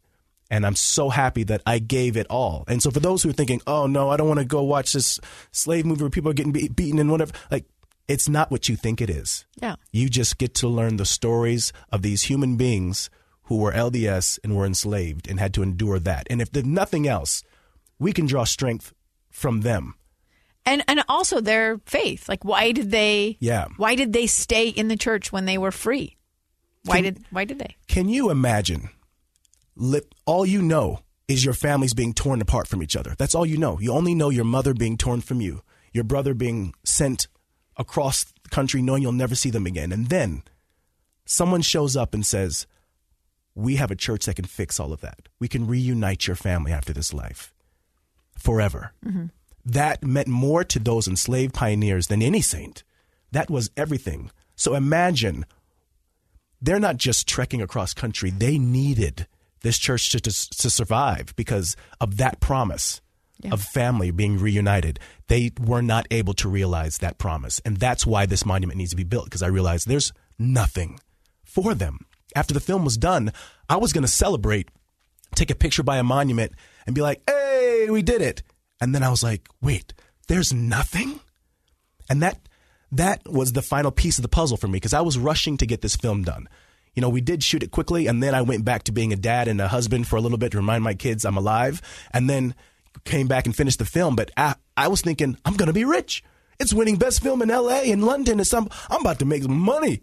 And 0.51 0.67
I'm 0.67 0.75
so 0.75 1.09
happy 1.09 1.43
that 1.45 1.63
I 1.65 1.79
gave 1.79 2.15
it 2.15 2.27
all. 2.29 2.63
And 2.67 2.83
so 2.83 2.91
for 2.91 2.99
those 2.99 3.23
who 3.23 3.29
are 3.29 3.33
thinking, 3.33 3.61
oh 3.65 3.87
no, 3.87 4.11
I 4.11 4.17
don't 4.17 4.27
want 4.27 4.39
to 4.39 4.45
go 4.45 4.61
watch 4.61 4.93
this 4.93 5.19
slave 5.51 5.83
movie 5.85 6.03
where 6.03 6.11
people 6.11 6.29
are 6.29 6.35
getting 6.35 6.51
be- 6.51 6.67
beaten 6.69 6.99
and 6.99 7.09
whatever, 7.09 7.31
like, 7.49 7.65
it's 8.07 8.27
not 8.27 8.51
what 8.51 8.67
you 8.69 8.75
think 8.75 9.01
it 9.01 9.09
is. 9.09 9.45
Yeah. 9.61 9.75
You 9.91 10.09
just 10.09 10.37
get 10.37 10.53
to 10.55 10.67
learn 10.67 10.97
the 10.97 11.05
stories 11.05 11.71
of 11.91 12.01
these 12.01 12.23
human 12.23 12.57
beings 12.57 13.09
who 13.43 13.57
were 13.57 13.71
LDS 13.73 14.39
and 14.43 14.55
were 14.55 14.65
enslaved 14.65 15.27
and 15.29 15.39
had 15.39 15.53
to 15.53 15.63
endure 15.63 15.99
that. 15.99 16.27
And 16.29 16.41
if 16.41 16.51
there's 16.51 16.65
nothing 16.65 17.07
else, 17.07 17.43
we 17.99 18.11
can 18.13 18.25
draw 18.25 18.43
strength 18.43 18.93
from 19.29 19.61
them. 19.61 19.95
And 20.65 20.83
and 20.87 21.03
also 21.09 21.41
their 21.41 21.79
faith. 21.85 22.29
Like 22.29 22.45
why 22.45 22.71
did 22.71 22.91
they 22.91 23.37
Yeah. 23.41 23.67
why 23.77 23.95
did 23.95 24.13
they 24.13 24.27
stay 24.27 24.69
in 24.69 24.87
the 24.87 24.95
church 24.97 25.31
when 25.31 25.45
they 25.45 25.57
were 25.57 25.71
free? 25.71 26.17
Why 26.85 26.95
Can- 27.01 27.03
did 27.03 27.23
why 27.31 27.45
did 27.45 27.59
they? 27.59 27.75
Can 27.87 28.07
you 28.09 28.29
imagine? 28.29 28.89
All 30.25 30.45
you 30.45 30.61
know 30.61 30.99
is 31.27 31.43
your 31.43 31.53
families 31.53 31.93
being 31.93 32.13
torn 32.13 32.41
apart 32.41 32.67
from 32.67 32.83
each 32.83 32.95
other. 32.95 33.15
That's 33.17 33.35
all 33.35 33.45
you 33.45 33.57
know. 33.57 33.79
You 33.79 33.91
only 33.93 34.13
know 34.15 34.29
your 34.29 34.45
mother 34.45 34.73
being 34.73 34.97
torn 34.97 35.21
from 35.21 35.41
you, 35.41 35.61
your 35.91 36.03
brother 36.03 36.33
being 36.33 36.73
sent 36.83 37.27
across 37.77 38.23
the 38.23 38.49
country 38.49 38.81
knowing 38.81 39.01
you'll 39.01 39.11
never 39.11 39.35
see 39.35 39.49
them 39.49 39.65
again. 39.65 39.91
And 39.91 40.07
then 40.07 40.43
someone 41.25 41.61
shows 41.61 41.95
up 41.95 42.13
and 42.13 42.25
says, 42.25 42.67
We 43.55 43.75
have 43.77 43.91
a 43.91 43.95
church 43.95 44.25
that 44.25 44.35
can 44.35 44.45
fix 44.45 44.79
all 44.79 44.93
of 44.93 45.01
that. 45.01 45.29
We 45.39 45.47
can 45.47 45.67
reunite 45.67 46.27
your 46.27 46.35
family 46.35 46.71
after 46.71 46.93
this 46.93 47.13
life 47.13 47.53
forever. 48.37 48.93
Mm-hmm. 49.05 49.25
That 49.65 50.03
meant 50.03 50.27
more 50.27 50.63
to 50.65 50.79
those 50.79 51.07
enslaved 51.07 51.53
pioneers 51.53 52.07
than 52.07 52.21
any 52.21 52.41
saint. 52.41 52.83
That 53.31 53.49
was 53.49 53.71
everything. 53.77 54.31
So 54.55 54.75
imagine 54.75 55.45
they're 56.61 56.79
not 56.79 56.97
just 56.97 57.27
trekking 57.27 57.61
across 57.61 57.93
country. 57.93 58.29
They 58.29 58.57
needed 58.57 59.27
this 59.61 59.77
church 59.77 60.09
to, 60.09 60.19
to, 60.19 60.31
to 60.31 60.69
survive 60.69 61.33
because 61.35 61.75
of 61.99 62.17
that 62.17 62.39
promise 62.39 63.01
of 63.51 63.61
family 63.61 64.11
being 64.11 64.39
reunited. 64.39 64.99
They 65.27 65.51
were 65.59 65.81
not 65.81 66.07
able 66.11 66.33
to 66.35 66.49
realize 66.49 66.99
that 66.99 67.17
promise. 67.17 67.59
And 67.65 67.77
that's 67.77 68.05
why 68.05 68.25
this 68.25 68.45
monument 68.45 68.77
needs 68.77 68.91
to 68.91 68.95
be 68.95 69.03
built 69.03 69.25
because 69.25 69.43
I 69.43 69.47
realized 69.47 69.87
there's 69.87 70.13
nothing 70.37 70.99
for 71.43 71.73
them. 71.73 72.05
After 72.35 72.53
the 72.53 72.59
film 72.59 72.83
was 72.83 72.97
done, 72.97 73.31
I 73.69 73.77
was 73.77 73.93
going 73.93 74.03
to 74.03 74.07
celebrate, 74.07 74.69
take 75.35 75.51
a 75.51 75.55
picture 75.55 75.83
by 75.83 75.97
a 75.97 76.03
monument, 76.03 76.53
and 76.85 76.95
be 76.95 77.01
like, 77.01 77.21
hey, 77.27 77.87
we 77.89 78.01
did 78.01 78.21
it. 78.21 78.43
And 78.81 78.93
then 78.93 79.03
I 79.03 79.09
was 79.09 79.23
like, 79.23 79.47
wait, 79.61 79.93
there's 80.27 80.53
nothing? 80.53 81.19
And 82.09 82.21
that 82.21 82.39
that 82.91 83.21
was 83.25 83.53
the 83.53 83.61
final 83.61 83.91
piece 83.91 84.17
of 84.17 84.21
the 84.21 84.29
puzzle 84.29 84.57
for 84.57 84.67
me 84.67 84.73
because 84.73 84.93
I 84.93 85.01
was 85.01 85.17
rushing 85.17 85.57
to 85.57 85.65
get 85.65 85.81
this 85.81 85.95
film 85.95 86.23
done. 86.23 86.47
You 86.93 87.01
know, 87.01 87.09
we 87.09 87.21
did 87.21 87.43
shoot 87.43 87.63
it 87.63 87.71
quickly, 87.71 88.05
and 88.05 88.21
then 88.21 88.35
I 88.35 88.43
went 88.43 88.65
back 88.65 88.83
to 88.83 88.91
being 88.91 89.11
a 89.11 89.15
dad 89.15 89.47
and 89.47 89.59
a 89.59 89.67
husband 89.67 90.07
for 90.07 90.15
a 90.15 90.21
little 90.21 90.37
bit 90.37 90.51
to 90.51 90.57
remind 90.57 90.83
my 90.83 90.93
kids 90.93 91.25
I'm 91.25 91.37
alive, 91.37 91.81
and 92.11 92.29
then 92.29 92.53
came 93.05 93.27
back 93.27 93.45
and 93.45 93.55
finished 93.55 93.79
the 93.79 93.85
film. 93.85 94.15
But 94.15 94.31
I, 94.37 94.55
I 94.77 94.87
was 94.87 95.01
thinking 95.01 95.37
I'm 95.45 95.55
going 95.55 95.67
to 95.67 95.73
be 95.73 95.85
rich. 95.85 96.23
It's 96.59 96.73
winning 96.73 96.97
best 96.97 97.21
film 97.21 97.41
in 97.41 97.49
L.A. 97.51 97.91
and 97.91 98.03
London. 98.03 98.39
And 98.39 98.47
some, 98.47 98.69
I'm 98.89 99.01
about 99.01 99.19
to 99.19 99.25
make 99.25 99.47
money 99.47 100.01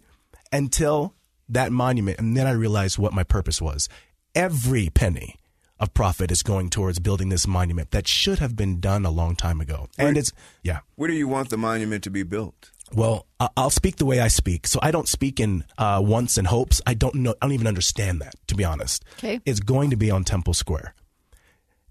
until 0.53 1.15
that 1.49 1.73
monument. 1.73 2.19
And 2.19 2.37
then 2.37 2.47
I 2.47 2.53
realized 2.53 2.99
what 2.99 3.13
my 3.13 3.23
purpose 3.23 3.61
was. 3.63 3.89
Every 4.35 4.89
penny 4.91 5.37
of 5.79 5.95
profit 5.95 6.31
is 6.31 6.43
going 6.43 6.69
towards 6.69 6.99
building 6.99 7.31
this 7.31 7.47
monument 7.47 7.91
that 7.93 8.07
should 8.07 8.39
have 8.39 8.55
been 8.55 8.81
done 8.81 9.07
a 9.07 9.11
long 9.11 9.35
time 9.35 9.61
ago. 9.61 9.89
And 9.99 10.17
it's, 10.19 10.33
yeah. 10.63 10.81
Where 10.97 11.09
do 11.09 11.15
you 11.15 11.27
want 11.27 11.49
the 11.49 11.57
monument 11.57 12.05
to 12.05 12.11
be 12.11 12.23
built? 12.23 12.71
Well, 12.93 13.27
I- 13.39 13.49
I'll 13.57 13.71
speak 13.71 13.97
the 13.97 14.05
way 14.05 14.21
I 14.21 14.29
speak. 14.29 14.67
So 14.67 14.79
I 14.83 14.91
don't 14.91 15.09
speak 15.09 15.41
in 15.41 15.65
uh, 15.79 16.03
wants 16.05 16.37
and 16.37 16.47
hopes. 16.47 16.83
I 16.87 16.95
don't 16.95 17.15
know. 17.17 17.35
I 17.41 17.47
don't 17.47 17.53
even 17.55 17.67
understand 17.67 18.21
that, 18.21 18.35
to 18.49 18.55
be 18.55 18.65
honest. 18.65 19.05
Okay. 19.19 19.41
It's 19.47 19.61
going 19.61 19.91
to 19.91 19.97
be 19.97 20.11
on 20.11 20.25
Temple 20.25 20.53
Square, 20.55 20.95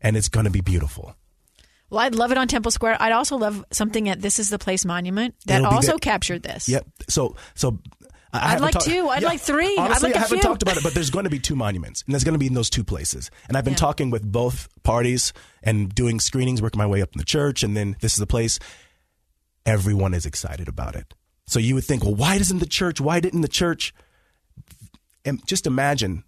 and 0.01 0.15
it's 0.17 0.29
going 0.29 0.45
to 0.45 0.51
be 0.51 0.61
beautiful. 0.61 1.15
Well, 1.89 2.01
I'd 2.01 2.13
love 2.15 2.31
it 2.31 2.37
on 2.37 2.47
Temple 2.47 2.71
Square. 2.71 2.97
I'd 3.01 3.11
also 3.13 3.35
love 3.37 3.65
something 3.71 4.09
at 4.09 4.21
This 4.21 4.37
Is 4.39 4.49
the 4.49 4.59
Place 4.59 4.85
Monument 4.85 5.35
that 5.47 5.63
also 5.63 5.93
there. 5.93 5.97
captured 5.97 6.43
this. 6.43 6.69
Yep. 6.69 6.85
So, 7.09 7.35
so 7.55 7.79
I 8.31 8.53
I'd 8.53 8.61
like 8.61 8.77
two. 8.77 9.09
I'd 9.09 9.23
like 9.23 9.39
three. 9.39 9.75
I'd 9.75 9.85
Honestly, 9.85 10.09
like 10.09 10.17
I 10.17 10.19
haven't 10.19 10.37
few. 10.37 10.43
talked 10.47 10.61
about 10.61 10.77
it, 10.77 10.83
but 10.83 10.93
there's 10.93 11.09
going 11.09 11.23
to 11.23 11.31
be 11.31 11.39
two 11.39 11.55
monuments, 11.55 12.03
and 12.05 12.13
there's 12.13 12.23
going 12.23 12.33
to 12.35 12.39
be 12.39 12.45
in 12.45 12.53
those 12.53 12.69
two 12.69 12.83
places. 12.83 13.31
And 13.47 13.57
I've 13.57 13.63
been 13.65 13.73
Yeah. 13.73 13.77
talking 13.79 14.11
with 14.11 14.23
both 14.31 14.67
parties 14.83 15.33
and 15.63 15.93
doing 15.95 16.19
screenings, 16.19 16.61
working 16.61 16.77
my 16.77 16.85
way 16.85 17.01
up 17.01 17.09
in 17.13 17.17
the 17.17 17.25
church, 17.25 17.63
and 17.63 17.75
then 17.75 17.95
this 18.01 18.13
is 18.13 18.19
the 18.19 18.27
place. 18.27 18.59
Everyone 19.65 20.13
is 20.13 20.27
excited 20.27 20.67
about 20.67 20.95
it. 20.95 21.13
So 21.47 21.57
you 21.57 21.73
would 21.73 21.83
think, 21.85 22.03
well, 22.03 22.13
why 22.13 22.37
doesn't 22.37 22.59
the 22.59 22.67
church? 22.67 23.01
Why 23.01 23.19
didn't 23.19 23.41
the 23.41 23.47
church? 23.47 23.95
And 25.25 25.43
just 25.47 25.65
imagine 25.65 26.23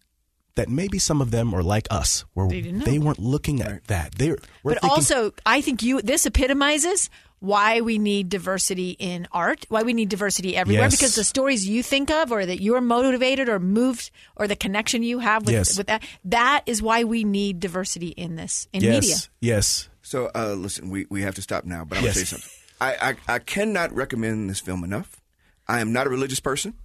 that 0.56 0.70
maybe 0.70 1.00
some 1.00 1.22
of 1.22 1.32
them 1.32 1.54
are 1.54 1.64
like 1.64 1.88
us, 1.92 2.26
where 2.34 2.48
They 2.48 2.62
didn't 2.62 2.80
know. 2.80 2.86
they 2.86 3.00
weren't 3.00 3.20
looking 3.20 3.62
at 3.62 3.86
that. 3.88 4.16
They 4.16 4.32
were 4.32 4.38
we're 4.64 4.74
but 4.74 4.82
thinking, 4.82 4.96
also, 4.96 5.34
I 5.46 5.62
think 5.62 5.82
you 5.84 6.02
this 6.02 6.26
epitomizes 6.26 7.10
why 7.40 7.82
we 7.82 7.98
need 7.98 8.30
diversity 8.30 8.92
in 9.00 9.28
art, 9.32 9.66
why 9.70 9.82
we 9.82 9.94
need 9.94 10.10
diversity 10.10 10.56
everywhere, 10.56 10.86
Yes. 10.86 10.96
because 10.96 11.16
the 11.16 11.24
stories 11.24 11.68
you 11.68 11.82
think 11.82 12.12
of, 12.12 12.32
or 12.32 12.46
that 12.46 12.62
you're 12.62 12.82
motivated 12.82 13.50
or 13.50 13.60
moved, 13.60 14.12
or 14.36 14.48
the 14.48 14.56
connection 14.56 15.02
you 15.02 15.18
have 15.20 15.44
with, 15.46 15.54
Yes. 15.56 15.76
with 15.78 15.88
that, 15.88 16.04
that 16.26 16.62
is 16.68 16.84
why 16.84 17.04
we 17.04 17.24
need 17.24 17.60
diversity 17.60 18.10
in 18.10 18.36
this 18.36 18.68
in 18.74 18.82
yes, 18.84 19.02
media. 19.02 19.16
yes, 19.56 19.90
So, 20.04 20.30
uh, 20.36 20.54
listen, 20.54 20.92
we, 20.92 21.08
we 21.10 21.24
have 21.24 21.34
to 21.36 21.42
stop 21.42 21.66
now, 21.66 21.84
but 21.84 21.98
I'm 21.98 22.04
Yes. 22.04 22.14
going 22.16 22.26
to 22.26 22.30
say 22.30 22.38
something. 22.38 22.50
I, 22.80 23.10
I, 23.28 23.36
I 23.36 23.40
cannot 23.40 23.92
recommend 23.96 24.48
this 24.50 24.60
film 24.60 24.84
enough. 24.84 25.20
I 25.68 25.80
am 25.80 25.92
not 25.94 26.06
a 26.06 26.12
religious 26.12 26.40
person. 26.40 26.76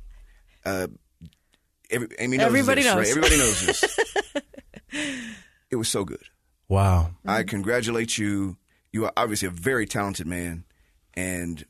Uh, 0.64 0.86
every, 1.90 2.08
Amy 2.18 2.36
knows 2.36 2.46
Everybody 2.46 2.82
this, 2.82 2.94
knows. 2.94 2.98
Right? 2.98 3.08
Everybody 3.10 3.36
knows 3.38 3.66
this. 3.66 3.98
it 5.70 5.76
was 5.76 5.88
so 5.88 6.04
good. 6.04 6.22
wow. 6.68 7.10
I 7.26 7.42
congratulate 7.42 8.18
you. 8.18 8.56
You 8.92 9.04
are 9.04 9.12
obviously 9.16 9.48
a 9.48 9.50
very 9.50 9.86
talented 9.86 10.26
man, 10.26 10.64
and 11.14 11.64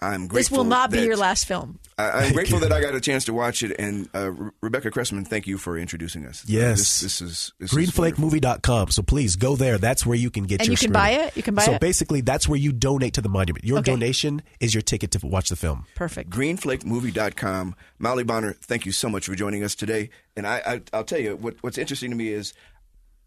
I'm 0.00 0.28
grateful. 0.28 0.36
This 0.36 0.50
will 0.50 0.64
not 0.64 0.90
be 0.92 1.00
your 1.02 1.16
last 1.16 1.46
film. 1.46 1.78
I, 1.98 2.10
I'm 2.10 2.32
grateful 2.32 2.60
that 2.60 2.72
I 2.72 2.80
got 2.80 2.94
a 2.94 3.00
chance 3.00 3.24
to 3.24 3.32
watch 3.34 3.62
it. 3.64 3.74
And 3.80 4.08
uh, 4.14 4.30
Re- 4.30 4.50
Rebecca 4.60 4.90
Cressman, 4.90 5.24
thank 5.24 5.46
you 5.48 5.58
for 5.58 5.76
introducing 5.76 6.24
us. 6.24 6.42
Uh, 6.42 6.46
Yes. 6.48 6.78
this, 6.78 7.00
this 7.00 7.20
is 7.20 7.52
this 7.58 7.72
is 7.72 7.76
wonderful. 7.98 8.04
greenflakemovie.com. 8.30 8.90
So 8.92 9.02
please 9.02 9.34
go 9.36 9.56
there. 9.56 9.78
That's 9.78 10.06
where 10.06 10.16
you 10.16 10.30
can 10.30 10.44
get 10.44 10.60
And 10.60 10.68
your 10.68 10.72
you 10.74 10.76
can 10.76 10.92
screening. 10.94 11.18
buy 11.18 11.24
it? 11.26 11.36
You 11.36 11.42
can 11.42 11.54
buy 11.56 11.62
so 11.64 11.72
it? 11.72 11.74
So 11.74 11.78
basically, 11.80 12.20
that's 12.20 12.48
where 12.48 12.58
you 12.58 12.72
donate 12.72 13.14
to 13.14 13.20
the 13.20 13.28
monument. 13.28 13.64
Your 13.64 13.78
Okay. 13.78 13.90
donation 13.92 14.42
is 14.60 14.72
your 14.74 14.82
ticket 14.82 15.10
to 15.12 15.26
watch 15.26 15.48
the 15.48 15.56
film. 15.56 15.86
Perfect. 15.96 16.30
greenflakemovie.com. 16.30 17.74
Mauli 17.98 18.22
Bonner, 18.24 18.52
thank 18.62 18.86
you 18.86 18.92
so 18.92 19.08
much 19.08 19.26
for 19.26 19.34
joining 19.34 19.64
us 19.64 19.74
today. 19.74 20.10
And 20.36 20.46
I, 20.46 20.62
I, 20.64 20.80
I'll 20.92 21.04
tell 21.04 21.18
you 21.18 21.36
what, 21.36 21.56
what's 21.62 21.78
interesting 21.78 22.10
to 22.10 22.16
me 22.16 22.28
is 22.28 22.52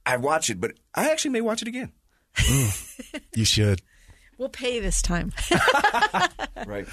I 0.05 0.17
watch 0.17 0.49
it, 0.49 0.61
but 0.61 0.71
I 0.93 1.09
actually 1.11 1.31
may 1.31 1.41
watch 1.41 1.61
it 1.61 1.67
again. 1.67 1.91
You 3.35 3.45
should. 3.45 3.81
We'll 4.37 4.49
pay 4.49 4.79
this 4.79 5.01
time. 5.01 5.31
Right. 6.65 6.87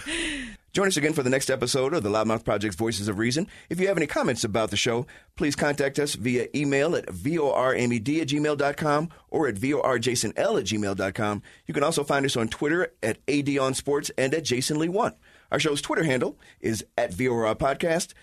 Join 0.73 0.89
us 0.89 0.97
again 0.97 1.13
for 1.13 1.23
the 1.23 1.31
next 1.31 1.51
episode 1.51 1.95
of 1.95 2.03
the 2.03 2.11
Loudmouth 2.11 2.45
Project's 2.45 2.77
Voices 2.77 3.09
of 3.09 3.19
Reason. 3.19 3.47
If 3.71 3.81
you 3.81 3.89
have 3.89 3.97
any 3.97 4.07
comments 4.07 4.45
about 4.45 4.71
the 4.71 4.77
show, 4.77 5.07
please 5.37 5.55
contact 5.57 5.99
us 5.99 6.15
via 6.15 6.49
email 6.55 6.97
at 6.97 7.07
vormed 7.07 8.21
at 8.21 8.29
gmail.com 8.29 9.09
or 9.31 9.49
at 9.49 9.55
vorjasonl 9.55 10.59
at 10.61 10.67
gmail.com. 10.67 11.43
You 11.67 11.75
can 11.75 11.83
also 11.85 12.05
find 12.05 12.27
us 12.27 12.37
on 12.37 12.49
Twitter 12.49 12.93
at 13.03 13.25
adonsports 13.27 14.11
and 14.19 14.35
at 14.35 14.45
jasonlee1. 14.45 15.15
Our 15.51 15.61
show's 15.61 15.83
Twitter 15.83 16.05
handle 16.05 16.39
is 16.61 16.85
at 16.99 17.13
VOR 17.13 17.55
Podcast. 17.55 18.15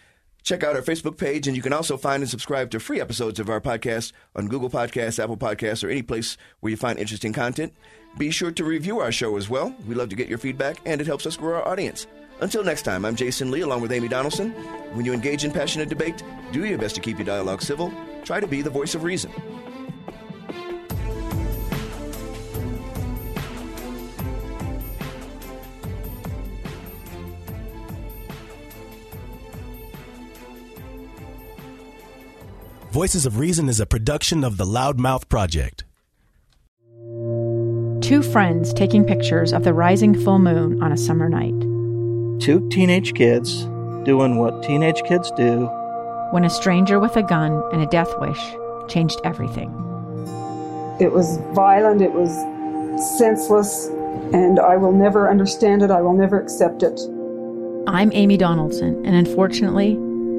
Check 0.43 0.63
out 0.63 0.75
our 0.75 0.81
Facebook 0.81 1.17
page, 1.17 1.47
and 1.47 1.55
you 1.55 1.61
can 1.61 1.73
also 1.73 1.97
find 1.97 2.23
and 2.23 2.29
subscribe 2.29 2.71
to 2.71 2.79
free 2.79 3.01
episodes 3.01 3.39
of 3.39 3.49
our 3.49 3.61
podcast 3.61 4.13
on 4.35 4.47
Google 4.47 4.69
Podcasts, 4.69 5.21
Apple 5.21 5.37
Podcasts, 5.37 5.83
or 5.83 5.89
any 5.89 6.01
place 6.01 6.37
where 6.59 6.71
you 6.71 6.77
find 6.77 6.97
interesting 6.97 7.33
content. 7.33 7.73
Be 8.17 8.31
sure 8.31 8.51
to 8.51 8.63
review 8.63 8.99
our 8.99 9.11
show 9.11 9.37
as 9.37 9.49
well. 9.49 9.75
We 9.87 9.95
love 9.95 10.09
to 10.09 10.15
get 10.15 10.27
your 10.27 10.37
feedback, 10.37 10.77
and 10.85 11.01
it 11.01 11.07
helps 11.07 11.25
us 11.25 11.37
grow 11.37 11.57
our 11.57 11.67
audience. 11.67 12.07
Until 12.41 12.63
next 12.63 12.83
time, 12.83 13.03
I'm 13.03 13.15
Jason 13.15 13.51
Lee 13.51 13.61
along 13.61 13.81
with 13.81 13.91
Amy 13.91 14.07
Donaldson. 14.07 14.51
When 14.93 15.05
you 15.05 15.13
engage 15.13 15.43
in 15.43 15.51
passionate 15.51 15.89
debate, 15.89 16.23
do 16.51 16.65
your 16.65 16.77
best 16.77 16.95
to 16.95 17.01
keep 17.01 17.17
your 17.17 17.25
dialogue 17.25 17.61
civil. 17.61 17.93
Try 18.23 18.39
to 18.39 18.47
be 18.47 18.61
the 18.61 18.69
voice 18.69 18.95
of 18.95 19.03
reason. 19.03 19.31
Voices 32.99 33.25
of 33.25 33.39
Reason 33.39 33.69
is 33.69 33.79
a 33.79 33.85
production 33.85 34.43
of 34.43 34.57
the 34.57 34.65
Loudmouth 34.65 35.29
Project. 35.29 35.85
Two 38.01 38.21
friends 38.21 38.73
taking 38.73 39.05
pictures 39.05 39.53
of 39.53 39.63
the 39.63 39.73
rising 39.73 40.13
full 40.13 40.37
moon 40.37 40.83
on 40.83 40.91
a 40.91 40.97
summer 40.97 41.29
night. 41.29 41.57
Two 42.41 42.67
teenage 42.67 43.13
kids 43.13 43.63
doing 44.03 44.37
what 44.37 44.63
teenage 44.63 45.01
kids 45.03 45.31
do. 45.37 45.67
When 46.31 46.43
a 46.43 46.49
stranger 46.49 46.99
with 46.99 47.15
a 47.15 47.23
gun 47.23 47.63
and 47.71 47.81
a 47.81 47.85
death 47.85 48.13
wish 48.19 48.41
changed 48.89 49.21
everything. 49.23 49.69
It 50.99 51.13
was 51.13 51.37
violent, 51.55 52.01
it 52.01 52.11
was 52.11 52.31
senseless, 53.17 53.87
and 54.33 54.59
I 54.59 54.75
will 54.75 54.91
never 54.91 55.29
understand 55.29 55.83
it. 55.83 55.89
I 55.89 56.01
will 56.01 56.17
never 56.17 56.37
accept 56.37 56.83
it. 56.83 56.99
I'm 57.87 58.11
Amy 58.11 58.35
Donaldson, 58.35 59.05
and 59.05 59.15
unfortunately, 59.15 59.97